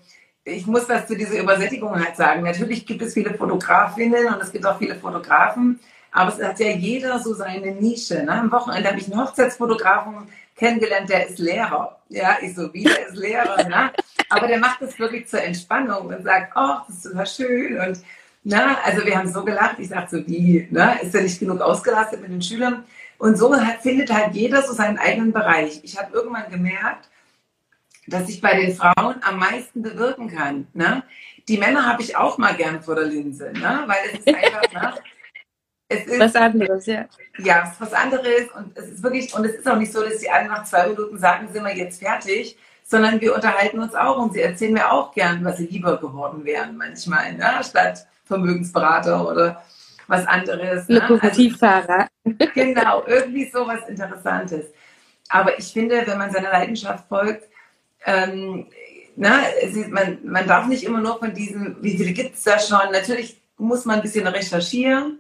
ich 0.46 0.66
muss 0.66 0.88
was 0.90 1.08
zu 1.08 1.16
dieser 1.16 1.40
Übersättigung 1.40 1.94
halt 1.94 2.16
sagen. 2.16 2.44
Natürlich 2.44 2.86
gibt 2.86 3.02
es 3.02 3.14
viele 3.14 3.34
Fotografinnen 3.34 4.34
und 4.34 4.42
es 4.42 4.52
gibt 4.52 4.66
auch 4.66 4.78
viele 4.78 4.96
Fotografen, 4.96 5.80
aber 6.14 6.32
es 6.32 6.42
hat 6.42 6.60
ja 6.60 6.70
jeder 6.70 7.20
so 7.20 7.34
seine 7.34 7.72
Nische. 7.72 8.24
Ne? 8.24 8.32
Am 8.32 8.52
Wochenende 8.52 8.88
habe 8.88 9.00
ich 9.00 9.12
einen 9.12 9.22
Hochzeitsfotografen 9.22 10.30
kennengelernt, 10.56 11.10
der 11.10 11.28
ist 11.28 11.40
Lehrer. 11.40 12.00
Ja, 12.10 12.38
ich 12.42 12.56
so, 12.56 12.74
wie, 12.74 12.84
der 12.84 13.08
ist 13.08 13.18
Lehrer. 13.18 13.64
Ne? 13.68 13.92
Aber 14.30 14.48
der 14.48 14.60
macht 14.60 14.82
das 14.82 14.98
wirklich 15.00 15.28
zur 15.28 15.42
Entspannung 15.42 16.08
und 16.08 16.24
sagt, 16.24 16.54
oh, 16.56 16.78
das 16.88 16.98
ist 16.98 17.04
super 17.04 17.26
schön. 17.26 17.80
Und 17.80 18.00
na, 18.44 18.78
also 18.84 19.06
wir 19.06 19.18
haben 19.18 19.32
so 19.32 19.44
gelacht. 19.44 19.80
Ich 19.80 19.90
sagte 19.90 20.18
so, 20.18 20.28
wie, 20.28 20.68
ne? 20.70 21.00
ist 21.02 21.16
er 21.16 21.24
nicht 21.24 21.40
genug 21.40 21.62
ausgelastet 21.62 22.22
mit 22.22 22.32
den 22.32 22.42
Schülern? 22.42 22.84
Und 23.18 23.38
so 23.38 23.56
hat, 23.56 23.82
findet 23.82 24.14
halt 24.14 24.36
jeder 24.36 24.62
so 24.62 24.74
seinen 24.74 25.00
eigenen 25.00 25.34
Bereich. 25.34 25.80
Ich 25.84 25.98
habe 25.98 26.14
irgendwann 26.14 26.52
gemerkt, 26.52 27.10
dass 28.06 28.30
ich 28.30 28.42
bei 28.42 28.60
den 28.60 28.76
Frauen 28.76 29.16
am 29.24 29.40
meisten 29.40 29.82
bewirken 29.82 30.30
kann. 30.30 30.68
Ne? 30.74 31.04
die 31.48 31.58
Männer 31.58 31.86
habe 31.86 32.02
ich 32.02 32.16
auch 32.16 32.38
mal 32.38 32.56
gern 32.56 32.82
vor 32.82 32.96
der 32.96 33.06
Linse, 33.06 33.52
ne? 33.54 33.84
weil 33.86 33.98
es 34.06 34.20
ist 34.20 34.28
einfach, 34.28 34.74
ne? 34.74 34.94
Es 35.94 36.08
ist, 36.08 36.20
was 36.20 36.36
anderes, 36.36 36.86
ja. 36.86 37.06
Ja, 37.38 37.64
es 37.66 37.72
ist 37.74 37.82
was 37.82 37.94
anderes 37.94 38.50
und 38.56 38.78
es 38.78 38.90
ist 38.90 39.04
wirklich, 39.04 39.34
und 39.34 39.46
es 39.46 39.56
ist 39.56 39.68
auch 39.68 39.78
nicht 39.78 39.92
so, 39.92 40.04
dass 40.04 40.18
die 40.18 40.30
alle 40.30 40.48
nach 40.48 40.64
zwei 40.64 40.88
Minuten 40.88 41.18
sagen, 41.18 41.48
sind 41.52 41.64
wir 41.64 41.76
jetzt 41.76 42.00
fertig, 42.00 42.58
sondern 42.84 43.22
wir 43.22 43.34
unterhalten 43.34 43.80
uns 43.80 43.96
auch 43.96 44.18
und 44.18 44.34
sie 44.34 44.42
erzählen 44.42 44.74
mir 44.74 44.92
auch 44.92 45.14
gern, 45.14 45.44
was 45.44 45.58
sie 45.58 45.68
lieber 45.68 45.98
geworden 45.98 46.46
wären 46.46 46.78
manchmal, 46.78 47.34
ne? 47.34 47.62
statt 47.64 48.06
Vermögensberater 48.26 49.28
oder 49.28 49.64
was 50.08 50.28
anderes. 50.28 50.88
Ne? 50.88 51.00
Lokomotivfahrer. 51.00 52.08
Also, 52.26 52.38
genau, 52.54 53.04
irgendwie 53.08 53.50
so 53.50 53.66
was 53.66 53.88
Interessantes. 53.88 54.66
Aber 55.30 55.58
ich 55.58 55.72
finde, 55.72 56.04
wenn 56.06 56.18
man 56.18 56.32
seiner 56.32 56.52
Leidenschaft 56.52 57.08
folgt, 57.08 57.48
ähm, 58.06 58.68
na, 59.16 59.44
ist, 59.62 59.76
man, 59.90 60.20
man 60.24 60.48
darf 60.48 60.68
nicht 60.68 60.84
immer 60.84 61.00
nur 61.00 61.20
von 61.20 61.34
diesen, 61.34 61.78
wie 61.82 61.98
viele 61.98 62.12
gibt 62.12 62.36
es 62.36 62.44
da 62.44 62.60
schon? 62.60 62.92
Natürlich 62.92 63.42
muss 63.58 63.86
man 63.86 63.98
ein 63.98 64.02
bisschen 64.02 64.28
recherchieren 64.28 65.20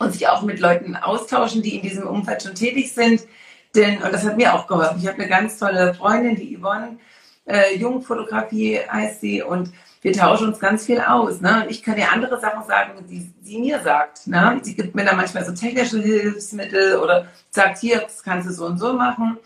und 0.00 0.12
sich 0.12 0.26
auch 0.28 0.42
mit 0.42 0.58
Leuten 0.58 0.96
austauschen, 0.96 1.62
die 1.62 1.76
in 1.76 1.82
diesem 1.82 2.06
Umfeld 2.06 2.42
schon 2.42 2.54
tätig 2.54 2.92
sind. 2.92 3.22
Denn, 3.76 4.02
und 4.02 4.12
das 4.12 4.24
hat 4.24 4.36
mir 4.36 4.54
auch 4.54 4.66
geholfen. 4.66 4.98
Ich 5.00 5.06
habe 5.06 5.18
eine 5.18 5.28
ganz 5.28 5.58
tolle 5.58 5.94
Freundin, 5.94 6.34
die 6.34 6.58
Yvonne, 6.58 6.96
äh, 7.46 7.76
Jungfotografie 7.76 8.80
heißt 8.90 9.20
sie, 9.20 9.42
und 9.42 9.72
wir 10.00 10.12
tauschen 10.14 10.48
uns 10.48 10.58
ganz 10.58 10.86
viel 10.86 11.00
aus. 11.00 11.42
Ne? 11.42 11.66
Ich 11.68 11.82
kann 11.82 11.98
ihr 11.98 12.10
andere 12.10 12.40
Sachen 12.40 12.66
sagen, 12.66 13.04
die 13.08 13.30
sie 13.42 13.58
mir 13.58 13.80
sagt. 13.82 14.26
Ne? 14.26 14.58
Sie 14.62 14.74
gibt 14.74 14.94
mir 14.94 15.04
dann 15.04 15.18
manchmal 15.18 15.44
so 15.44 15.52
technische 15.52 16.00
Hilfsmittel 16.00 16.96
oder 16.96 17.26
sagt, 17.50 17.78
hier, 17.78 18.00
das 18.00 18.22
kannst 18.22 18.48
du 18.48 18.52
so 18.52 18.64
und 18.64 18.78
so 18.78 18.94
machen. 18.94 19.36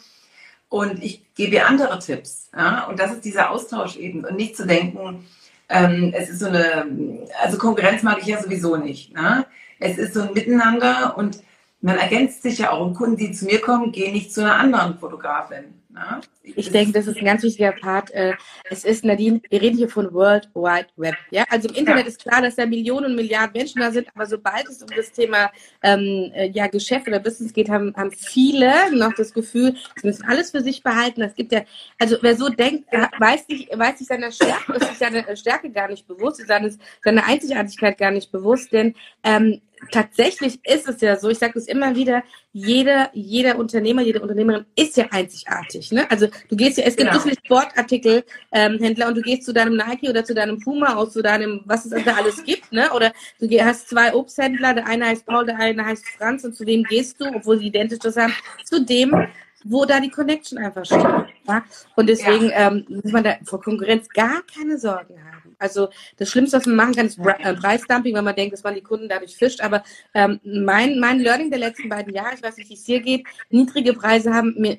Und 0.68 1.02
ich 1.02 1.34
gebe 1.34 1.56
ihr 1.56 1.66
andere 1.66 1.98
Tipps. 1.98 2.50
Ja? 2.56 2.84
Und 2.84 3.00
das 3.00 3.12
ist 3.12 3.24
dieser 3.24 3.50
Austausch 3.50 3.96
eben. 3.96 4.24
Und 4.24 4.36
nicht 4.36 4.56
zu 4.56 4.66
denken, 4.66 5.26
ähm, 5.68 6.12
es 6.16 6.28
ist 6.28 6.38
so 6.38 6.46
eine, 6.46 7.26
also 7.42 7.58
Konkurrenz 7.58 8.04
mag 8.04 8.18
ich 8.20 8.26
ja 8.26 8.40
sowieso 8.40 8.76
nicht. 8.76 9.12
Ne? 9.12 9.44
Es 9.84 9.98
ist 9.98 10.14
so 10.14 10.22
ein 10.22 10.32
Miteinander 10.32 11.14
und 11.18 11.42
man 11.82 11.98
ergänzt 11.98 12.42
sich 12.42 12.58
ja 12.58 12.70
auch. 12.70 12.86
Und 12.86 12.94
Kunden, 12.94 13.18
die 13.18 13.32
zu 13.32 13.44
mir 13.44 13.60
kommen, 13.60 13.92
gehen 13.92 14.14
nicht 14.14 14.32
zu 14.32 14.40
einer 14.40 14.56
anderen 14.56 14.98
Fotografin. 14.98 15.83
Ne? 15.94 16.20
Ich 16.42 16.70
denke, 16.72 16.92
das 16.92 17.06
ist 17.06 17.18
ein 17.18 17.24
ganz 17.24 17.42
wichtiger 17.44 17.70
Part. 17.70 18.10
Äh, 18.10 18.32
es 18.68 18.84
ist, 18.84 19.04
Nadine, 19.04 19.40
wir 19.48 19.62
reden 19.62 19.76
hier 19.76 19.88
von 19.88 20.12
World 20.12 20.48
Wide 20.54 20.88
Web. 20.96 21.14
Ja? 21.30 21.44
Also 21.48 21.68
im 21.68 21.76
Internet 21.76 22.02
ja. 22.02 22.08
ist 22.08 22.20
klar, 22.20 22.42
dass 22.42 22.56
da 22.56 22.66
Millionen 22.66 23.06
und 23.06 23.14
Milliarden 23.14 23.52
Menschen 23.56 23.80
da 23.80 23.92
sind, 23.92 24.08
aber 24.12 24.26
sobald 24.26 24.68
es 24.68 24.82
um 24.82 24.88
das 24.94 25.12
Thema 25.12 25.52
ähm, 25.82 26.32
äh, 26.34 26.48
ja, 26.48 26.66
Geschäft 26.66 27.06
oder 27.06 27.20
Business 27.20 27.52
geht, 27.52 27.70
haben, 27.70 27.94
haben 27.96 28.10
viele 28.10 28.94
noch 28.96 29.14
das 29.14 29.32
Gefühl, 29.32 29.76
sie 30.00 30.06
müssen 30.06 30.24
alles 30.26 30.50
für 30.50 30.62
sich 30.62 30.82
behalten. 30.82 31.22
Es 31.22 31.36
gibt 31.36 31.52
ja, 31.52 31.62
also 31.98 32.16
wer 32.20 32.34
so 32.34 32.48
denkt, 32.48 32.88
weiß 32.92 33.46
sich, 33.46 33.68
weiß 33.72 33.98
sich 33.98 34.08
seiner 34.08 34.32
Stärke, 34.32 34.72
ist 34.72 34.88
sich 34.88 34.98
seine 34.98 35.36
Stärke 35.36 35.70
gar 35.70 35.88
nicht 35.88 36.08
bewusst, 36.08 36.40
ist 36.40 36.48
seine, 36.48 36.76
seine 37.04 37.24
Einzigartigkeit 37.24 37.98
gar 37.98 38.10
nicht 38.10 38.32
bewusst, 38.32 38.72
denn 38.72 38.94
ähm, 39.22 39.60
tatsächlich 39.90 40.58
ist 40.64 40.88
es 40.88 41.00
ja 41.00 41.16
so, 41.16 41.28
ich 41.28 41.38
sage 41.38 41.58
es 41.58 41.68
immer 41.68 41.94
wieder, 41.94 42.22
jeder, 42.56 43.10
jeder 43.14 43.58
Unternehmer, 43.58 44.00
jede 44.00 44.22
Unternehmerin 44.22 44.64
ist 44.76 44.96
ja 44.96 45.06
einzigartig. 45.10 45.90
Ne? 45.90 46.08
Also 46.08 46.28
du 46.48 46.54
gehst 46.54 46.78
ja, 46.78 46.84
es 46.84 46.94
gibt 46.94 47.10
genau. 47.10 47.20
so 47.20 47.28
viele 47.28 47.36
Sportartikelhändler 47.44 48.24
ähm, 48.52 49.08
und 49.08 49.16
du 49.16 49.22
gehst 49.22 49.42
zu 49.42 49.52
deinem 49.52 49.76
Nike 49.76 50.08
oder 50.08 50.24
zu 50.24 50.34
deinem 50.34 50.60
Puma 50.60 50.94
aus, 50.94 51.12
zu 51.12 51.20
deinem, 51.20 51.62
was 51.64 51.84
es 51.84 52.04
da 52.04 52.14
alles 52.14 52.44
gibt, 52.44 52.70
ne? 52.72 52.92
Oder 52.92 53.12
du 53.40 53.48
hast 53.58 53.88
zwei 53.88 54.14
Obsthändler, 54.14 54.72
der 54.72 54.86
eine 54.86 55.06
heißt 55.06 55.26
Paul, 55.26 55.44
der 55.44 55.58
eine 55.58 55.84
heißt 55.84 56.06
Franz 56.16 56.44
und 56.44 56.54
zu 56.54 56.64
dem 56.64 56.84
gehst 56.84 57.20
du, 57.20 57.26
obwohl 57.34 57.58
sie 57.58 57.66
identisch 57.66 57.98
das 57.98 58.16
haben, 58.16 58.32
zu 58.64 58.84
dem, 58.84 59.26
wo 59.64 59.84
da 59.84 59.98
die 59.98 60.10
Connection 60.10 60.58
einfach 60.58 60.84
steht. 60.84 61.02
Ja? 61.48 61.64
Und 61.96 62.08
deswegen 62.08 62.50
ja. 62.50 62.68
ähm, 62.68 62.84
muss 62.88 63.10
man 63.10 63.24
da 63.24 63.34
vor 63.42 63.60
Konkurrenz 63.60 64.08
gar 64.10 64.42
keine 64.42 64.78
Sorgen 64.78 65.16
haben. 65.24 65.33
Also 65.58 65.88
das 66.16 66.30
Schlimmste, 66.30 66.56
was 66.56 66.66
man 66.66 66.76
machen 66.76 66.94
kann, 66.94 67.06
ist 67.06 67.18
äh, 67.18 67.54
Preisdumping, 67.54 68.14
wenn 68.14 68.24
man 68.24 68.34
denkt, 68.34 68.52
dass 68.52 68.62
man 68.62 68.74
die 68.74 68.82
Kunden 68.82 69.08
dadurch 69.08 69.36
fischt. 69.36 69.60
Aber 69.60 69.82
ähm, 70.14 70.40
mein, 70.44 70.98
mein 70.98 71.20
Learning 71.20 71.50
der 71.50 71.58
letzten 71.58 71.88
beiden 71.88 72.12
Jahre, 72.12 72.34
ich 72.34 72.42
weiß 72.42 72.56
nicht, 72.56 72.70
wie 72.70 72.74
es 72.74 72.86
hier 72.86 73.00
geht, 73.00 73.26
niedrige 73.50 73.94
Preise 73.94 74.32
haben 74.32 74.54
mir 74.58 74.78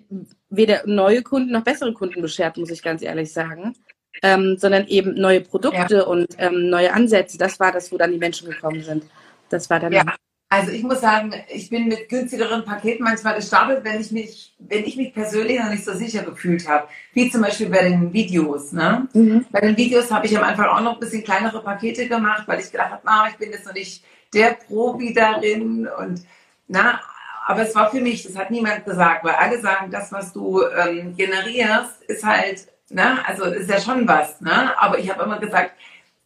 weder 0.49 0.83
neue 0.85 1.21
Kunden 1.21 1.51
noch 1.51 1.63
bessere 1.63 1.93
Kunden 1.93 2.21
beschert, 2.21 2.57
muss 2.57 2.69
ich 2.69 2.81
ganz 2.81 3.01
ehrlich 3.01 3.31
sagen. 3.31 3.75
Ähm, 4.21 4.55
sondern 4.57 4.87
eben 4.87 5.13
neue 5.15 5.41
Produkte 5.41 5.95
ja. 5.95 6.03
und 6.03 6.27
ähm, 6.37 6.69
neue 6.69 6.93
Ansätze. 6.93 7.37
Das 7.37 7.59
war 7.59 7.73
das, 7.73 7.91
wo 7.91 7.97
dann 7.97 8.13
die 8.13 8.17
Menschen 8.17 8.49
gekommen 8.49 8.81
sind. 8.81 9.03
Das 9.49 9.69
war 9.69 9.81
dann. 9.81 9.91
Ja. 9.91 10.05
Also 10.47 10.71
ich 10.71 10.83
muss 10.83 11.01
sagen, 11.01 11.33
ich 11.49 11.69
bin 11.69 11.87
mit 11.87 12.07
günstigeren 12.07 12.63
Paketen 12.63 13.03
manchmal 13.03 13.35
gestartet, 13.35 13.83
wenn 13.83 13.99
ich 13.99 14.11
mich, 14.11 14.53
wenn 14.59 14.85
ich 14.85 14.95
mich 14.95 15.13
persönlich 15.13 15.59
noch 15.59 15.71
nicht 15.71 15.83
so 15.83 15.93
sicher 15.93 16.23
gefühlt 16.23 16.67
habe. 16.67 16.87
Wie 17.13 17.29
zum 17.29 17.41
Beispiel 17.41 17.69
bei 17.69 17.89
den 17.89 18.13
Videos. 18.13 18.71
Ne? 18.71 19.07
Mhm. 19.13 19.45
Bei 19.51 19.61
den 19.61 19.75
Videos 19.75 20.11
habe 20.11 20.27
ich 20.27 20.37
am 20.37 20.43
Anfang 20.43 20.67
auch 20.67 20.81
noch 20.81 20.93
ein 20.93 20.99
bisschen 20.99 21.23
kleinere 21.23 21.61
Pakete 21.61 22.07
gemacht, 22.07 22.43
weil 22.47 22.59
ich 22.59 22.71
gedacht 22.71 22.91
habe, 22.91 23.01
ah, 23.05 23.27
ich 23.29 23.37
bin 23.37 23.51
jetzt 23.51 23.65
noch 23.65 23.73
nicht 23.73 24.03
der 24.33 24.53
Profi 24.53 25.13
darin 25.13 25.87
und 25.87 26.21
na, 26.67 26.99
aber 27.45 27.61
es 27.61 27.75
war 27.75 27.91
für 27.91 28.01
mich, 28.01 28.23
das 28.23 28.35
hat 28.35 28.49
niemand 28.49 28.85
gesagt, 28.85 29.23
weil 29.23 29.35
alle 29.35 29.59
sagen, 29.61 29.91
das, 29.91 30.11
was 30.11 30.33
du 30.33 30.63
ähm, 30.63 31.15
generierst, 31.15 32.01
ist 32.07 32.23
halt, 32.23 32.67
ne, 32.89 33.19
also 33.25 33.45
ist 33.45 33.69
ja 33.69 33.79
schon 33.79 34.07
was, 34.07 34.41
ne? 34.41 34.73
Aber 34.79 34.97
ich 34.97 35.11
habe 35.11 35.23
immer 35.23 35.39
gesagt, 35.39 35.71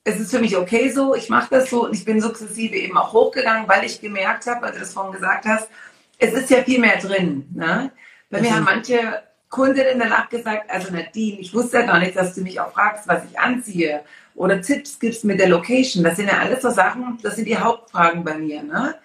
es 0.04 0.20
ist 0.20 0.32
für 0.32 0.40
mich 0.40 0.56
okay 0.58 0.90
so, 0.90 1.16
ich 1.16 1.30
mache 1.30 1.50
das 1.52 1.70
so 1.70 1.86
und 1.86 1.94
ich 1.94 2.06
bin 2.06 2.22
sukzessive 2.22 2.76
eben 2.76 2.98
auch 2.98 3.14
hochgegangen, 3.14 3.68
weil 3.68 3.84
ich 3.86 4.02
gemerkt 4.02 4.48
habe, 4.48 4.62
weil 4.62 4.72
du 4.74 4.80
das 4.80 4.94
vorhin 4.94 5.14
gesagt 5.14 5.46
hast, 5.46 5.70
es 6.18 6.34
ist 6.34 6.50
ja 6.50 6.64
viel 6.64 6.80
mehr 6.80 6.98
drin. 6.98 7.48
Ne? 7.54 7.92
Bei 8.30 8.42
mir 8.42 8.56
haben 8.56 8.66
manche 8.66 9.24
Kundinnen 9.50 10.00
danach 10.00 10.30
gesagt, 10.30 10.70
also 10.70 10.94
Nadine, 10.94 11.40
ich 11.40 11.54
wusste 11.54 11.80
ja 11.80 11.86
gar 11.86 12.00
nicht, 12.00 12.16
dass 12.16 12.36
du 12.36 12.42
mich 12.42 12.60
auch 12.60 12.72
fragst, 12.72 13.08
was 13.08 13.24
ich 13.30 13.40
anziehe 13.40 14.02
oder 14.36 14.62
Tipps 14.62 15.00
gibst 15.00 15.26
mit 15.26 15.40
der 15.40 15.50
Location. 15.50 16.04
Das 16.04 16.18
sind 16.18 16.28
ja 16.28 16.38
alles 16.38 16.62
so 16.62 16.70
Sachen, 16.70 17.18
das 17.24 17.36
sind 17.36 17.46
die 17.46 17.58
Hauptfragen 17.58 18.24
bei 18.24 18.38
mir. 18.38 18.64
Ne? 18.64 18.96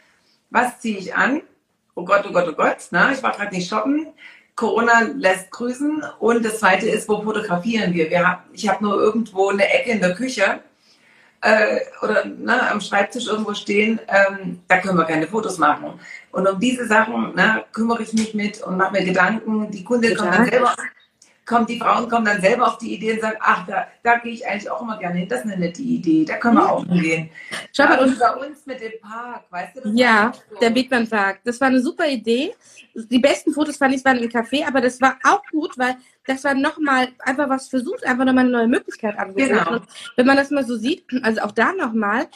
Was 0.50 0.80
ziehe 0.80 0.98
ich 0.98 1.14
an? 1.14 1.42
Oh 1.94 2.04
Gott, 2.04 2.24
oh 2.28 2.32
Gott, 2.32 2.48
oh 2.48 2.52
Gott. 2.52 2.88
Ne? 2.90 3.10
Ich 3.14 3.22
war 3.22 3.32
gerade 3.32 3.54
nicht 3.54 3.68
shoppen. 3.68 4.08
Corona 4.56 5.00
lässt 5.14 5.50
grüßen. 5.50 6.04
Und 6.18 6.44
das 6.44 6.60
Zweite 6.60 6.88
ist, 6.88 7.08
wo 7.08 7.22
fotografieren 7.22 7.94
wir? 7.94 8.10
wir 8.10 8.40
ich 8.52 8.68
habe 8.68 8.84
nur 8.84 9.00
irgendwo 9.00 9.48
eine 9.48 9.68
Ecke 9.68 9.92
in 9.92 10.00
der 10.00 10.14
Küche 10.14 10.60
äh, 11.44 11.80
oder 12.02 12.24
ne, 12.24 12.70
am 12.70 12.80
Schreibtisch 12.80 13.26
irgendwo 13.26 13.54
stehen, 13.54 14.00
ähm, 14.08 14.60
da 14.66 14.78
können 14.78 14.96
wir 14.96 15.04
keine 15.04 15.26
Fotos 15.26 15.58
machen. 15.58 16.00
Und 16.32 16.48
um 16.48 16.58
diese 16.58 16.86
Sachen 16.86 17.34
ne, 17.34 17.64
kümmere 17.72 18.02
ich 18.02 18.14
mich 18.14 18.34
mit 18.34 18.62
und 18.62 18.78
mache 18.78 18.92
mir 18.92 19.04
Gedanken. 19.04 19.70
Die 19.70 19.84
Kunde 19.84 20.14
kommt 20.14 20.34
dann 20.34 20.46
selber, 20.46 20.74
kommt, 21.46 21.68
die 21.68 21.78
Frauen 21.78 22.08
kommen 22.08 22.24
dann 22.24 22.40
selber 22.40 22.66
auf 22.66 22.78
die 22.78 22.94
Idee 22.94 23.14
und 23.14 23.20
sagen, 23.20 23.36
ach, 23.40 23.66
da, 23.66 23.86
da 24.02 24.18
gehe 24.18 24.32
ich 24.32 24.46
eigentlich 24.46 24.70
auch 24.70 24.80
immer 24.82 24.98
gerne 24.98 25.18
hin. 25.20 25.28
Das 25.28 25.40
ist 25.40 25.46
eine 25.46 25.58
nette 25.58 25.82
Idee, 25.82 26.24
da 26.24 26.36
können 26.36 26.56
wir 26.56 26.70
auch 26.70 26.84
hingehen. 26.86 27.30
Schau 27.72 27.84
mal, 27.84 28.00
und 28.00 28.18
bei 28.18 28.30
uns 28.46 28.66
mit 28.66 28.80
dem 28.80 28.92
Park, 29.00 29.44
weißt 29.50 29.76
du? 29.76 29.80
Das 29.82 29.92
ja, 29.94 30.32
so. 30.50 30.58
der 30.58 30.70
Bigman 30.70 31.08
Park. 31.08 31.40
Das 31.44 31.60
war 31.60 31.68
eine 31.68 31.80
super 31.80 32.06
Idee. 32.06 32.54
Die 32.94 33.18
besten 33.18 33.52
Fotos 33.52 33.76
fand 33.76 33.94
ich 33.94 34.04
waren 34.04 34.18
im 34.18 34.30
Café, 34.30 34.66
aber 34.66 34.80
das 34.80 35.00
war 35.00 35.18
auch 35.24 35.42
gut, 35.50 35.76
weil 35.76 35.96
das 36.26 36.44
war 36.44 36.54
nochmal 36.54 37.08
einfach 37.20 37.48
was 37.48 37.68
versucht, 37.68 38.04
einfach 38.04 38.24
nochmal 38.24 38.44
eine 38.44 38.52
neue 38.52 38.68
Möglichkeit 38.68 39.18
anzubieten. 39.18 39.58
Genau. 39.58 39.80
wenn 40.16 40.26
man 40.26 40.36
das 40.36 40.50
mal 40.50 40.64
so 40.64 40.76
sieht, 40.76 41.04
also 41.22 41.42
auch 41.42 41.52
da 41.52 41.72
nochmal, 41.72 42.28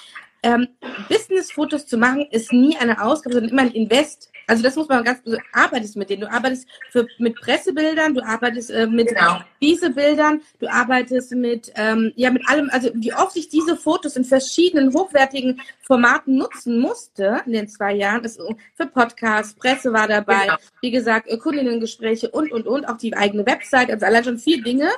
ähm, 0.43 0.69
Business-Fotos 1.09 1.87
zu 1.87 1.97
machen, 1.97 2.27
ist 2.31 2.53
nie 2.53 2.77
eine 2.77 3.03
Ausgabe, 3.03 3.35
sondern 3.35 3.51
immer 3.51 3.63
ein 3.63 3.73
Invest. 3.73 4.31
Also 4.49 4.63
das 4.63 4.77
muss 4.77 4.89
man 4.89 5.05
ganz, 5.05 5.23
du 5.23 5.37
arbeitest 5.53 5.97
mit 5.97 6.09
denen. 6.09 6.23
Du 6.23 6.31
arbeitest 6.31 6.67
für, 6.91 7.07
mit 7.19 7.37
Pressebildern, 7.37 8.15
du 8.15 8.25
arbeitest 8.25 8.71
äh, 8.71 8.87
mit 8.87 9.09
genau. 9.09 9.41
Wiesebildern, 9.61 10.41
du 10.59 10.69
arbeitest 10.69 11.33
mit, 11.33 11.71
ähm, 11.77 12.13
ja, 12.17 12.31
mit 12.31 12.49
allem, 12.49 12.71
also 12.73 12.91
wie 12.95 13.13
oft 13.13 13.37
ich 13.37 13.51
diese 13.51 13.77
Fotos 13.77 14.17
in 14.17 14.25
verschiedenen 14.25 14.93
hochwertigen 14.95 15.61
Formaten 15.83 16.37
nutzen 16.37 16.81
musste 16.81 17.43
in 17.45 17.53
den 17.53 17.69
zwei 17.69 17.95
Jahren, 17.95 18.25
ist 18.25 18.41
für 18.75 18.87
Podcasts, 18.87 19.55
Presse 19.55 19.93
war 19.93 20.09
dabei, 20.09 20.47
genau. 20.47 20.57
wie 20.81 20.91
gesagt, 20.91 21.29
Kundinnengespräche 21.41 22.31
und, 22.31 22.51
und, 22.51 22.67
und, 22.67 22.89
auch 22.89 22.97
die 22.97 23.15
eigene 23.15 23.45
Website, 23.45 23.91
also 23.91 24.07
allein 24.07 24.25
schon 24.25 24.39
vier 24.39 24.63
Dinge. 24.63 24.89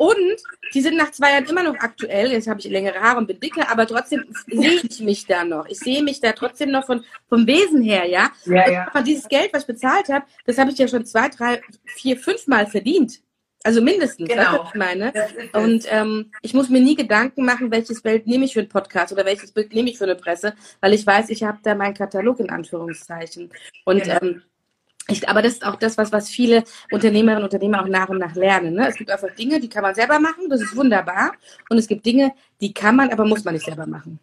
Und 0.00 0.16
die 0.72 0.80
sind 0.80 0.96
nach 0.96 1.10
zwei 1.10 1.32
Jahren 1.32 1.44
immer 1.44 1.62
noch 1.62 1.74
aktuell. 1.74 2.32
Jetzt 2.32 2.48
habe 2.48 2.58
ich 2.58 2.70
längere 2.70 2.98
Haare 2.98 3.18
und 3.18 3.26
bin 3.26 3.38
dicker, 3.38 3.70
aber 3.70 3.86
trotzdem 3.86 4.24
sehe 4.46 4.80
ich 4.82 5.00
mich 5.00 5.26
da 5.26 5.44
noch. 5.44 5.66
Ich 5.66 5.78
sehe 5.78 6.02
mich 6.02 6.20
da 6.20 6.32
trotzdem 6.32 6.70
noch 6.70 6.86
von, 6.86 7.04
vom 7.28 7.46
Wesen 7.46 7.82
her, 7.82 8.06
ja. 8.06 8.30
ja, 8.46 8.70
ja. 8.70 8.90
Und 8.94 9.06
dieses 9.06 9.28
Geld, 9.28 9.52
was 9.52 9.64
ich 9.64 9.66
bezahlt 9.66 10.08
habe, 10.08 10.24
das 10.46 10.56
habe 10.56 10.70
ich 10.70 10.78
ja 10.78 10.88
schon 10.88 11.04
zwei, 11.04 11.28
drei, 11.28 11.60
vier, 11.84 12.16
fünf 12.16 12.46
Mal 12.46 12.66
verdient. 12.66 13.20
Also 13.62 13.82
mindestens, 13.82 14.30
genau. 14.30 14.60
was 14.60 14.68
ich 14.70 14.74
meine. 14.74 15.12
Und 15.52 15.84
ähm, 15.90 16.32
ich 16.40 16.54
muss 16.54 16.70
mir 16.70 16.80
nie 16.80 16.94
Gedanken 16.94 17.44
machen, 17.44 17.70
welches 17.70 18.00
Bild 18.00 18.26
nehme 18.26 18.46
ich 18.46 18.54
für 18.54 18.60
einen 18.60 18.70
Podcast 18.70 19.12
oder 19.12 19.26
welches 19.26 19.52
Bild 19.52 19.74
nehme 19.74 19.90
ich 19.90 19.98
für 19.98 20.04
eine 20.04 20.16
Presse, 20.16 20.54
weil 20.80 20.94
ich 20.94 21.06
weiß, 21.06 21.28
ich 21.28 21.42
habe 21.42 21.58
da 21.62 21.74
meinen 21.74 21.92
Katalog 21.92 22.40
in 22.40 22.48
Anführungszeichen. 22.48 23.50
Und 23.84 24.02
genau. 24.02 24.18
ähm, 24.22 24.42
ich, 25.08 25.28
aber 25.28 25.42
das 25.42 25.54
ist 25.54 25.66
auch 25.66 25.76
das, 25.76 25.98
was, 25.98 26.12
was 26.12 26.28
viele 26.28 26.64
Unternehmerinnen 26.90 27.42
und 27.42 27.52
Unternehmer 27.52 27.82
auch 27.82 27.88
nach 27.88 28.08
und 28.08 28.18
nach 28.18 28.34
lernen. 28.34 28.74
Ne? 28.74 28.88
Es 28.88 28.96
gibt 28.96 29.10
einfach 29.10 29.34
Dinge, 29.34 29.60
die 29.60 29.68
kann 29.68 29.82
man 29.82 29.94
selber 29.94 30.20
machen, 30.20 30.48
das 30.48 30.60
ist 30.60 30.76
wunderbar. 30.76 31.32
Und 31.68 31.78
es 31.78 31.88
gibt 31.88 32.06
Dinge, 32.06 32.32
die 32.60 32.72
kann 32.72 32.96
man, 32.96 33.10
aber 33.10 33.24
muss 33.24 33.44
man 33.44 33.54
nicht 33.54 33.66
selber 33.66 33.86
machen. 33.86 34.18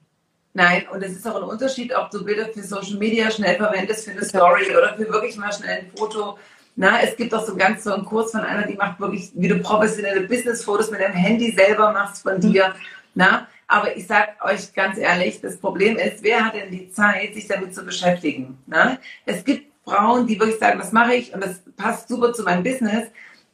Nein, 0.53 0.85
und 0.91 1.03
es 1.03 1.11
ist 1.11 1.27
auch 1.27 1.35
ein 1.35 1.43
Unterschied, 1.43 1.95
ob 1.95 2.09
du 2.09 2.23
Bilder 2.23 2.47
für 2.47 2.63
Social 2.63 2.97
Media 2.97 3.29
schnell 3.29 3.57
verwendest, 3.57 4.05
für 4.05 4.11
eine 4.11 4.25
Story 4.25 4.65
oder 4.75 4.95
für 4.95 5.07
wirklich 5.07 5.37
mal 5.37 5.53
schnell 5.53 5.81
ein 5.81 5.91
Foto. 5.95 6.37
Na, 6.75 7.01
es 7.01 7.15
gibt 7.15 7.33
auch 7.33 7.45
so 7.45 7.55
ganz 7.55 7.83
so 7.83 7.93
einen 7.93 8.05
Kurs 8.05 8.31
von 8.31 8.41
einer, 8.41 8.65
die 8.65 8.75
macht 8.75 8.99
wirklich, 8.99 9.31
wie 9.35 9.47
du 9.47 9.59
professionelle 9.59 10.21
Business-Fotos 10.21 10.89
mit 10.89 11.01
dem 11.01 11.11
Handy 11.11 11.51
selber 11.51 11.91
machst 11.91 12.23
von 12.23 12.39
dir. 12.39 12.73
Na, 13.13 13.47
Aber 13.67 13.95
ich 13.95 14.07
sage 14.07 14.29
euch 14.41 14.73
ganz 14.73 14.97
ehrlich, 14.97 15.41
das 15.41 15.57
Problem 15.57 15.97
ist, 15.97 16.23
wer 16.23 16.45
hat 16.45 16.55
denn 16.55 16.71
die 16.71 16.89
Zeit, 16.91 17.33
sich 17.33 17.47
damit 17.47 17.75
zu 17.75 17.83
beschäftigen? 17.83 18.57
Ne? 18.65 18.99
Es 19.25 19.43
gibt 19.43 19.71
Frauen, 19.87 20.27
die 20.27 20.39
wirklich 20.39 20.59
sagen, 20.59 20.79
das 20.79 20.91
mache 20.91 21.15
ich 21.15 21.33
und 21.33 21.43
das 21.43 21.61
passt 21.75 22.09
super 22.09 22.33
zu 22.33 22.43
meinem 22.43 22.63
Business. 22.63 23.07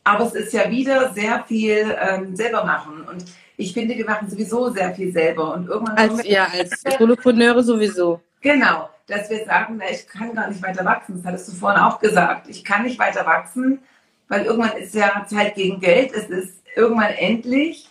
Aber 0.03 0.25
es 0.25 0.33
ist 0.33 0.53
ja 0.53 0.69
wieder 0.69 1.13
sehr 1.13 1.43
viel 1.45 1.95
ähm, 2.01 2.35
selber 2.35 2.65
machen. 2.65 3.05
Und 3.09 3.25
ich 3.55 3.73
finde, 3.73 3.95
wir 3.95 4.05
machen 4.05 4.29
sowieso 4.29 4.69
sehr 4.69 4.93
viel 4.93 5.13
selber. 5.13 5.53
Und 5.53 5.67
irgendwann 5.67 5.95
als, 5.95 6.25
ja, 6.27 6.47
als 6.51 6.81
Solopreneure 6.97 7.63
sowieso. 7.63 8.19
Genau, 8.41 8.89
dass 9.07 9.29
wir 9.29 9.45
sagen, 9.45 9.77
na, 9.77 9.85
ich 9.89 10.07
kann 10.07 10.33
gar 10.33 10.49
nicht 10.49 10.61
weiter 10.61 10.83
wachsen. 10.83 11.17
Das 11.17 11.25
hattest 11.25 11.47
du 11.49 11.51
vorhin 11.53 11.79
auch 11.79 11.99
gesagt. 11.99 12.49
Ich 12.49 12.65
kann 12.65 12.83
nicht 12.83 12.99
weiter 12.99 13.25
wachsen, 13.25 13.79
weil 14.27 14.45
irgendwann 14.45 14.77
ist 14.77 14.95
ja 14.95 15.25
Zeit 15.27 15.55
gegen 15.55 15.79
Geld. 15.79 16.11
Es 16.13 16.25
ist 16.25 16.61
irgendwann 16.75 17.11
endlich. 17.11 17.89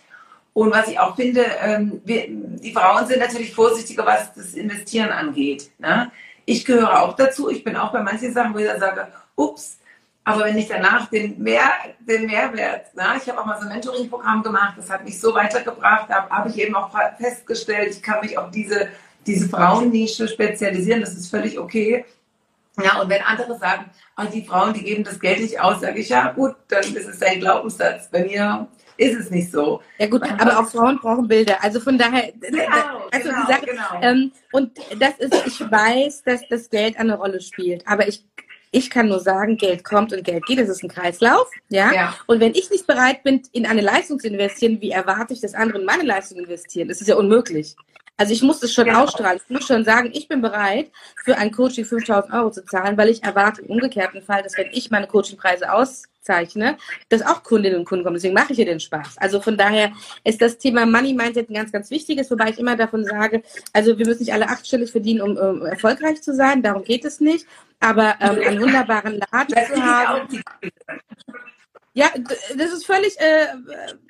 Und 0.53 0.71
was 0.71 0.87
ich 0.87 0.99
auch 0.99 1.15
finde, 1.15 1.45
ähm, 1.61 2.01
wir, 2.05 2.25
die 2.27 2.71
Frauen 2.71 3.07
sind 3.07 3.19
natürlich 3.19 3.55
vorsichtiger, 3.55 4.05
was 4.05 4.33
das 4.35 4.53
Investieren 4.53 5.09
angeht. 5.09 5.71
Ne? 5.79 6.11
Ich 6.45 6.65
gehöre 6.65 7.01
auch 7.01 7.15
dazu. 7.15 7.49
Ich 7.49 7.63
bin 7.63 7.75
auch 7.75 7.91
bei 7.91 8.01
manchen 8.01 8.33
Sachen, 8.33 8.53
wo 8.53 8.59
ich 8.59 8.67
dann 8.67 8.79
sage, 8.79 9.07
ups, 9.35 9.77
aber 10.25 10.45
wenn 10.45 10.57
ich 10.57 10.67
danach 10.67 11.09
den, 11.09 11.41
Mehr, 11.41 11.69
den 11.99 12.27
Mehrwert, 12.27 12.87
na, 12.93 13.17
ich 13.17 13.27
habe 13.27 13.41
auch 13.41 13.45
mal 13.45 13.57
so 13.57 13.63
ein 13.63 13.73
Mentoring-Programm 13.73 14.41
gemacht, 14.41 14.75
das 14.77 14.89
hat 14.89 15.03
mich 15.03 15.19
so 15.19 15.33
weitergebracht, 15.33 16.09
da 16.09 16.29
habe 16.29 16.49
ich 16.49 16.57
eben 16.57 16.75
auch 16.75 16.91
festgestellt, 17.17 17.95
ich 17.95 18.01
kann 18.01 18.21
mich 18.21 18.37
auf 18.37 18.49
diese, 18.49 18.87
diese 19.25 19.49
Frauennische 19.49 20.27
spezialisieren, 20.27 21.01
das 21.01 21.13
ist 21.13 21.29
völlig 21.29 21.59
okay. 21.59 22.05
Ja, 22.81 23.01
und 23.01 23.09
wenn 23.09 23.21
andere 23.21 23.57
sagen, 23.59 23.91
oh, 24.17 24.23
die 24.33 24.45
Frauen, 24.45 24.73
die 24.73 24.83
geben 24.83 25.03
das 25.03 25.19
Geld 25.19 25.41
nicht 25.41 25.59
aus, 25.59 25.81
sage 25.81 25.99
ich, 25.99 26.09
ja 26.09 26.31
gut, 26.31 26.55
dann 26.69 26.83
ist 26.83 27.07
es 27.07 27.19
dein 27.19 27.39
Glaubenssatz. 27.39 28.09
Bei 28.09 28.23
mir 28.23 28.67
ist 28.97 29.19
es 29.19 29.29
nicht 29.29 29.51
so. 29.51 29.81
Ja 29.97 30.07
gut, 30.07 30.21
aber 30.23 30.59
auch 30.59 30.67
Frauen 30.67 30.97
brauchen 30.99 31.27
Bilder. 31.27 31.63
Also 31.63 31.79
von 31.79 31.97
daher, 31.97 32.31
genau, 32.39 32.63
also 33.11 33.29
genau, 33.29 33.47
Sache, 33.47 33.65
genau. 33.65 34.01
Ähm, 34.01 34.31
und 34.51 34.71
das 34.99 35.17
ist, 35.19 35.47
ich 35.47 35.59
weiß, 35.59 36.23
dass 36.23 36.47
das 36.49 36.69
Geld 36.69 36.97
eine 36.97 37.17
Rolle 37.17 37.41
spielt, 37.41 37.87
aber 37.87 38.07
ich 38.07 38.25
ich 38.75 38.89
kann 38.89 39.07
nur 39.07 39.19
sagen, 39.19 39.57
Geld 39.57 39.83
kommt 39.83 40.13
und 40.13 40.23
Geld 40.23 40.45
geht. 40.47 40.57
Das 40.57 40.67
ist 40.67 40.83
ein 40.83 40.89
Kreislauf. 40.89 41.47
Ja? 41.69 41.93
ja. 41.93 42.15
Und 42.25 42.39
wenn 42.39 42.55
ich 42.55 42.71
nicht 42.71 42.87
bereit 42.87 43.23
bin, 43.23 43.43
in 43.51 43.67
eine 43.67 43.81
Leistung 43.81 44.19
zu 44.19 44.27
investieren, 44.27 44.81
wie 44.81 44.89
erwarte 44.89 45.31
ich, 45.31 45.41
dass 45.41 45.53
andere 45.53 45.79
in 45.79 45.85
meine 45.85 46.03
Leistung 46.03 46.39
investieren? 46.39 46.87
Das 46.87 46.99
ist 46.99 47.07
ja 47.07 47.15
unmöglich. 47.15 47.75
Also 48.17 48.31
ich 48.31 48.43
muss 48.43 48.59
das 48.59 48.73
schon 48.73 48.85
genau. 48.85 49.03
ausstrahlen. 49.03 49.39
Ich 49.43 49.49
muss 49.49 49.65
schon 49.65 49.83
sagen, 49.83 50.11
ich 50.13 50.27
bin 50.27 50.41
bereit, 50.41 50.91
für 51.23 51.37
ein 51.37 51.51
Coaching 51.51 51.83
5000 51.83 52.33
Euro 52.33 52.51
zu 52.51 52.63
zahlen, 52.65 52.97
weil 52.97 53.09
ich 53.09 53.23
erwarte 53.23 53.61
im 53.61 53.69
umgekehrten 53.69 54.21
Fall, 54.21 54.43
dass 54.43 54.57
wenn 54.57 54.67
ich 54.71 54.91
meine 54.91 55.07
Coachingpreise 55.07 55.71
auszeichne, 55.71 56.77
dass 57.09 57.23
auch 57.23 57.41
Kundinnen 57.41 57.79
und 57.79 57.85
Kunden 57.85 58.03
kommen. 58.03 58.15
Deswegen 58.15 58.35
mache 58.35 58.51
ich 58.51 58.57
hier 58.57 58.65
den 58.65 58.79
Spaß. 58.79 59.17
Also 59.17 59.41
von 59.41 59.57
daher 59.57 59.91
ist 60.23 60.41
das 60.41 60.59
Thema 60.59 60.85
Money 60.85 61.13
Mindset 61.13 61.49
ein 61.49 61.55
ganz, 61.55 61.71
ganz 61.71 61.89
wichtiges, 61.89 62.29
wobei 62.29 62.49
ich 62.49 62.59
immer 62.59 62.75
davon 62.75 63.03
sage, 63.03 63.41
also 63.73 63.97
wir 63.97 64.05
müssen 64.05 64.21
nicht 64.21 64.33
alle 64.33 64.47
achtstellig 64.47 64.91
verdienen, 64.91 65.21
um, 65.21 65.35
um 65.35 65.65
erfolgreich 65.65 66.21
zu 66.21 66.35
sein. 66.35 66.61
Darum 66.61 66.83
geht 66.83 67.05
es 67.05 67.19
nicht. 67.19 67.47
Aber 67.79 68.15
ähm, 68.21 68.39
einen 68.47 68.61
wunderbaren 68.61 69.19
Laden 69.31 69.55
zu 69.73 69.83
haben. 69.83 70.41
Ja, 71.95 72.07
das 72.57 72.73
ist 72.73 72.87
völlig, 72.87 73.19
äh, 73.19 73.47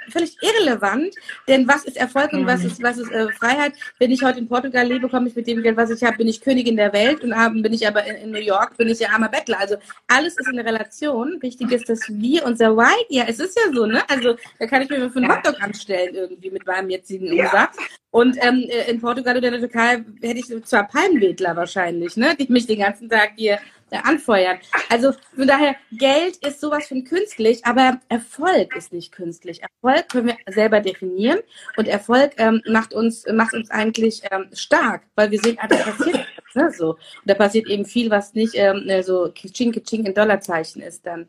völlig 0.09 0.37
irrelevant, 0.41 1.13
denn 1.49 1.67
was 1.67 1.83
ist 1.83 1.97
Erfolg 1.97 2.31
und 2.31 2.47
was 2.47 2.63
ist, 2.63 2.81
was 2.81 2.97
ist 2.97 3.11
äh, 3.11 3.27
Freiheit? 3.33 3.73
Wenn 3.99 4.09
ich 4.09 4.23
heute 4.23 4.39
in 4.39 4.47
Portugal 4.47 4.87
lebe, 4.87 5.09
komme 5.09 5.27
ich 5.27 5.35
mit 5.35 5.47
dem 5.47 5.61
Geld, 5.61 5.75
was 5.75 5.89
ich 5.89 6.01
habe, 6.01 6.15
bin 6.15 6.29
ich 6.29 6.39
Königin 6.39 6.77
der 6.77 6.93
Welt 6.93 7.23
und 7.25 7.33
abend 7.33 7.61
bin 7.61 7.73
ich 7.73 7.85
aber 7.85 8.05
in, 8.05 8.15
in, 8.15 8.31
New 8.31 8.39
York, 8.39 8.77
bin 8.77 8.87
ich 8.87 8.99
ja 8.99 9.09
armer 9.09 9.27
Bettler. 9.27 9.59
Also 9.59 9.75
alles 10.07 10.37
ist 10.37 10.47
in 10.47 10.55
der 10.55 10.65
Relation. 10.65 11.41
Wichtig 11.41 11.73
ist, 11.73 11.89
dass 11.89 11.99
wir 12.07 12.45
unser 12.45 12.77
Why, 12.77 13.05
ja, 13.09 13.25
es 13.27 13.39
ist 13.39 13.57
ja 13.57 13.73
so, 13.73 13.85
ne? 13.85 14.01
Also 14.09 14.37
da 14.59 14.65
kann 14.65 14.81
ich 14.81 14.89
mir 14.89 15.09
für 15.09 15.19
einen 15.19 15.29
Hotdog 15.29 15.61
anstellen 15.61 16.15
irgendwie 16.15 16.51
mit 16.51 16.65
meinem 16.65 16.89
jetzigen 16.89 17.31
Umsatz. 17.31 17.75
Ja. 17.77 17.85
Und 18.11 18.37
ähm, 18.41 18.69
in 18.87 19.01
Portugal 19.01 19.35
oder 19.37 19.47
in 19.47 19.59
der 19.59 19.61
Türkei 19.61 20.05
hätte 20.21 20.39
ich 20.39 20.65
zwar 20.65 20.87
Palmwedler 20.87 21.55
wahrscheinlich, 21.55 22.15
ne, 22.15 22.35
die 22.39 22.49
mich 22.49 22.67
den 22.67 22.79
ganzen 22.79 23.09
Tag 23.09 23.31
hier 23.35 23.53
äh, 23.55 23.59
anfeuern. 23.91 24.57
Also 24.89 25.13
von 25.35 25.47
daher, 25.47 25.75
Geld 25.91 26.37
ist 26.37 26.61
sowas 26.61 26.87
von 26.87 27.03
künstlich, 27.03 27.65
aber 27.65 27.99
Erfolg 28.09 28.75
ist 28.75 28.93
nicht 28.93 29.11
künstlich. 29.11 29.61
Erfolg 29.61 30.09
können 30.09 30.27
wir 30.27 30.53
selber 30.53 30.79
definieren 30.79 31.39
und 31.77 31.87
Erfolg 31.87 32.33
ähm, 32.37 32.61
macht 32.67 32.93
uns 32.93 33.25
macht 33.31 33.53
uns 33.53 33.69
eigentlich 33.69 34.21
ähm, 34.31 34.49
stark, 34.53 35.03
weil 35.15 35.31
wir 35.31 35.39
sehen, 35.39 35.57
ah, 35.59 35.67
da 35.67 35.75
passiert 35.77 36.25
ne, 36.55 36.71
so. 36.71 36.91
Und 36.91 36.99
da 37.25 37.33
passiert 37.33 37.67
eben 37.67 37.85
viel, 37.85 38.09
was 38.09 38.33
nicht 38.33 38.53
ähm, 38.55 38.89
so 39.03 39.31
Kitsching, 39.33 39.71
Kitsching 39.71 40.05
in 40.05 40.13
Dollarzeichen 40.13 40.81
ist 40.81 41.05
dann. 41.05 41.27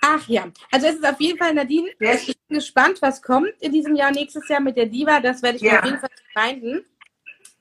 Ach 0.00 0.26
ja, 0.28 0.46
also 0.70 0.86
es 0.86 0.94
ist 0.96 1.06
auf 1.06 1.20
jeden 1.20 1.38
Fall, 1.38 1.54
Nadine, 1.54 1.88
ich 1.98 2.36
bin 2.48 2.58
gespannt, 2.58 2.98
was 3.00 3.22
kommt 3.22 3.52
in 3.60 3.72
diesem 3.72 3.94
Jahr, 3.96 4.12
nächstes 4.12 4.48
Jahr 4.48 4.60
mit 4.60 4.76
der 4.76 4.86
Diva. 4.86 5.20
Das 5.20 5.42
werde 5.42 5.56
ich 5.56 5.62
ja. 5.62 5.78
auf 5.78 5.84
jeden 5.84 5.98
Fall 5.98 6.10
reminden. 6.36 6.84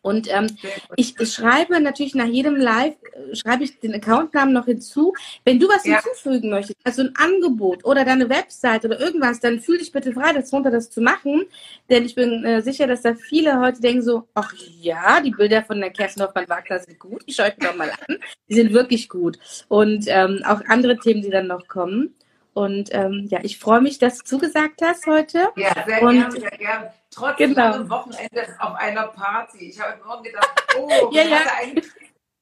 Und 0.02 0.28
ähm, 0.32 0.48
ich, 0.96 1.16
schreibe 1.30 1.80
natürlich 1.82 2.16
nach 2.16 2.28
jedem 2.28 2.56
Live, 2.56 2.96
äh, 3.12 3.36
schreibe 3.36 3.64
ich 3.64 3.80
den 3.80 3.94
Accountnamen 3.94 4.54
noch 4.54 4.66
hinzu. 4.66 5.14
Wenn 5.44 5.60
du 5.60 5.68
was 5.68 5.86
ja. 5.86 6.02
hinzufügen 6.02 6.50
möchtest, 6.50 6.78
also 6.84 7.02
ein 7.02 7.14
Angebot 7.16 7.84
oder 7.84 8.06
deine 8.06 8.30
Website 8.30 8.86
oder 8.86 9.00
irgendwas, 9.00 9.40
dann 9.40 9.60
fühl 9.60 9.80
dich 9.80 9.92
bitte 9.92 10.14
frei, 10.14 10.34
das 10.34 10.54
runter 10.54 10.72
das 10.72 10.90
zu 10.90 11.02
machen. 11.02 11.46
Denn 11.90 12.06
ich 12.06 12.16
bin 12.16 12.46
äh, 12.46 12.62
sicher, 12.62 12.88
dass 12.88 13.02
da 13.02 13.16
viele 13.16 13.60
heute 13.60 13.82
denken 13.82 14.02
so, 14.02 14.24
ach 14.34 14.54
ja, 14.80 15.20
die 15.20 15.32
Bilder 15.32 15.64
von 15.64 15.80
der 15.80 15.90
Kerstin 15.90 16.24
Hoffmann-Wagner 16.24 16.80
sind 16.80 17.00
gut, 17.00 17.24
ich 17.26 17.36
schaue 17.36 17.54
mir 17.60 17.68
doch 17.68 17.76
mal 17.76 17.90
an. 17.90 18.18
Die 18.50 18.56
sind 18.56 18.74
wirklich 18.74 19.10
gut. 19.10 19.38
Und 19.68 20.06
ähm, 20.08 20.42
auch 20.46 20.62
andere 20.68 20.98
Themen, 20.98 21.22
die 21.22 21.30
dann 21.30 21.48
noch 21.48 21.68
kommen. 21.68 22.14
Und 22.58 22.90
ähm, 22.92 23.28
ja, 23.30 23.38
ich 23.44 23.60
freue 23.60 23.82
mich, 23.82 24.00
dass 24.00 24.18
du 24.18 24.24
zugesagt 24.24 24.82
hast 24.84 25.06
heute. 25.06 25.50
Ja, 25.58 25.76
sehr 25.86 26.00
gerne, 26.00 26.32
sehr 26.32 26.50
gerne. 26.50 26.92
Trotz 27.12 27.38
genau. 27.38 27.88
Wochenende 27.88 28.48
auf 28.58 28.74
einer 28.74 29.10
Party. 29.10 29.70
Ich 29.70 29.80
habe 29.80 29.94
morgen 30.04 30.24
gedacht, 30.24 30.50
oh, 30.76 30.90
ja, 30.90 31.08
wer, 31.12 31.28
ja. 31.28 31.38
Hatte 31.38 31.82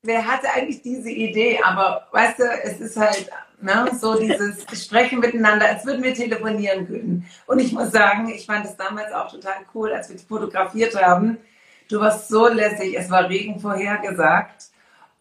wer, 0.04 0.26
hatte 0.26 0.50
eigentlich 0.54 0.82
diese 0.82 1.10
Idee? 1.10 1.60
Aber 1.62 2.08
weißt 2.14 2.40
du, 2.40 2.44
es 2.64 2.80
ist 2.80 2.96
halt 2.96 3.30
ne, 3.60 3.92
so 4.00 4.18
dieses 4.18 4.64
Sprechen 4.86 5.20
miteinander, 5.20 5.66
als 5.66 5.86
würden 5.86 6.02
wir 6.02 6.14
telefonieren 6.14 6.88
können. 6.88 7.30
Und 7.46 7.60
ich 7.60 7.74
muss 7.74 7.92
sagen, 7.92 8.30
ich 8.30 8.46
fand 8.46 8.64
es 8.64 8.78
damals 8.78 9.12
auch 9.12 9.30
total 9.30 9.66
cool, 9.74 9.92
als 9.92 10.10
wir 10.10 10.18
fotografiert 10.18 10.96
haben. 10.96 11.40
Du 11.90 12.00
warst 12.00 12.30
so 12.30 12.48
lässig, 12.48 12.98
es 12.98 13.12
war 13.12 13.28
Regen 13.28 13.60
vorhergesagt. 13.60 14.70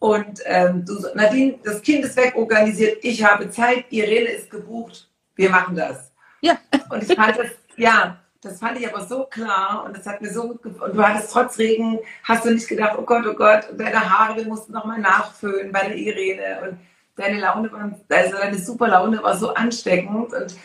Und 0.05 0.39
ähm, 0.45 0.85
du, 0.85 0.93
Nadine, 1.15 1.55
das 1.63 1.81
Kind 1.81 2.05
ist 2.05 2.15
wegorganisiert, 2.15 3.03
ich 3.03 3.23
habe 3.23 3.49
Zeit, 3.49 3.85
Irene 3.89 4.29
ist 4.29 4.51
gebucht, 4.51 5.09
wir 5.33 5.49
machen 5.49 5.75
das. 5.75 6.11
Ja. 6.41 6.59
Und 6.91 7.01
ich 7.01 7.15
fand 7.15 7.35
das, 7.35 7.47
ja, 7.75 8.17
das 8.39 8.59
fand 8.59 8.79
ich 8.79 8.87
aber 8.87 9.03
so 9.03 9.23
klar 9.23 9.83
und 9.83 9.97
das 9.97 10.05
hat 10.05 10.21
mir 10.21 10.31
so 10.31 10.43
gut 10.43 10.61
gefallen. 10.61 10.91
Und 10.91 10.97
du 10.99 11.03
hattest 11.03 11.33
trotz 11.33 11.57
Regen, 11.57 11.97
hast 12.23 12.45
du 12.45 12.51
nicht 12.51 12.67
gedacht, 12.67 12.95
oh 12.99 13.01
Gott, 13.01 13.25
oh 13.25 13.33
Gott, 13.33 13.67
deine 13.75 14.07
Haare, 14.07 14.35
wir 14.35 14.45
mussten 14.45 14.73
nochmal 14.73 14.99
nachfüllen 14.99 15.71
bei 15.71 15.87
der 15.87 15.95
Irene 15.95 16.69
und 16.69 16.77
deine 17.15 17.39
Laune 17.39 17.71
war, 17.71 17.91
also 18.09 18.37
deine 18.37 18.59
super 18.59 18.87
Laune 18.87 19.23
war 19.23 19.35
so 19.35 19.55
ansteckend 19.55 20.31
und 20.31 20.55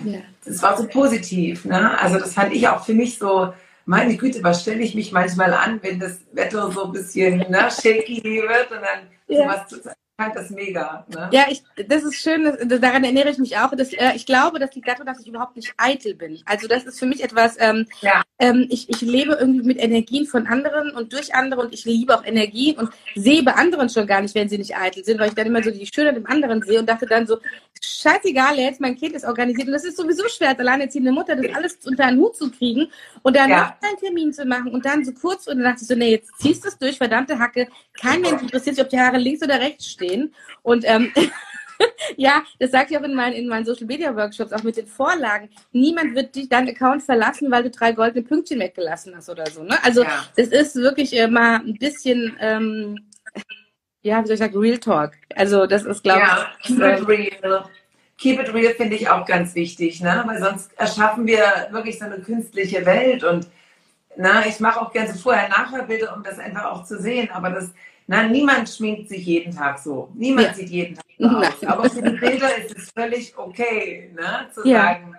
es 0.45 0.61
ja. 0.61 0.63
war 0.63 0.77
so 0.77 0.87
positiv. 0.87 1.65
Ne? 1.65 1.99
Also 1.99 2.19
das 2.19 2.35
fand 2.35 2.53
ich 2.53 2.69
auch 2.69 2.85
für 2.85 2.93
mich 2.93 3.19
so, 3.19 3.55
meine 3.91 4.17
Güte, 4.17 4.41
was 4.45 4.63
stelle 4.63 4.85
ich 4.85 4.95
mich 4.95 5.11
manchmal 5.11 5.53
an, 5.53 5.81
wenn 5.83 5.99
das 5.99 6.21
Wetter 6.31 6.71
so 6.71 6.85
ein 6.85 6.93
bisschen 6.93 7.39
ne, 7.39 7.69
shaky 7.71 8.23
wird 8.23 8.71
und 8.71 8.83
dann 8.83 9.09
ja. 9.27 9.43
sowas 9.43 9.67
zu 9.67 9.83
fand 10.21 10.37
das 10.37 10.51
mega. 10.51 11.07
Ne? 11.09 11.31
Ja, 11.33 11.47
ich, 11.49 11.63
das 11.89 12.03
ist 12.03 12.17
schön, 12.17 12.45
das, 12.45 12.81
daran 12.81 13.05
erinnere 13.05 13.31
ich 13.31 13.39
mich 13.39 13.57
auch. 13.57 13.71
Dass, 13.75 13.93
äh, 13.93 14.13
ich 14.15 14.27
glaube, 14.27 14.59
das 14.59 14.75
liegt 14.75 14.87
daran, 14.87 15.07
dass 15.07 15.21
ich 15.21 15.29
überhaupt 15.29 15.57
nicht 15.57 15.73
eitel 15.79 16.15
bin. 16.15 16.41
Also 16.45 16.69
das 16.69 16.85
ist 16.85 16.99
für 16.99 17.07
mich 17.07 17.25
etwas, 17.25 17.57
ähm, 17.59 17.87
ja. 18.03 18.23
ähm, 18.39 18.67
ich, 18.69 18.91
ich 18.91 19.01
lebe 19.01 19.33
irgendwie 19.41 19.67
mit 19.67 19.79
Energien 19.79 20.27
von 20.27 20.47
anderen 20.47 20.91
und 20.91 21.13
durch 21.13 21.35
andere 21.35 21.63
und 21.63 21.73
ich 21.73 21.87
liebe 21.87 22.15
auch 22.15 22.25
Energien 22.25 22.77
und 22.77 22.91
sehe 23.15 23.43
bei 23.43 23.55
anderen 23.55 23.89
schon 23.89 24.07
gar 24.07 24.21
nicht, 24.21 24.35
wenn 24.35 24.49
sie 24.49 24.59
nicht 24.59 24.77
eitel 24.77 25.05
sind, 25.05 25.19
weil 25.19 25.29
ich 25.29 25.35
dann 25.35 25.47
immer 25.47 25.63
so 25.63 25.71
die 25.71 25.89
Schönheit 25.93 26.17
im 26.17 26.27
anderen 26.27 26.63
sehe 26.63 26.81
und 26.81 26.89
dachte 26.89 27.07
dann 27.07 27.27
so, 27.27 27.39
scheißegal, 27.81 28.59
jetzt 28.59 28.81
mein 28.81 28.97
Kind 28.97 29.15
ist 29.15 29.25
organisiert 29.25 29.69
und 29.69 29.73
das 29.73 29.85
ist 29.85 29.97
sowieso 29.97 30.29
schwer, 30.29 30.51
als 30.51 30.59
alleinerziehende 30.59 31.13
Mutter 31.13 31.35
das 31.35 31.55
alles 31.55 31.79
unter 31.85 32.05
einen 32.05 32.19
Hut 32.19 32.37
zu 32.37 32.51
kriegen 32.51 32.89
und 33.23 33.37
dann 33.37 33.49
ja. 33.49 33.77
einen 33.81 33.99
Termin 33.99 34.33
zu 34.33 34.45
machen 34.45 34.73
und 34.73 34.85
dann 34.85 35.03
so 35.05 35.13
kurz 35.13 35.47
und 35.47 35.57
dann 35.57 35.65
dachte 35.65 35.83
ich 35.83 35.89
so, 35.89 35.95
nee, 35.95 36.11
jetzt 36.11 36.31
ziehst 36.39 36.65
du 36.65 36.69
es 36.69 36.79
durch, 36.79 36.99
verdammte 36.99 37.39
Hacke, 37.39 37.69
kein 37.99 38.21
Mensch 38.21 38.43
interessiert 38.43 38.77
sich, 38.77 38.85
ob 38.85 38.91
die 38.91 39.01
Haare 39.01 39.17
links 39.17 39.43
oder 39.43 39.59
rechts 39.59 39.87
stehen 39.87 40.10
sehen. 40.11 40.35
Und 40.63 40.85
ähm, 40.87 41.13
ja, 42.17 42.43
das 42.59 42.71
sage 42.71 42.89
ich 42.91 42.99
auch 42.99 43.03
in 43.03 43.15
meinen, 43.15 43.35
in 43.35 43.49
meinen 43.49 43.65
Social 43.65 43.87
Media 43.87 44.15
Workshops, 44.15 44.53
auch 44.53 44.63
mit 44.63 44.77
den 44.77 44.87
Vorlagen. 44.87 45.49
Niemand 45.73 46.15
wird 46.15 46.35
dich 46.35 46.49
deinen 46.49 46.69
Account 46.69 47.03
verlassen, 47.03 47.51
weil 47.51 47.63
du 47.63 47.71
drei 47.71 47.93
goldene 47.93 48.23
Pünktchen 48.23 48.61
weggelassen 48.61 49.15
hast 49.17 49.29
oder 49.29 49.47
so. 49.47 49.63
Ne? 49.63 49.77
Also 49.83 50.03
ja. 50.03 50.25
das 50.37 50.49
ist 50.49 50.77
wirklich 50.77 51.17
äh, 51.17 51.29
mal 51.29 51.57
ein 51.57 51.79
bisschen, 51.79 52.37
ähm, 52.41 52.99
ja, 54.03 54.23
wie 54.23 54.27
soll 54.27 54.35
ich 54.35 54.41
sagen, 54.41 54.59
Real 54.59 54.79
Talk. 54.79 55.13
Also 55.35 55.67
das 55.67 55.85
ist, 55.85 56.03
glaube 56.03 56.21
ja, 56.21 56.49
ich. 56.61 56.67
Keep 56.67 56.79
it 56.79 57.09
real. 57.09 57.65
Keep 58.19 58.41
it 58.41 58.53
real 58.53 58.75
finde 58.75 58.97
ich 58.97 59.09
auch 59.09 59.25
ganz 59.25 59.55
wichtig, 59.55 60.01
ne? 60.03 60.23
Weil 60.27 60.39
sonst 60.41 60.79
erschaffen 60.79 61.27
wir 61.27 61.69
wirklich 61.71 61.99
so 61.99 62.05
eine 62.05 62.19
künstliche 62.19 62.85
Welt 62.85 63.25
und 63.25 63.47
na, 64.21 64.47
ich 64.47 64.61
mache 64.61 64.81
auch 64.81 64.93
gerne 64.93 65.13
so 65.13 65.19
Vorher-Nachher-Bilder, 65.19 66.15
um 66.15 66.23
das 66.23 66.39
einfach 66.39 66.67
auch 66.67 66.85
zu 66.85 67.01
sehen. 67.01 67.31
Aber 67.33 67.51
das 67.51 67.71
na, 68.11 68.25
niemand 68.25 68.69
schminkt 68.69 69.09
sich 69.09 69.25
jeden 69.25 69.55
Tag 69.55 69.79
so. 69.79 70.09
Niemand 70.15 70.49
ja. 70.49 70.55
sieht 70.55 70.71
jeden 70.71 70.97
Tag 70.97 71.05
so 71.17 71.29
aus. 71.29 71.63
Aber 71.67 71.89
für 71.89 72.03
die 72.03 72.17
Bilder 72.17 72.57
ist 72.57 72.77
es 72.77 72.91
völlig 72.91 73.39
okay, 73.39 74.11
ne, 74.17 74.49
zu 74.53 74.67
ja. 74.67 74.83
sagen, 74.83 75.17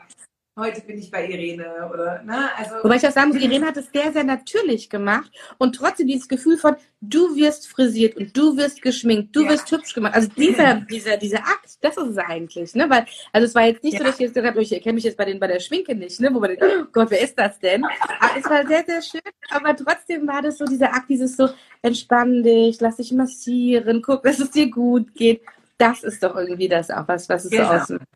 heute 0.57 0.81
bin 0.81 0.97
ich 0.97 1.09
bei 1.09 1.27
Irene 1.27 1.89
oder 1.91 2.21
ne? 2.23 2.49
Also 2.57 2.75
Wobei 2.83 2.97
ich 2.97 3.07
auch 3.07 3.11
sagen 3.11 3.29
muss, 3.29 3.41
Irene 3.41 3.65
hat 3.65 3.77
es 3.77 3.89
sehr, 3.91 4.11
sehr 4.11 4.23
natürlich 4.23 4.89
gemacht 4.89 5.31
und 5.57 5.75
trotzdem 5.75 6.07
dieses 6.07 6.27
Gefühl 6.27 6.57
von 6.57 6.75
du 6.99 7.35
wirst 7.35 7.67
frisiert 7.67 8.15
und 8.17 8.35
du 8.35 8.57
wirst 8.57 8.81
geschminkt, 8.81 9.35
du 9.35 9.43
ja. 9.43 9.49
wirst 9.49 9.71
hübsch 9.71 9.93
gemacht. 9.93 10.13
Also 10.13 10.27
dieser, 10.29 10.75
dieser, 10.89 11.17
dieser 11.17 11.39
Akt, 11.39 11.77
das 11.81 11.97
ist 11.97 12.09
es 12.09 12.17
eigentlich, 12.17 12.75
ne? 12.75 12.89
Weil, 12.89 13.05
also 13.31 13.45
es 13.45 13.55
war 13.55 13.65
jetzt 13.65 13.83
nicht 13.83 13.93
ja. 13.93 13.99
so, 13.99 14.05
dass 14.05 14.15
ich 14.15 14.21
jetzt 14.21 14.33
gesagt 14.33 14.55
habe, 14.55 14.61
ich 14.61 14.71
erkenne 14.71 14.95
mich 14.95 15.03
jetzt 15.05 15.17
bei 15.17 15.25
den 15.25 15.39
bei 15.39 15.47
der 15.47 15.59
Schminke 15.59 15.95
nicht, 15.95 16.19
ne? 16.19 16.33
Wo 16.33 16.39
man 16.39 16.49
denkt, 16.49 16.63
oh 16.63 16.85
Gott, 16.91 17.09
wer 17.09 17.21
ist 17.21 17.37
das 17.37 17.57
denn? 17.59 17.83
Aber 17.83 18.37
es 18.37 18.45
war 18.45 18.67
sehr, 18.67 18.83
sehr 18.85 19.01
schön, 19.01 19.21
aber 19.49 19.75
trotzdem 19.75 20.27
war 20.27 20.41
das 20.41 20.57
so 20.57 20.65
dieser 20.65 20.93
Akt, 20.93 21.09
dieses 21.09 21.37
so, 21.37 21.49
entspann 21.81 22.43
dich, 22.43 22.79
lass 22.81 22.97
dich 22.97 23.11
massieren, 23.13 24.01
guck, 24.01 24.23
dass 24.23 24.39
es 24.39 24.51
dir 24.51 24.69
gut 24.69 25.13
geht. 25.15 25.41
Das 25.81 26.03
ist 26.03 26.21
doch 26.23 26.35
irgendwie 26.35 26.67
das 26.67 26.89
auch 26.91 27.07
was, 27.07 27.27
was 27.27 27.45
es 27.45 27.51
genau. 27.51 27.67
so 27.67 27.73
ausmacht. 27.73 28.07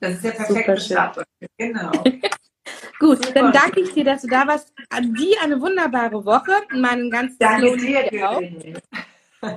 Das 0.00 0.14
ist 0.14 0.24
der 0.24 0.30
perfekte 0.32 0.80
Start. 0.80 1.24
Genau. 1.56 1.92
Gut, 2.98 3.24
Super. 3.24 3.32
dann 3.34 3.52
danke 3.52 3.80
ich 3.80 3.92
dir, 3.92 4.04
dass 4.04 4.22
du 4.22 4.28
da 4.28 4.46
warst. 4.46 4.72
An 4.90 5.14
dir 5.14 5.36
eine 5.42 5.60
wunderbare 5.60 6.24
Woche. 6.24 6.52
Meinen 6.72 7.10
ganzen 7.10 7.38
Danke 7.38 7.76
dir, 7.76 8.10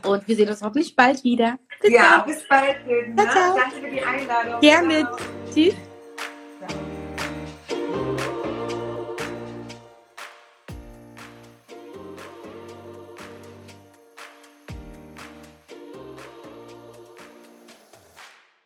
Und 0.05 0.27
wir 0.27 0.35
sehen 0.35 0.49
uns 0.49 0.61
hoffentlich 0.61 0.95
bald 0.95 1.23
wieder. 1.23 1.57
Bis 1.81 1.91
ja, 1.91 2.17
dann. 2.17 2.25
bis 2.25 2.47
bald. 2.47 2.75
Ciao, 3.15 3.29
ciao. 3.31 3.57
Danke 3.57 3.75
für 3.77 3.91
die 3.91 4.01
Einladung. 4.01 4.61
Gerne. 4.61 5.09
Tschüss. 5.53 5.88